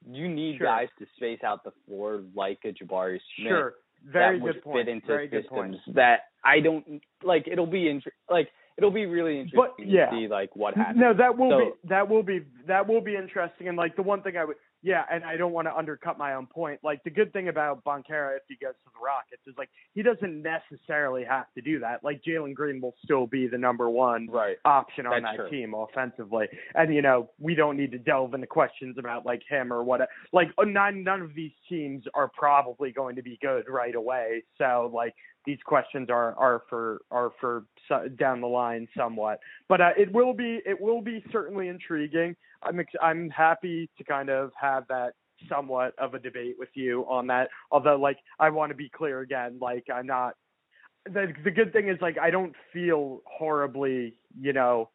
[0.06, 0.66] you need Sure.
[0.66, 3.74] guys to space out the floor like a Jabari Smith Sure.
[4.06, 4.76] Very that would good point.
[4.86, 5.94] fit into Very systems point.
[5.96, 7.48] that I don't like.
[7.50, 10.10] It'll be inter- like it'll be really interesting But, yeah.
[10.10, 10.98] to see like what happens.
[11.00, 13.68] No, that will So- be that will be that will be interesting.
[13.68, 16.34] And like the one thing I would, yeah, and I don't want to undercut my
[16.34, 16.78] own point.
[16.84, 20.02] Like the good thing about Banchero if he goes to the Rockets is like he
[20.02, 22.04] doesn't necessarily have to do that.
[22.04, 24.58] Like Jalen Green will still be the number one Right.
[24.66, 25.50] option on That's that true.
[25.50, 26.48] team offensively.
[26.74, 30.02] And you know, we don't need to delve into questions about like him or what.
[30.34, 34.42] Like uh, none none of these teams are probably going to be good right away.
[34.58, 35.14] So like
[35.46, 37.64] these questions are are for are for
[38.18, 39.40] down the line somewhat.
[39.68, 42.36] But uh, it will be it will be certainly intriguing.
[42.64, 45.14] I'm ex- I'm happy to kind of have that
[45.48, 47.48] somewhat of a debate with you on that.
[47.70, 50.34] Although like I want to be clear again, like I'm not
[51.06, 54.90] the the good thing is like I don't feel horribly, you know,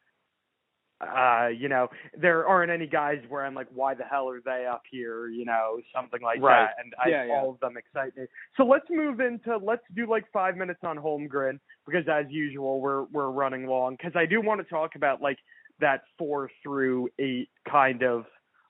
[1.02, 1.88] uh, you know,
[2.20, 5.30] there aren't any guys where I'm like, why the hell are they up here?
[5.30, 6.68] You know, something like Right.
[6.68, 6.84] that.
[6.84, 7.34] And I, Yeah, yeah.
[7.34, 8.26] all of them excite me.
[8.58, 13.04] So let's move into let's do like five minutes on Holmgren because as usual we're
[13.06, 15.38] we're running long because I do want to talk about like
[15.80, 18.26] that four through eight kind of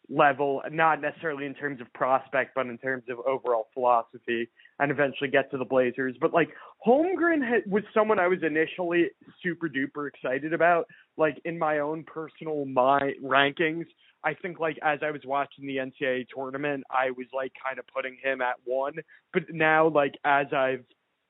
[0.09, 4.49] level, not necessarily in terms of prospect, but in terms of overall philosophy,
[4.79, 6.15] and eventually get to the Blazers.
[6.19, 6.49] But like
[6.85, 9.09] Holmgren had, was someone I was initially
[9.43, 10.87] super duper excited about.
[11.17, 13.85] Like in my own personal my rankings,
[14.23, 17.85] I think like as I was watching the NCAA tournament, I was like kind of
[17.93, 18.95] putting him at one.
[19.33, 20.85] But now like as I've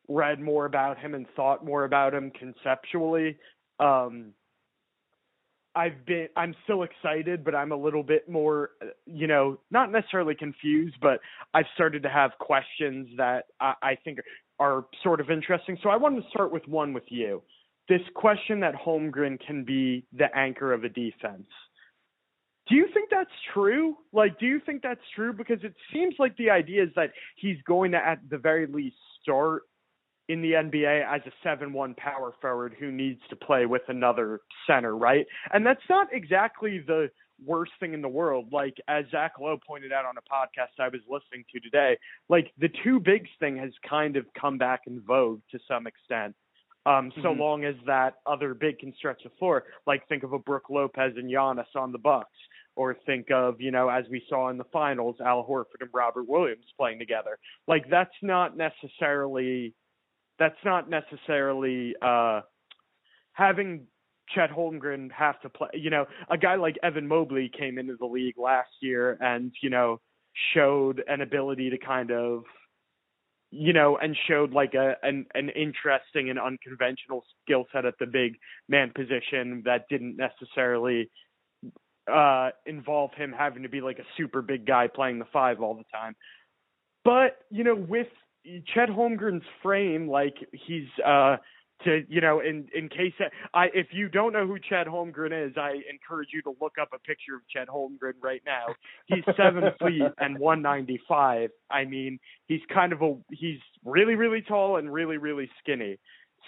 [0.08, 3.38] read more about him and thought more about him conceptually,
[3.80, 4.34] um,
[5.76, 8.72] I've been I'm so excited, but I'm a little bit more,
[9.06, 11.20] you know, not necessarily confused, but
[11.54, 14.20] I've started to have questions that I, I think
[14.60, 15.78] are sort of interesting.
[15.82, 17.42] So I wanted to start with one with you.
[17.88, 21.48] This question that Holmgren can be the anchor of a defense.
[22.68, 23.96] Do you think that's true?
[24.14, 25.34] Like, do you think that's true?
[25.34, 28.96] Because it seems like the idea is that he's going to, at the very least,
[29.24, 29.64] start
[30.30, 34.96] in the NBA as a 7-1 power forward who needs to play with another center,
[34.96, 35.26] right?
[35.52, 37.10] And that's not exactly the
[37.46, 38.48] worst thing in the world.
[38.52, 41.98] Like as Zach Lowe pointed out on a podcast I was listening to today,
[42.30, 46.36] like the two bigs thing has kind of come back in vogue to some extent.
[46.86, 47.40] Um, so Mhm.
[47.40, 51.18] long as that other big can stretch the floor, like think of a Brook Lopez
[51.18, 52.38] and Giannis on the Bucks,
[52.76, 56.28] or think of you know as we saw in the finals, Al Horford and Robert
[56.28, 57.38] Williams playing together.
[57.68, 59.74] Like that's not necessarily
[60.40, 62.42] that's not necessarily uh
[63.34, 63.88] having
[64.34, 65.70] Chet Holmgren have to play.
[65.74, 69.70] You know, a guy like Evan Mobley came into the league last year and you
[69.70, 70.00] know
[70.54, 72.44] showed an ability to kind of
[73.52, 78.06] you know and showed like a an an interesting and unconventional skill set at the
[78.06, 78.36] big
[78.68, 81.10] man position that didn't necessarily
[82.12, 85.76] uh involve him having to be like a super big guy playing the five all
[85.76, 86.16] the time.
[87.04, 88.08] But, you know, with
[88.74, 91.38] Chet Holmgren's frame, like he's uh
[91.86, 93.14] to you know, in in case
[93.54, 96.90] I if you don't know who Chet Holmgren is, I encourage you to look up
[96.94, 98.68] a picture of Chet Holmgren right now.
[99.06, 101.50] He's seven feet and one ninety five.
[101.70, 105.98] I mean, he's kind of a he's really, really tall and really, really skinny.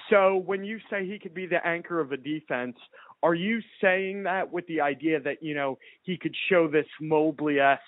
[0.09, 2.77] So when you say he could be the anchor of a defense,
[3.23, 7.59] are you saying that with the idea that, you know, he could show this Mobley
[7.59, 7.81] esque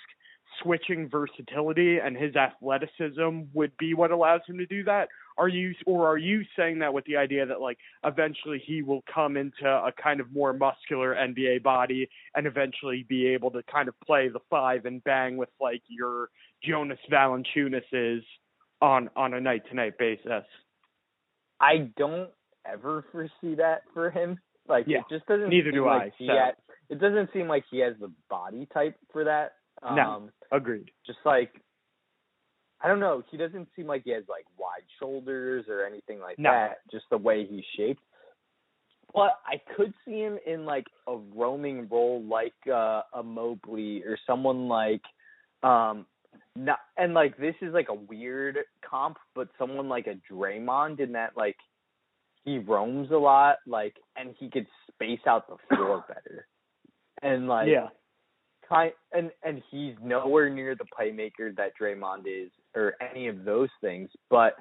[0.62, 5.08] switching versatility and his athleticism would be what allows him to do that?
[5.38, 9.04] Are you or are you saying that with the idea that like eventually he will
[9.14, 13.88] come into a kind of more muscular NBA body and eventually be able to kind
[13.88, 16.30] of play the five and bang with like your
[16.64, 18.22] Jonas Valanciunas
[18.82, 20.46] on on a night to night basis?
[21.60, 22.30] I don't
[22.72, 24.40] ever foresee that for him.
[24.68, 25.50] Like Yeah, it just doesn't.
[25.50, 26.34] neither do like I, so.
[26.34, 26.56] had,
[26.90, 29.54] it doesn't seem like he has the body type for that.
[29.84, 30.30] Um, No.
[30.52, 30.92] Agreed.
[31.06, 31.52] Just like
[32.82, 36.38] I don't know, he doesn't seem like he has like wide shoulders or anything like
[36.38, 36.52] No.
[36.52, 36.80] that.
[36.92, 38.02] Just the way he's shaped.
[39.14, 44.18] But I could see him in like a roaming role, like uh, a Mobley or
[44.26, 45.02] someone like,
[45.62, 46.08] um,
[46.56, 48.58] not and like this is like a weird
[48.88, 51.58] comp, but someone like a Draymond in that like
[52.44, 56.48] he roams a lot, like, and he could space out the floor better,
[57.22, 57.88] and like yeah.
[58.68, 63.70] Kind and and he's nowhere near the playmaker that Draymond is or any of those
[63.82, 64.10] things.
[64.30, 64.56] But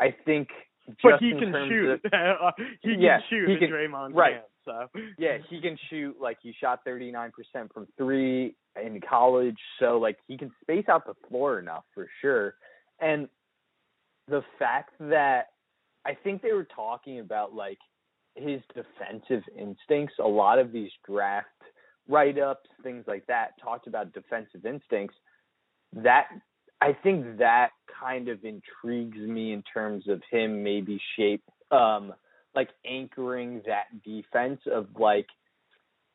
[0.00, 0.48] I think
[0.86, 1.90] just But he can shoot.
[2.12, 4.42] Of, he Yeah, can shoot he can- Draymond right.
[4.64, 4.88] so
[5.18, 9.98] yeah, he can shoot like he shot thirty nine percent from three in college, so
[9.98, 12.54] like he can space out the floor enough for sure.
[13.00, 13.28] And
[14.28, 15.48] the fact that
[16.04, 17.78] I think they were talking about like
[18.34, 20.14] his defensive instincts.
[20.18, 21.48] A lot of these draft
[22.08, 25.16] write ups, things like that, talked about defensive instincts.
[25.94, 26.28] That
[26.80, 27.70] I think that
[28.00, 32.12] kind of intrigues me in terms of him maybe shape um
[32.54, 35.26] like anchoring that defense of like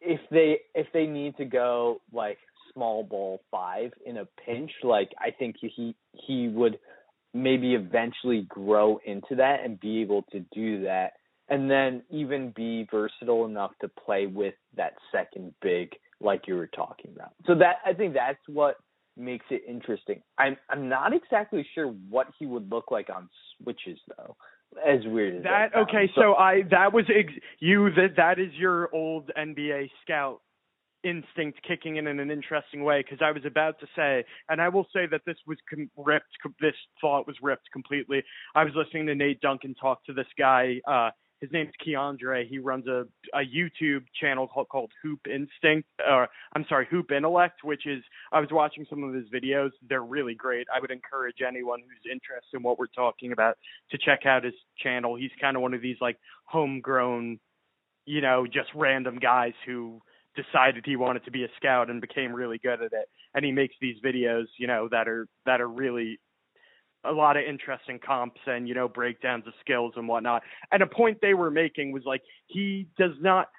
[0.01, 2.37] if they if they need to go like
[2.73, 6.77] small ball five in a pinch, like I think he he would
[7.33, 11.13] maybe eventually grow into that and be able to do that
[11.49, 16.67] and then even be versatile enough to play with that second big like you were
[16.67, 17.31] talking about.
[17.45, 18.77] So that I think that's what
[19.15, 20.21] makes it interesting.
[20.37, 23.29] I'm I'm not exactly sure what he would look like on
[23.61, 24.35] switches though.
[24.85, 25.69] As weird as that.
[25.73, 29.89] that okay, so, so, I that was ex- you that that is your old NBA
[30.03, 30.41] scout
[31.03, 34.67] instinct kicking in in an interesting way because I was about to say, and I
[34.67, 36.27] will say that this was com- ripped.
[36.43, 38.23] Com- this thought was ripped completely.
[38.55, 40.81] I was listening to Nate Duncan talk to this guy.
[40.85, 42.47] Uh, his name's Keandre.
[42.47, 47.63] He runs a, a YouTube channel called, called Hoop Instinct, or I'm sorry, Hoop Intellect,
[47.63, 49.69] which is I was watching some of his videos.
[49.87, 50.67] They're really great.
[50.73, 53.57] I would encourage anyone who's interested in what we're talking about
[53.91, 55.15] to check out his channel.
[55.15, 57.39] He's kind of one of these like homegrown,
[58.05, 60.01] you know, just random guys who
[60.35, 63.09] decided he wanted to be a scout and became really good at it.
[63.33, 66.19] And he makes these videos, you know, that are that are really
[67.03, 70.43] a lot of interesting comps and you know breakdowns of skills and whatnot.
[70.71, 73.49] And a point they were making was like he does not,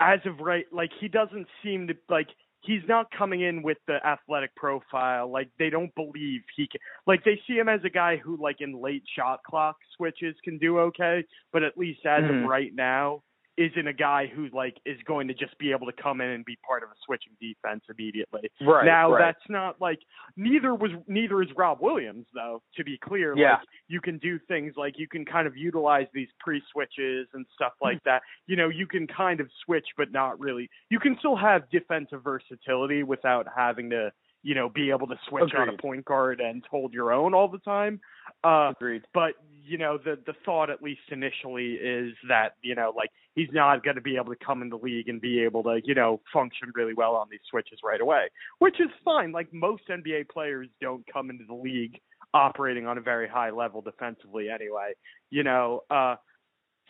[0.00, 2.28] as of right, like he doesn't seem to like
[2.62, 5.30] he's not coming in with the athletic profile.
[5.30, 6.80] Like they don't believe he can.
[7.06, 10.58] Like they see him as a guy who like in late shot clock switches can
[10.58, 12.44] do okay, but at least as mm-hmm.
[12.44, 13.22] of right now,
[13.56, 16.44] isn't a guy who like is going to just be able to come in and
[16.44, 18.50] be part of a switching defense immediately.
[18.60, 18.86] Right.
[18.86, 19.20] Now right.
[19.20, 19.98] that's not like
[20.36, 23.36] neither was neither is Rob Williams though, to be clear.
[23.36, 23.52] Yeah.
[23.52, 27.46] Like you can do things like you can kind of utilize these pre switches and
[27.54, 28.10] stuff like mm-hmm.
[28.10, 28.22] that.
[28.46, 32.22] You know, you can kind of switch but not really you can still have defensive
[32.22, 34.10] versatility without having to
[34.42, 35.60] you know, be able to switch Agreed.
[35.60, 38.00] on a point guard and hold your own all the time.
[38.42, 39.02] Uh, Agreed.
[39.12, 39.34] But
[39.64, 43.84] you know, the the thought at least initially is that you know, like he's not
[43.84, 46.20] going to be able to come in the league and be able to you know
[46.32, 49.32] function really well on these switches right away, which is fine.
[49.32, 52.00] Like most NBA players don't come into the league
[52.32, 54.92] operating on a very high level defensively anyway.
[55.30, 56.16] You know, uh,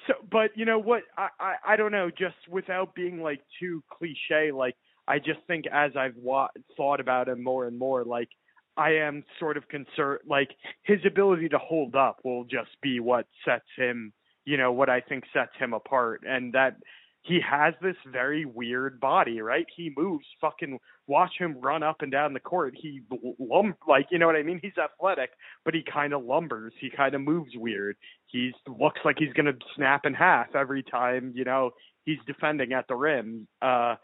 [0.07, 1.03] so but you know what?
[1.17, 2.11] I I, I don't know.
[2.11, 4.77] Just without being like too cliche, like
[5.11, 8.29] I just think as I've wa- thought about him more and more, like
[8.77, 10.51] I am sort of concerned, like
[10.85, 14.13] his ability to hold up will just be what sets him,
[14.45, 16.77] you know, what I think sets him apart, and that
[17.23, 19.67] he has this very weird body, right?
[19.77, 20.79] He moves fucking
[21.09, 22.75] watch him run up and down the court.
[22.81, 23.03] He
[23.39, 24.61] lum like, you know what I mean?
[24.63, 25.31] He's athletic,
[25.65, 26.73] but he kind of lumbers.
[26.81, 27.97] He kind of moves weird.
[28.27, 31.73] He's looks like he's going to snap in half every time, you know,
[32.05, 33.49] he's defending at the rim.
[33.61, 33.97] Uh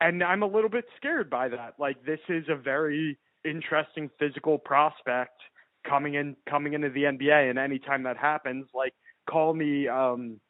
[0.00, 1.74] and I'm a little bit scared by that.
[1.78, 5.40] Like this is a very interesting physical prospect
[5.88, 8.94] coming in coming into the NBA and anytime that happens, like
[9.28, 10.40] call me um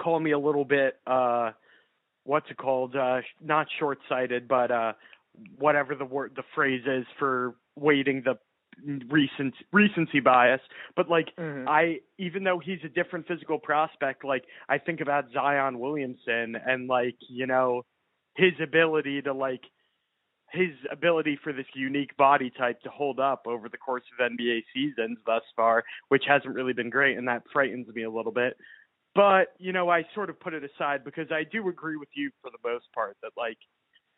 [0.00, 1.50] call me a little bit uh
[2.24, 2.96] what's it called?
[2.96, 4.92] Uh not short sighted, but uh
[5.58, 8.38] whatever the word the phrase is for waiting the
[9.08, 10.60] recent recency bias
[10.96, 11.66] but like mm-hmm.
[11.66, 16.86] i even though he's a different physical prospect like i think about zion williamson and
[16.86, 17.82] like you know
[18.36, 19.62] his ability to like
[20.52, 24.60] his ability for this unique body type to hold up over the course of NBA
[24.72, 28.56] seasons thus far, which hasn't really been great, and that frightens me a little bit.
[29.14, 32.30] But you know, I sort of put it aside because I do agree with you
[32.42, 33.58] for the most part that like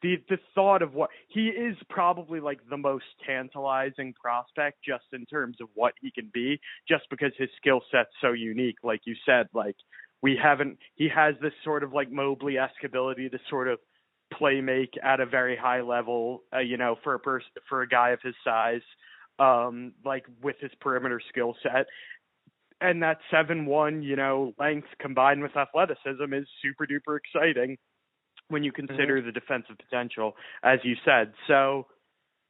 [0.02, 5.24] the the thought of what he is probably like the most tantalizing prospect just in
[5.26, 8.76] terms of what he can be, just because his skill set's so unique.
[8.82, 9.76] Like you said, like
[10.22, 13.78] we haven't he has this sort of like Mobley esque ability to sort of
[14.32, 17.88] play make at a very high level, uh, you know, for a person for a
[17.88, 18.82] guy of his size,
[19.38, 21.86] um, like with his perimeter skill set.
[22.80, 27.76] And that seven one, you know, length combined with athleticism is super duper exciting
[28.48, 29.26] when you consider mm-hmm.
[29.26, 31.32] the defensive potential, as you said.
[31.46, 31.86] So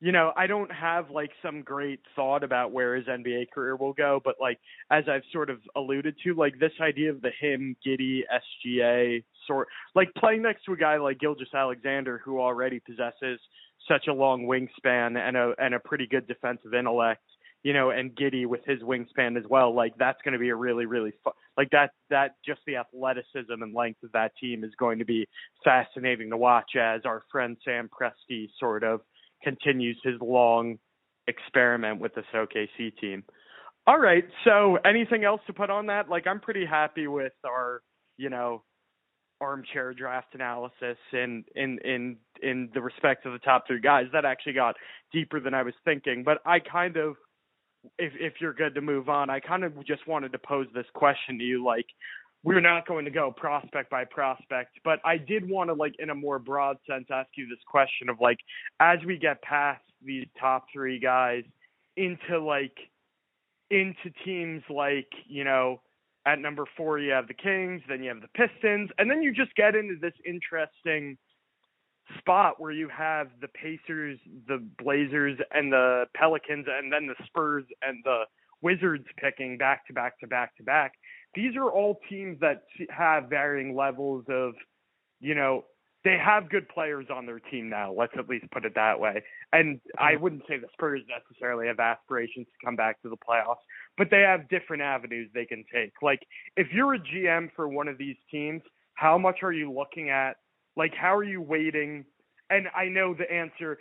[0.01, 3.93] you know, I don't have like some great thought about where his NBA career will
[3.93, 4.59] go, but like
[4.91, 9.67] as I've sort of alluded to, like this idea of the him Giddey, SGA sort,
[9.97, 13.41] like playing next to a guy like Gilgeous-Alexander, who already possesses
[13.89, 17.23] such a long wingspan and a and a pretty good defensive intellect,
[17.63, 20.55] you know, and Giddey with his wingspan as well, like that's going to be a
[20.55, 24.73] really really fun, like that that just the athleticism and length of that team is
[24.79, 25.27] going to be
[25.65, 29.01] fascinating to watch as our friend Sam Presti sort of
[29.43, 30.79] continues his long
[31.27, 33.25] experiment with this OKC team.
[33.87, 36.11] All right, so anything else to put on that?
[36.11, 37.81] Like I'm pretty happy with our,
[38.19, 38.63] you know,
[39.41, 44.07] armchair draft analysis in in in in the respect of the top three guys.
[44.13, 44.77] That actually got
[45.13, 47.17] deeper than I was thinking, but I kind of
[47.99, 50.87] if if you're good to move on, I kind of just wanted to pose this
[50.95, 51.87] question to you like
[52.45, 56.11] we're not going to go prospect by prospect, but I did want to like in
[56.11, 58.39] a more broad sense ask you this question of like
[58.81, 61.43] as we get past these top 3 guys
[61.97, 62.77] into like
[63.71, 65.81] into teams like, you know,
[66.29, 69.33] at number 4 you have the Kings, then you have the Pistons, and then you
[69.33, 71.17] just get into this interesting
[72.19, 77.65] spot where you have the Pacers, the Blazers, and the Pelicans, and then the Spurs
[77.83, 78.25] and the
[78.61, 80.93] Wizards picking back to back to back to back.
[81.35, 84.55] These are all teams that have varying levels of,
[85.21, 85.65] you know,
[86.05, 87.93] they have good players on their team now.
[87.93, 89.23] Let's at least put it that way.
[89.53, 93.63] And I wouldn't say the Spurs necessarily have aspirations to come back to the playoffs,
[93.97, 95.93] but they have different avenues they can take.
[96.01, 96.21] Like
[96.57, 98.63] if you're a GM for one of these teams,
[98.95, 100.37] how much are you looking at
[100.79, 102.05] like, how are you waiting?
[102.51, 103.79] And I know the answer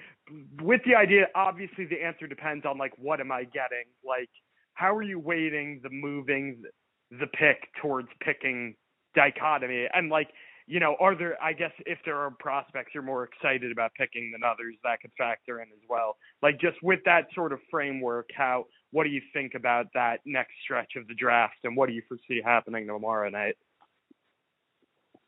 [0.61, 3.85] with the idea, obviously, the answer depends on, like, what am I getting?
[4.06, 4.30] Like,
[4.73, 6.64] how are you weighting the moving
[7.11, 8.76] the pick towards picking
[9.15, 9.88] dichotomy?
[9.94, 10.30] And, like,
[10.68, 14.31] you know, are there, I guess, if there are prospects you're more excited about picking
[14.34, 16.18] than others, that could factor in as well.
[16.44, 20.52] Like, just with that sort of framework, how, what do you think about that next
[20.64, 23.56] stretch of the draft and what do you foresee happening tomorrow night?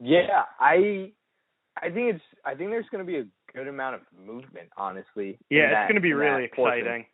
[0.01, 1.11] Yeah, I
[1.81, 5.37] I think it's I think there's going to be a good amount of movement, honestly.
[5.49, 7.05] Yeah, it's going to be really exciting.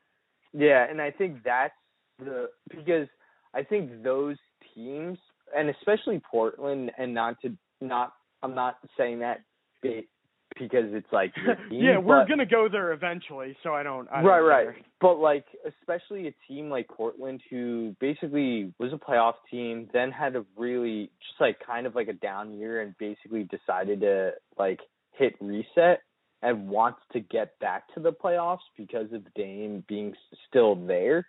[0.54, 1.74] Yeah, and I think that's
[2.20, 3.08] the because
[3.54, 4.38] I think those
[4.76, 5.18] teams
[5.56, 9.42] and especially Portland and not to not I'm not saying that
[9.82, 11.34] because it's like
[11.70, 14.08] team, yeah, we're but, gonna go there eventually, so I don't.
[14.10, 14.68] I right, don't right.
[15.02, 15.46] But like,
[15.82, 21.12] especially a team like Portland, who basically was a playoff team, then had a really
[21.20, 24.80] just like kind of like a down year, and basically decided to like
[25.18, 26.02] hit reset
[26.42, 30.14] and wants to get back to the playoffs because of Dame being
[30.48, 31.26] still there.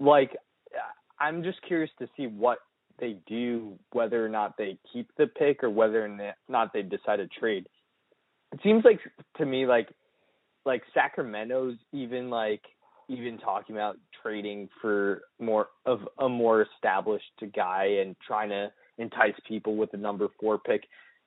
[0.00, 0.36] Like,
[1.18, 2.58] I'm just curious to see what
[2.98, 7.16] they do, whether or not they keep the pick or whether or not they decide
[7.16, 7.66] to trade
[8.54, 9.00] it seems like
[9.36, 9.88] to me like
[10.64, 12.62] like Sacramento's even like
[13.08, 19.34] even talking about trading for more of a more established guy and trying to entice
[19.46, 20.84] people with the number four pick.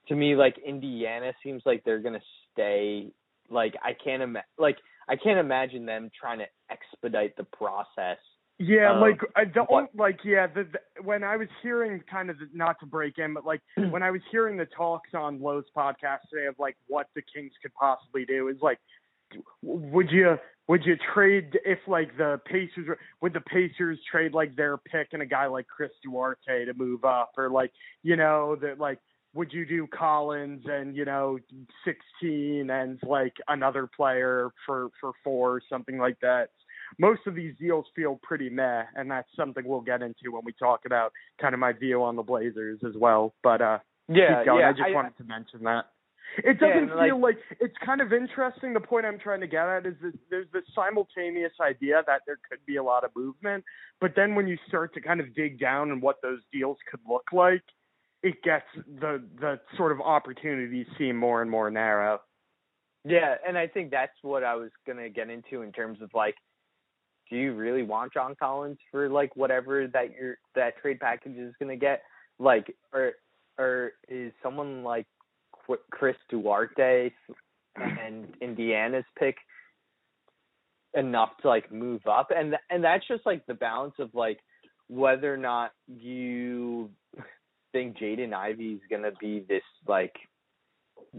[0.07, 2.21] To me, like Indiana seems like they're gonna
[2.53, 3.07] stay.
[3.49, 4.77] Like I can't ima- like
[5.09, 8.17] I can't imagine them trying to expedite the process
[8.59, 10.47] yeah, um, like I don't like yeah.
[10.47, 13.61] The, the, when I was hearing kind of the, not to break in, but like
[13.75, 17.51] when I was hearing the talks on Lowe's podcast today of like what the Kings
[17.61, 18.79] could possibly do is like,
[19.61, 24.77] would you would you trade if like the Pacers would the Pacers trade like their
[24.77, 27.71] pick and a guy like Chris Duarte to move up or like
[28.01, 28.97] you know that like
[29.33, 31.37] would you do Collins and you know
[31.85, 36.49] 16 and like another player for for four or something like that
[36.99, 40.53] most of these deals feel pretty meh, and that's something we'll get into when we
[40.53, 43.33] talk about kind of my view on the Blazers as well.
[43.43, 45.85] But uh, yeah, yeah, I just I, wanted to mention that.
[46.43, 48.73] It doesn't yeah, feel like, like it's kind of interesting.
[48.73, 52.37] The point I'm trying to get at is that there's this simultaneous idea that there
[52.49, 53.63] could be a lot of movement,
[53.99, 56.99] but then when you start to kind of dig down and what those deals could
[57.07, 57.63] look like,
[58.23, 58.65] it gets
[58.99, 62.19] the the sort of opportunities seem more and more narrow.
[63.03, 66.35] Yeah, and I think that's what I was gonna get into in terms of like
[67.29, 71.53] do you really want John Collins for like whatever that your that trade package is
[71.59, 72.03] going to get?
[72.39, 73.13] Like, or
[73.57, 75.07] or is someone like
[75.91, 77.11] Chris Duarte
[77.75, 79.35] and Indiana's pick
[80.93, 82.31] enough to like move up?
[82.35, 84.39] And and that's just like the balance of like
[84.87, 86.89] whether or not you
[87.71, 90.15] think Jaden Ivey is going to be this like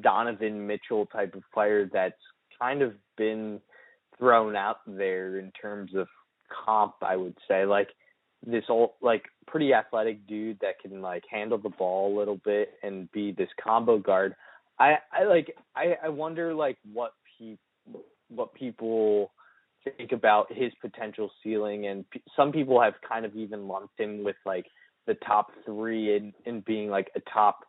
[0.00, 2.14] Donovan Mitchell type of player that's
[2.58, 3.60] kind of been
[4.18, 6.08] thrown out there in terms of
[6.64, 7.64] comp, I would say.
[7.66, 7.88] Like
[8.46, 12.74] this old like pretty athletic dude that can like handle the ball a little bit
[12.82, 14.34] and be this combo guard.
[14.78, 17.56] I I like I I wonder like what pe-
[18.28, 19.32] what people
[19.84, 24.24] think about his potential ceiling and p- some people have kind of even lumped him
[24.24, 24.66] with like
[25.06, 27.60] the top 3 in in being like a top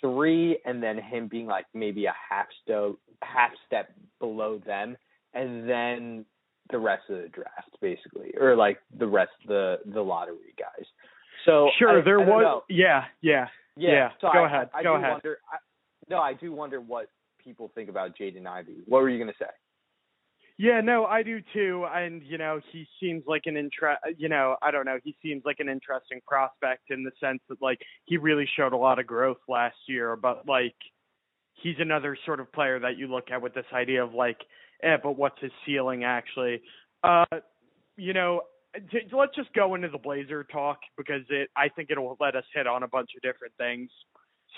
[0.00, 2.92] 3 and then him being like maybe a half step
[3.22, 3.88] half step
[4.20, 4.96] below them
[5.36, 6.24] and then
[6.70, 10.86] the rest of the draft, basically, or like the rest of the the lottery guys.
[11.44, 13.46] So sure, I, there I was, yeah, yeah,
[13.76, 13.90] yeah.
[13.90, 14.08] yeah.
[14.20, 15.12] So Go I, ahead, I, go do ahead.
[15.12, 15.38] Wonder,
[16.08, 17.08] no, I do wonder what
[17.42, 18.78] people think about Jaden Ivey.
[18.86, 19.46] What were you gonna say?
[20.58, 21.86] Yeah, no, I do too.
[21.92, 24.00] And you know, he seems like an interest.
[24.16, 24.98] You know, I don't know.
[25.04, 28.76] He seems like an interesting prospect in the sense that like he really showed a
[28.76, 30.74] lot of growth last year, but like
[31.62, 34.38] he's another sort of player that you look at with this idea of like
[34.82, 36.60] eh, but what's his ceiling actually?
[37.02, 37.24] Uh,
[37.96, 38.42] you know,
[39.12, 42.66] let's just go into the Blazer talk because it I think it'll let us hit
[42.66, 43.90] on a bunch of different things,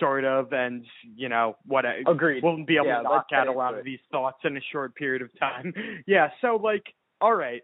[0.01, 0.85] sort of, and
[1.17, 1.85] you know what?
[2.07, 2.43] Agreed.
[2.43, 4.95] We'll be able yeah, to knock out a lot of these thoughts in a short
[4.95, 5.73] period of time.
[6.07, 6.29] yeah.
[6.41, 6.85] So like,
[7.21, 7.63] all right.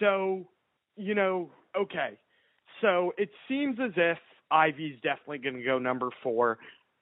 [0.00, 0.48] So
[0.96, 2.18] you know, okay.
[2.80, 4.18] So it seems as if
[4.50, 6.58] Ivey's definitely going to go number four.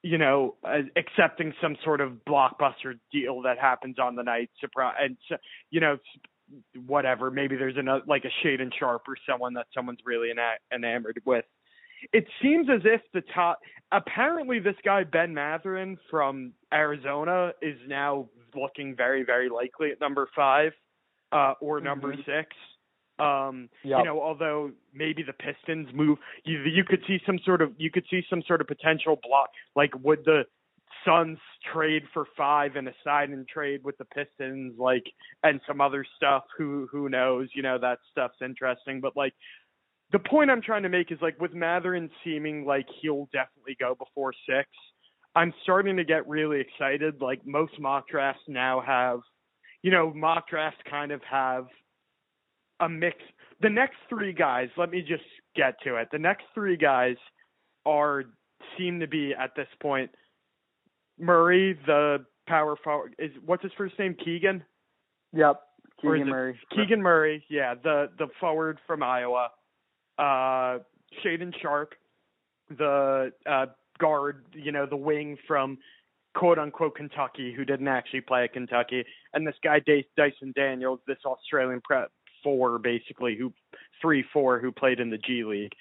[0.06, 4.94] You know, uh, accepting some sort of blockbuster deal that happens on the night, surprise,
[5.00, 5.16] and
[5.70, 5.96] you know,
[6.86, 7.30] whatever.
[7.30, 11.46] Maybe there's another like a Shaedon Sharpe or someone that someone's really ena- enamored with.
[12.12, 13.60] It seems as if the top.
[13.92, 20.28] Apparently, this guy Ben Mathurin from Arizona is now looking very, very likely at number
[20.36, 20.72] five
[21.32, 22.22] uh, or number mm-hmm.
[22.26, 22.48] six.
[23.18, 24.00] Um, yep.
[24.00, 27.90] you know, although maybe the Pistons move, you you could see some sort of you
[27.90, 29.50] could see some sort of potential block.
[29.76, 30.42] Like, would the
[31.04, 31.38] Suns
[31.72, 35.04] trade for five and a sign and trade with the Pistons, like,
[35.42, 36.44] and some other stuff?
[36.58, 37.48] Who who knows?
[37.54, 39.00] You know, that stuff's interesting.
[39.00, 39.34] But like,
[40.12, 43.94] the point I'm trying to make is like with Mathurin seeming like he'll definitely go
[43.94, 44.68] before six.
[45.36, 47.20] I'm starting to get really excited.
[47.20, 49.20] Like most mock drafts now have,
[49.82, 51.66] you know, mock drafts kind of have
[52.84, 53.16] a mix.
[53.60, 55.24] The next three guys, let me just
[55.56, 56.08] get to it.
[56.12, 57.16] The next three guys
[57.86, 58.24] are
[58.78, 60.10] seem to be at this point
[61.18, 64.14] Murray, the power forward is what's his first name?
[64.22, 64.62] Keegan.
[65.32, 65.60] Yep,
[66.00, 66.58] Keegan Murray.
[66.74, 69.50] Keegan Murray, yeah, the the forward from Iowa.
[70.18, 70.78] Uh,
[71.24, 71.94] Shaedon Sharpe,
[72.76, 73.66] the uh,
[73.98, 75.78] guard, you know, the wing from
[76.34, 79.80] quote unquote Kentucky, who didn't actually play at Kentucky, and this guy
[80.16, 82.10] Dyson Daniels, this Australian prep
[82.44, 83.52] four basically who
[84.00, 85.72] three four who played in the G League.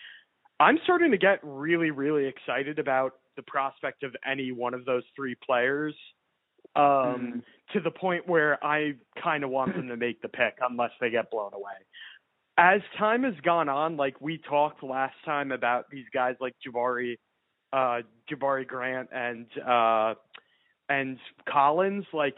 [0.59, 5.03] I'm starting to get really really excited about the prospect of any one of those
[5.15, 5.93] three players
[6.75, 7.43] um mm.
[7.73, 11.09] to the point where I kind of want them to make the pick unless they
[11.09, 11.73] get blown away.
[12.57, 17.17] As time has gone on, like we talked last time about these guys like Jabari
[17.73, 20.13] uh Jabari Grant and uh
[20.89, 21.17] and
[21.49, 22.37] Collins like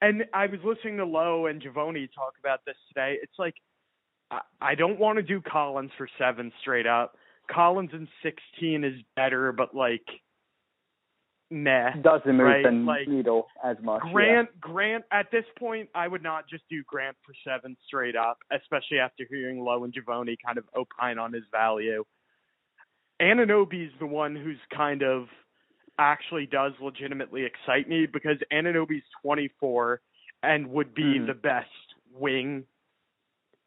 [0.00, 3.16] and I was listening to Lowe and Givony talk about this today.
[3.22, 3.54] It's like
[4.30, 7.16] I, I don't want to do Collins for seven straight up.
[7.50, 10.04] Collins in sixteen is better, but like
[11.50, 11.90] meh.
[12.02, 12.64] Doesn't move right?
[12.64, 14.02] the like, needle as much.
[14.12, 14.58] Grant yeah.
[14.60, 18.98] Grant at this point I would not just do Grant for seven straight up, especially
[18.98, 22.04] after hearing Lowe and Givony kind of opine on his value.
[23.22, 25.26] Anunoby is the one who's kind of
[25.98, 30.00] actually does legitimately excite me because Anunoby's 24
[30.42, 31.26] and would be mm.
[31.26, 31.68] the best
[32.12, 32.64] wing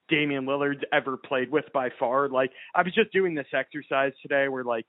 [0.09, 2.29] Damian Lillard's ever played with by far.
[2.29, 4.85] Like I was just doing this exercise today where like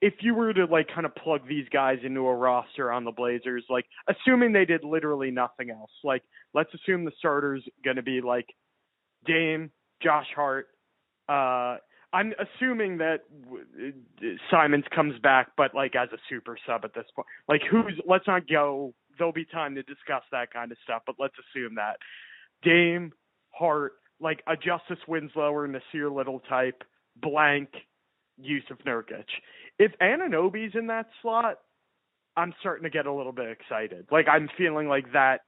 [0.00, 3.12] if you were to like kind of plug these guys into a roster on the
[3.12, 6.22] Blazers, like assuming they did literally nothing else, like
[6.54, 8.46] let's assume the starters going to be like
[9.26, 9.70] Dame,
[10.02, 10.66] Josh Hart,
[11.28, 11.76] uh
[12.12, 13.20] I'm assuming that
[14.50, 17.26] Simons comes back, but like as a super sub at this point.
[17.48, 17.98] Like who's?
[18.06, 18.94] Let's not go.
[19.18, 21.96] There'll be time to discuss that kind of stuff, but let's assume that
[22.62, 23.12] Dame,
[23.50, 26.82] Hart, like a Justice Winslow or Nassir Little type,
[27.16, 27.68] blank
[28.40, 29.24] Jusuf Nurkic.
[29.78, 31.58] If Anunoby's in that slot,
[32.36, 34.06] I'm starting to get a little bit excited.
[34.10, 35.40] Like I'm feeling like that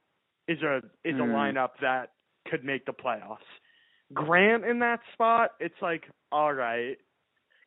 [0.47, 1.33] is a is a mm.
[1.33, 2.11] lineup that
[2.49, 3.37] could make the playoffs.
[4.13, 6.97] Grant in that spot, it's like, all right.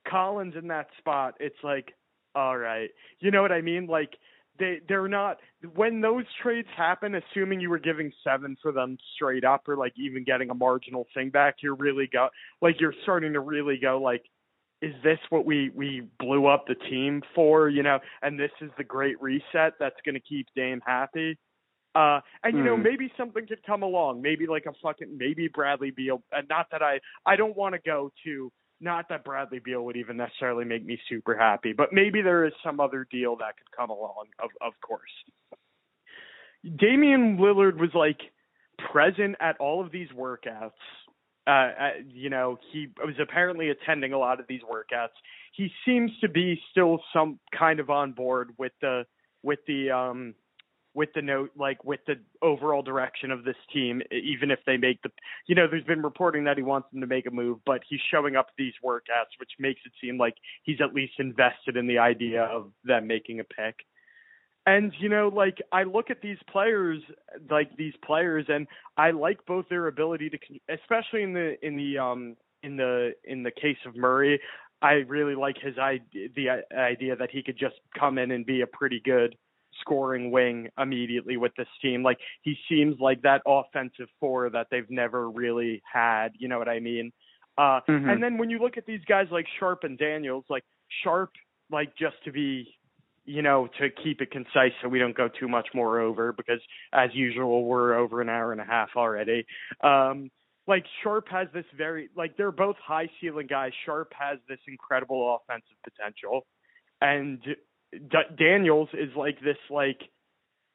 [0.09, 1.95] Collins in that spot, it's like,
[2.35, 2.91] all right.
[3.21, 3.87] You know what I mean?
[3.87, 4.11] Like
[4.59, 5.39] they they're not
[5.75, 9.93] when those trades happen, assuming you were giving seven for them straight up or like
[9.97, 12.29] even getting a marginal thing back, you're really go
[12.61, 14.25] like you're starting to really go like
[14.81, 18.71] is this what we we blew up the team for, you know, and this is
[18.79, 21.37] the great reset that's going to keep Dame happy.
[21.99, 22.85] Uh, and you know, Mm.
[22.85, 24.23] maybe something could come along.
[24.23, 26.23] Maybe like a fucking maybe Bradley Beal.
[26.31, 29.97] And not that I I don't want to go to not that Bradley Beal would
[29.97, 33.71] even necessarily make me super happy, but maybe there is some other deal that could
[33.77, 34.27] come along.
[34.39, 35.15] Of of course,
[36.77, 38.21] Damian Lillard was like
[38.93, 40.73] present at all of these workouts.
[41.47, 45.17] Uh, uh, you know, he was apparently attending a lot of these workouts.
[45.53, 49.07] He seems to be still some kind of on board with the
[49.43, 50.35] with the um
[50.99, 55.01] with the note like with the overall direction of this team even if they make
[55.03, 55.11] the
[55.47, 58.01] you know there's been reporting that he wants them to make a move but he's
[58.11, 60.35] showing up these workouts which makes it seem like
[60.65, 63.77] he's at least invested in the idea of them making a pick.
[64.67, 67.01] And you know like i look at these players
[67.49, 68.67] like these players and
[68.97, 70.39] i like both their ability to
[70.69, 74.41] especially in the in the um in the in the case of murray
[74.83, 78.63] i really like his idea the idea that he could just come in and be
[78.63, 79.37] a pretty good
[79.81, 82.03] scoring wing immediately with this team.
[82.03, 86.29] Like he seems like that offensive four that they've never really had.
[86.39, 87.13] You know what I mean?
[87.57, 88.11] Uh, Mhm.
[88.13, 90.65] And then when you look at these guys like Sharpe and Daniels, like
[91.03, 91.33] Sharpe,
[91.71, 92.75] like just to be,
[93.25, 96.61] you know, to keep it concise so we don't go too much more over because
[96.93, 99.45] as usual we're over an hour and a half already.
[99.83, 100.31] Um,
[100.67, 103.73] like Sharpe has this very like they're both high ceiling guys.
[103.85, 106.47] Sharpe has this incredible offensive potential,
[107.01, 107.43] and
[107.93, 110.01] D- Daniels is like this like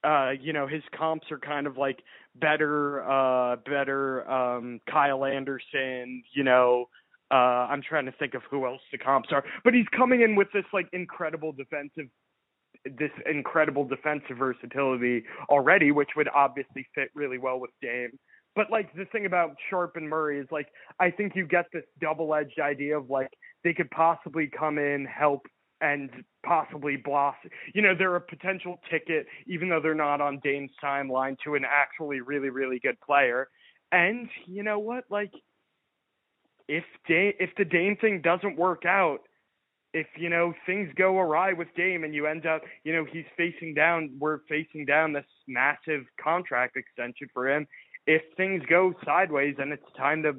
[0.03, 1.99] uh you know his comps are kind of like
[2.35, 6.85] better uh better um Kyle Anderson, you know,
[7.31, 7.35] uh
[7.69, 10.47] I'm trying to think of who else the comps are, but he's coming in with
[10.53, 12.07] this like incredible defensive
[12.85, 18.11] this incredible defensive versatility already, which would obviously fit really well with Dame.
[18.55, 20.67] But like the thing about Sharpe and Murray is like
[20.99, 23.29] I think you get this double-edged idea of like
[23.63, 25.47] they could possibly come in, help,
[25.83, 26.09] and
[26.45, 27.49] possibly blossom.
[27.75, 31.63] You know, they're a potential ticket, even though they're not on Dame's timeline, to an
[31.69, 33.49] actually really, really good player.
[33.91, 35.03] And you know what?
[35.09, 35.31] Like,
[36.69, 39.19] if Dame, if the Dame thing doesn't work out,
[39.93, 43.25] if you know things go awry with Dame and you end up, you know, he's
[43.35, 47.67] facing down, we're facing down this massive contract extension for him.
[48.07, 50.33] If things go sideways and it's time to,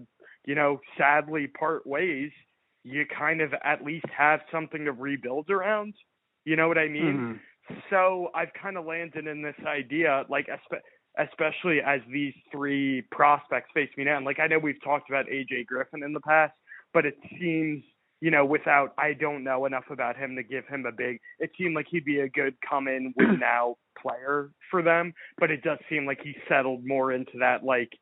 [0.47, 2.33] you know, sadly part ways,
[2.85, 5.95] you kind of at least have something to rebuild around.
[6.45, 7.41] You know what I mean?
[7.71, 7.81] Mhm.
[7.89, 10.49] So I've kind of landed in this idea, like
[11.17, 14.17] especially as these three prospects face me now.
[14.17, 16.53] And like I know we've talked about AJ Griffin in the past,
[16.93, 17.83] but it seems,
[18.21, 21.21] you know, without I don't know enough about him to give him a big.
[21.39, 25.51] It seemed like he'd be a good come in with now player for them, but
[25.51, 27.93] it does seem like he settled more into that like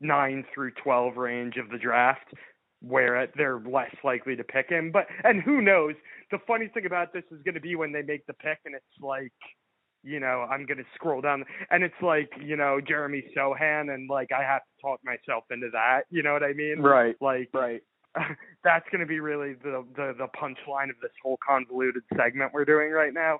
[0.00, 2.32] nine through twelve range of the draft
[2.82, 4.90] where they're less likely to pick him.
[4.92, 5.94] But and who knows?
[6.30, 8.74] The funny thing about this is going to be when they make the pick, and
[8.74, 9.32] it's like,
[10.02, 14.08] you know, I'm going to scroll down, and it's like, you know, Jeremy Sochan, and
[14.08, 16.02] like I have to talk myself into that.
[16.10, 16.80] You know what I mean?
[16.80, 17.16] Right.
[17.20, 17.82] Like Right.
[18.64, 22.64] that's going to be really the the the punchline of this whole convoluted segment we're
[22.64, 23.38] doing right now.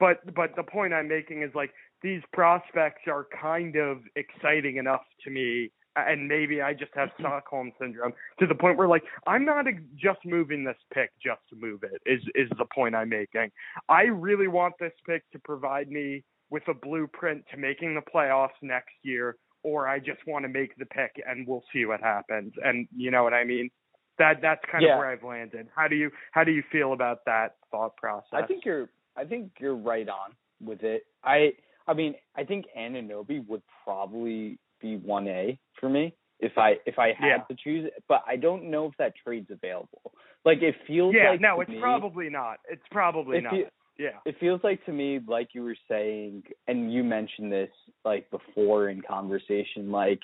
[0.00, 1.70] But but the point I'm making is like
[2.02, 5.70] these prospects are kind of exciting enough to me
[6.06, 7.22] and maybe I just have mm-hmm.
[7.22, 9.66] Stockholm syndrome to the point where like I'm not
[9.96, 13.50] just moving this pick just to move it is is the point I'm making.
[13.88, 18.58] I really want this pick to provide me with a blueprint to making the playoffs
[18.62, 22.52] next year or I just want to make the pick and we'll see what happens.
[22.64, 23.70] And you know what I mean?
[24.18, 24.94] That that's kind Yeah.
[24.94, 25.68] of where I've landed.
[25.74, 28.28] How do you how do you feel about that thought process?
[28.32, 31.06] I think you're I think you're right on with it.
[31.24, 31.54] I
[31.86, 36.98] I mean, I think Anunoby would probably be one A for me if I if
[36.98, 37.38] I had Yeah.
[37.50, 40.12] to choose it, but I don't know if that trade's available.
[40.44, 42.58] Like it feels like Yeah, like no, it's me, probably not.
[42.68, 43.52] It's probably it not.
[43.52, 43.68] fe-
[43.98, 44.18] yeah.
[44.24, 47.70] it feels like to me like you were saying and you mentioned this
[48.04, 50.20] like before in conversation like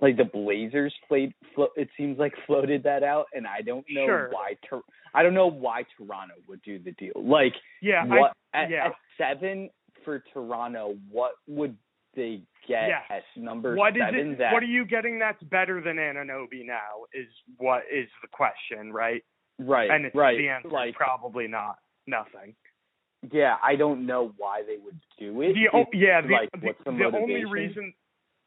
[0.00, 4.06] like the Blazers played flo- it seems like floated that out and I don't know
[4.06, 4.28] Sure.
[4.30, 4.82] why Tor-
[5.14, 7.12] I don't know why Toronto would do the deal.
[7.16, 8.86] Like Yeah, what I, at, yeah.
[8.86, 9.70] at 7
[10.04, 11.76] for Toronto what would
[12.14, 13.02] they get Yes.
[13.10, 14.38] at number What is 7 it?
[14.38, 17.04] that What are you getting that's better than Anunoby now?
[17.12, 17.26] Is
[17.58, 19.22] what is the question, right?
[19.58, 21.78] right and it's right the answer like probably not.
[22.06, 22.54] Nothing.
[23.32, 25.54] yeah, I don't know why they would do it.
[25.54, 27.94] The o- It's yeah, the, like the, the, the only reason.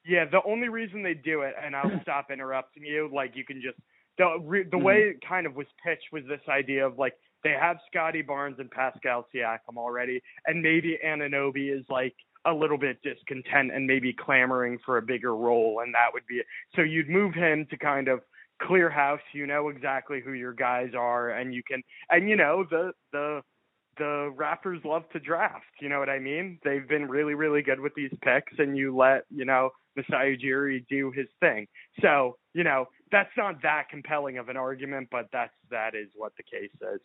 [0.05, 3.09] Yeah, the only reason they do it, and I'll stop interrupting you.
[3.13, 3.77] Like you can just
[4.17, 5.17] the re, the way mm-hmm.
[5.17, 7.13] it kind of was pitched was this idea of like
[7.43, 12.15] they have Scottie Barnes and Pascal Siakam already, and maybe Anunoby is like
[12.45, 16.35] a little bit discontent and maybe clamoring for a bigger role, and that would be
[16.35, 16.45] it.
[16.76, 18.22] So you'd move him to kind of
[18.61, 19.19] clear house.
[19.34, 23.41] You know exactly who your guys are, and you can, and you know the the
[23.97, 25.65] the Raptors love to draft.
[25.81, 26.59] You know what I mean?
[26.64, 30.85] They've been really, really good with these picks, and you let you know Masai Ujiri
[30.88, 31.68] do his thing.
[32.01, 36.34] So you know that's not that compelling of an argument, but that's that is what
[36.38, 37.01] the case is.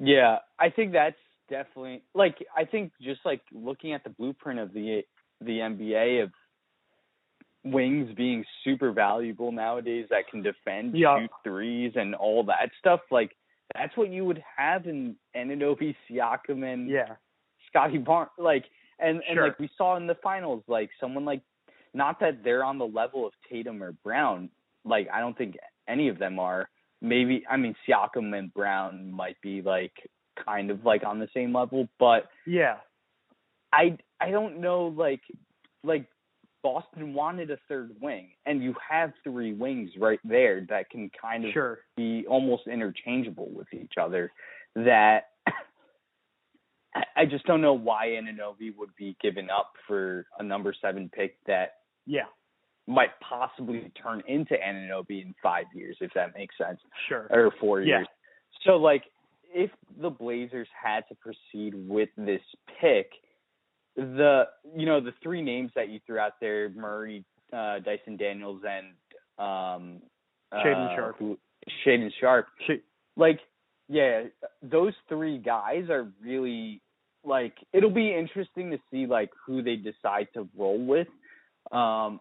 [0.00, 1.16] Yeah, I think that's
[1.48, 5.02] definitely like I think just like looking at the blueprint of the
[5.40, 6.30] the NBA of
[7.64, 11.20] wings being super valuable nowadays that can defend, Yeah.
[11.20, 13.00] shoot threes, and all that stuff.
[13.10, 13.36] Like
[13.74, 17.16] that's what you would have in Anunoby, Siakam, and Yeah,
[17.68, 18.30] Scottie Barnes.
[18.38, 18.64] Like
[18.98, 19.44] and and Sure.
[19.48, 21.42] like we saw in the finals, like someone like
[21.92, 24.48] not that they're on the level of Tatum or Brown.
[24.84, 25.56] Like I don't think
[25.88, 26.70] any of them are.
[27.02, 29.92] Maybe I mean Siakam and Brown might be like
[30.44, 32.76] kind of like on the same level, but yeah,
[33.72, 35.22] I I don't know like
[35.82, 36.06] like
[36.62, 41.46] Boston wanted a third wing and you have three wings right there that can kind
[41.46, 41.78] of sure.
[41.96, 44.30] be almost interchangeable with each other
[44.76, 45.30] that
[46.94, 51.08] I- I just don't know why Anunoby would be given up for a number seven
[51.08, 51.74] pick that
[52.06, 52.26] Yeah,
[52.90, 57.26] might possibly turn into Anunoby in five years, if that makes sense, Sure.
[57.30, 57.98] or four Yeah.
[57.98, 58.08] years.
[58.62, 59.04] So like,
[59.54, 62.42] if the Blazers had to proceed with this
[62.80, 63.10] pick,
[63.96, 68.62] the you know the three names that you threw out there, Murray, uh, Dyson Daniels,
[68.64, 68.86] and
[69.38, 70.02] um,
[70.52, 71.16] Shaden uh, Sharp.
[71.18, 71.38] who-
[71.84, 72.48] Shaedon Sharpe.
[72.66, 72.82] Sh-
[73.16, 73.40] Like,
[73.88, 74.24] yeah,
[74.62, 76.80] those three guys are really
[77.24, 81.08] like it'll be interesting to see like who they decide to roll with,
[81.72, 82.20] um,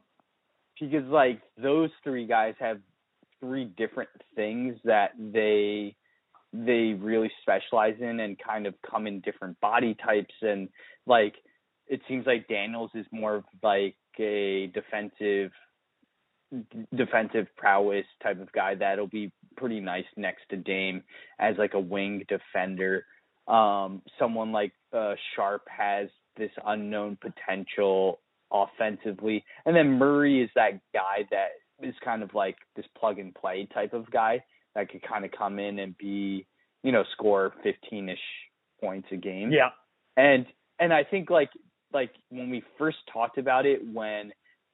[0.79, 2.79] because like those three guys have
[3.39, 5.95] three different things that they
[6.51, 10.69] they really specialize in and kind of come in different body types and
[11.05, 11.35] like
[11.87, 15.51] it seems like Daniels is more of like a defensive
[16.95, 21.03] defensive prowess type of guy that'll be pretty nice next to Dame
[21.39, 23.05] as like a wing defender.
[23.47, 28.19] Um someone like uh Sharpe has this unknown potential
[28.51, 29.43] offensively.
[29.65, 31.49] And then Murray is that guy that
[31.81, 34.43] is kind of like this plug and play type of guy
[34.75, 36.45] that could kind of come in and be,
[36.83, 38.17] you know, score 15ish
[38.81, 39.51] points a game.
[39.51, 39.69] Yeah.
[40.17, 40.45] And
[40.79, 41.49] and I think like
[41.93, 44.31] like when we first talked about it when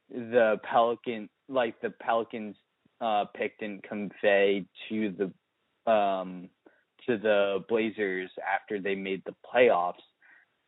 [0.09, 2.55] the Pelican like the Pelicans
[3.01, 6.49] uh picked and conveyed to the um
[7.07, 9.93] to the Blazers after they made the playoffs,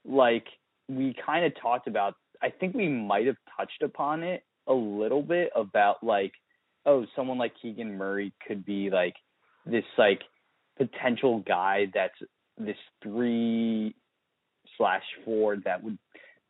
[0.06, 0.46] like
[0.88, 5.22] we kind of talked about I think we might have touched upon it a little
[5.22, 6.34] bit about like
[6.86, 9.16] oh someone like Keegan Murray could be like
[9.66, 10.22] this like
[10.78, 12.18] potential guy that's
[12.58, 13.96] this three
[14.78, 15.98] slash four that would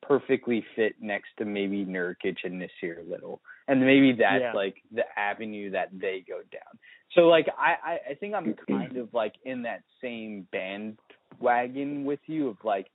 [0.01, 3.41] perfectly fit next to maybe Nurkic and Nassir Little.
[3.67, 4.53] And maybe that's Yeah.
[4.53, 6.79] like the avenue that they go down.
[7.13, 12.19] So like I, I, I think I'm kind of like in that same bandwagon with
[12.27, 12.87] you of like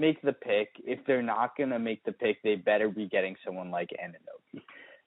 [0.00, 0.68] make the pick.
[0.84, 4.62] If they're not gonna make the pick, they better be getting someone like Anunoby.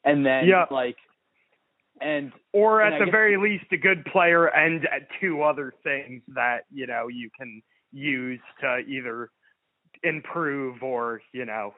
[0.06, 0.66] And then Yeah.
[0.72, 0.98] like
[2.02, 4.88] and or at I the very least a good player and
[5.20, 7.62] two other things that you know you can
[7.92, 9.30] use to either
[10.04, 11.74] improve or you know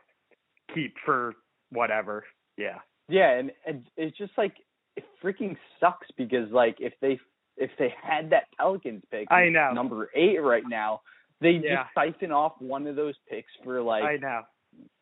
[0.74, 1.34] keep for
[1.70, 2.24] whatever
[2.58, 2.80] yeah
[3.10, 4.54] Yeah, and, and it's just like
[4.96, 7.20] it freaking sucks because like if they
[7.58, 9.72] if they had that Pelicans pick, I know.
[9.74, 11.02] number eight right now,
[11.46, 11.84] they Yeah.
[11.84, 14.42] just siphon off one of those picks for like i know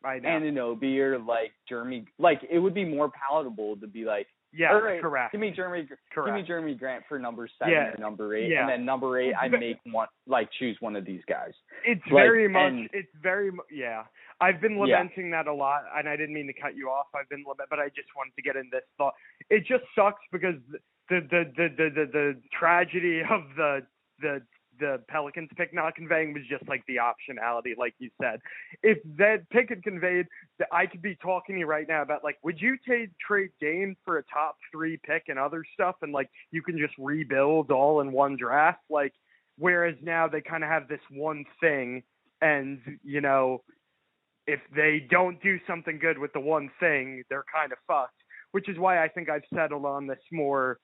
[0.04, 2.06] i know Anunoby or like Jeremy.
[2.18, 5.50] Like it would be more palatable to be like, yeah all right, correct give me
[5.50, 6.26] Jeremy, Correct.
[6.28, 7.90] give me Jerami Grant for number seven Yeah.
[7.92, 8.60] or number eight, Yeah.
[8.60, 11.52] and then number eight I make one like choose one of these guys.
[11.84, 14.04] it's like, very much and- it's very yeah
[14.40, 14.98] i've been Yeah.
[14.98, 17.68] lamenting that a lot and i didn't mean to cut you off i've been lament
[17.70, 19.14] but i just wanted to get in this thought
[19.50, 20.78] it just sucks because the
[21.10, 21.20] the
[21.56, 23.84] the the the, the tragedy of the
[24.20, 24.40] the
[24.78, 28.40] the Pelicans pick not conveying was just like the optionality, like you said.
[28.82, 30.26] If that pick had conveyed,
[30.72, 33.96] I could be talking to you right now about like, would you trade trade Dame
[34.04, 38.00] for a top three pick and other stuff, and like you can just rebuild all
[38.00, 38.80] in one draft?
[38.90, 39.12] Like,
[39.58, 42.02] whereas now they kind of have this one thing,
[42.40, 43.62] and you know,
[44.46, 48.12] if they don't do something good with the one thing, they're kind of fucked.
[48.52, 50.78] Which is why I think I've settled on this more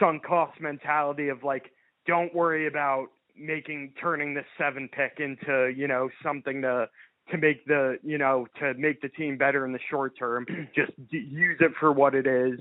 [0.00, 1.70] sunk cost mentality of like
[2.06, 3.06] don't worry about
[3.36, 6.88] making turning this seven pick into you know something to
[7.30, 10.92] to make the you know to make the team better in the short term just
[11.10, 12.60] d- use it for what it is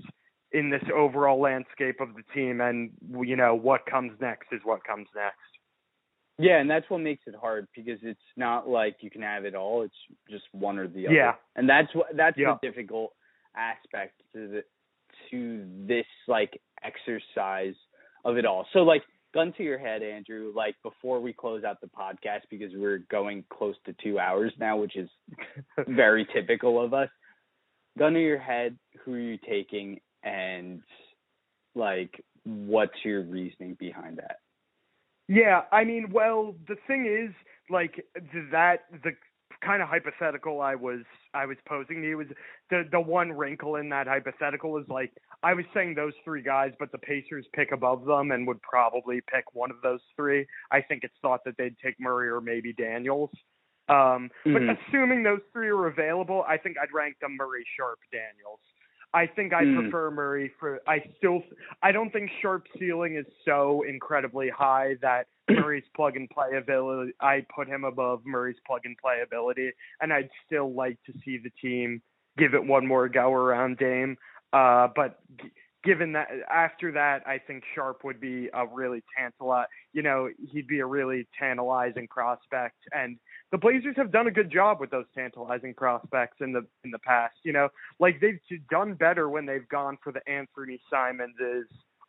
[0.51, 2.91] in this overall landscape of the team and
[3.25, 5.37] you know what comes next is what comes next
[6.39, 9.53] Yeah, and that's what makes it hard because it's not like you can have it
[9.55, 9.83] all.
[9.83, 9.93] It's
[10.29, 11.15] just one or the other.
[11.15, 11.33] Yeah.
[11.55, 12.55] and that's what that's Yeah.
[12.61, 13.11] the difficult
[13.55, 14.63] aspect to the
[15.29, 17.75] to this like exercise
[18.25, 18.65] of it all.
[18.73, 19.03] So like
[19.33, 20.51] gun to your head, Andrew.
[20.55, 24.77] Like before we close out the podcast because we're going close to two hours now,
[24.77, 25.09] which is
[25.87, 27.09] very typical of us.
[27.97, 28.77] Gun to your head.
[29.03, 30.81] Who are you taking, and
[31.75, 34.37] like what's your reasoning behind that?
[35.27, 37.33] Yeah, I mean, well, the thing is,
[37.69, 38.03] like
[38.51, 39.11] that the
[39.61, 41.01] kind of hypothetical I was
[41.33, 42.27] I was posing to you was
[42.69, 45.11] the the one wrinkle in that hypothetical is like
[45.43, 49.21] I was saying those three guys, but the Pacers pick above them and would probably
[49.21, 50.47] pick one of those three.
[50.71, 53.31] I think it's thought that they'd take Murray or maybe Daniels.
[53.89, 54.87] Um, but Mhm.
[54.87, 58.61] assuming those three are available, I think I'd rank them Murray, Sharpe, Daniels.
[59.13, 59.81] I think I Mm.
[59.81, 60.81] prefer Murray for.
[60.87, 61.43] I still.
[61.81, 67.13] I don't think Sharpe's ceiling is so incredibly high that Murray's plug and play ability.
[67.19, 69.71] I put him above Murray's plug and play ability,
[70.01, 72.01] and I'd still like to see the team
[72.37, 74.17] give it one more go around Dame.
[74.51, 75.51] Uh, but g-
[75.83, 79.67] given that after that, I think Sharpe would be a really tantalizing.
[79.91, 83.19] You know, he'd be a really tantalizing prospect, and
[83.53, 86.97] the Blazers have done a good job with those tantalizing prospects in the in the
[86.97, 87.35] past.
[87.43, 87.69] You know,
[87.99, 91.67] like they've done better when they've gone for the Anthony Simonses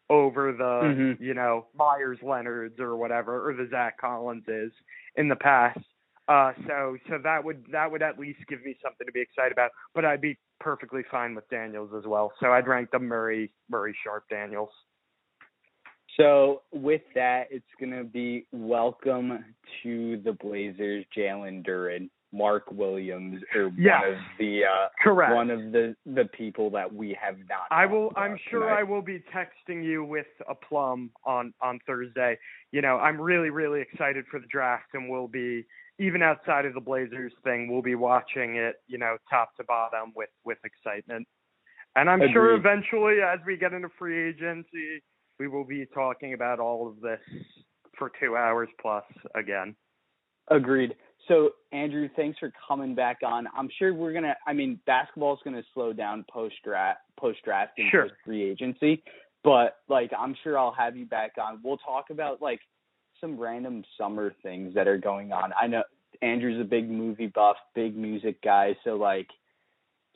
[0.08, 1.20] over the Mhm.
[1.20, 4.72] you know Meyers Leonards or whatever, or the Zach Collinses
[5.16, 5.84] in the past.
[6.28, 9.52] Uh, so so that would that would at least give me something to be excited
[9.52, 9.70] about.
[9.94, 12.32] But I'd be perfectly fine with Daniels as well.
[12.40, 14.70] So I'd rank them Murray Murray Sharpe Daniels.
[16.16, 19.44] So with that, it's gonna be welcome
[19.82, 24.02] to the Blazers, Jalen Duren, Mark Williams, or Yes.
[24.02, 25.34] one of the uh, Correct.
[25.34, 27.66] one of the the people that we have not.
[27.70, 28.12] I will.
[28.16, 28.80] I'm sure tonight.
[28.80, 32.38] I will be texting you with a plum on on Thursday.
[32.72, 35.64] You know, I'm really really excited for the draft, and we'll be
[35.98, 38.76] even outside of the Blazers thing, we'll be watching it.
[38.88, 41.26] You know, top to bottom with with excitement.
[41.96, 45.00] And I'm sure eventually, as we get into free agency,
[45.38, 47.20] we will be talking about all of this
[47.98, 49.04] for two hours plus
[49.34, 49.74] again.
[50.48, 50.94] Agreed.
[51.28, 53.46] So Andrew, thanks for coming back on.
[53.56, 54.36] I'm sure we're gonna.
[54.46, 58.02] I mean, basketball's gonna slow down post draft, post draft, and Sure.
[58.02, 59.02] post free agency.
[59.42, 61.60] But like, I'm sure I'll have you back on.
[61.62, 62.60] We'll talk about like
[63.20, 65.52] some random summer things that are going on.
[65.58, 65.82] I know
[66.20, 68.76] Andrew's a big movie buff, big music guy.
[68.84, 69.28] So like,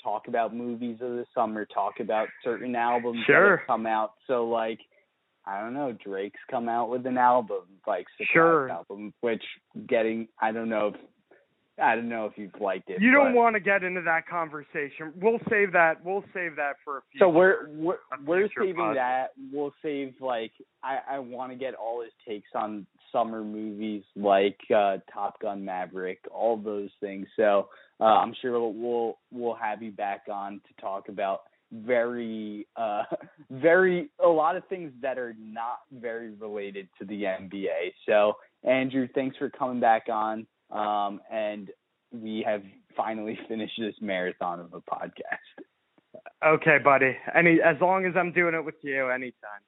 [0.03, 1.65] talk about movies of the summer.
[1.65, 3.57] Talk about certain albums that Sure.
[3.57, 4.12] have come out.
[4.27, 4.81] So like.
[5.49, 5.97] I don't know.
[6.05, 8.70] Drake's come out with an album, like surprise Sure.
[8.70, 9.43] album, which
[9.89, 11.01] getting I don't know if
[11.81, 13.01] I don't know if you've liked it.
[13.01, 15.12] You don't want to get into that conversation.
[15.16, 16.05] We'll save that.
[16.05, 17.20] We'll save that for a few.
[17.20, 19.29] So we're we're we're saving that.
[19.53, 20.53] We'll save like
[20.83, 25.65] I I want to get all his takes on summer movies like uh Top Gun
[25.65, 27.27] Maverick, all those things.
[27.37, 27.69] So
[28.01, 31.43] uh I'm sure we'll we'll, we'll have you back on to talk about
[31.73, 33.03] very uh
[33.51, 37.93] very a lot of things that are not very related to the NBA.
[38.07, 38.35] So
[38.65, 40.47] Andrew, thanks for coming back on.
[40.70, 41.70] Um and
[42.12, 42.62] we have
[42.97, 45.65] finally finished this marathon of a podcast.
[46.45, 47.16] Okay, buddy.
[47.35, 49.61] Any as long as I'm doing it with you, anytime.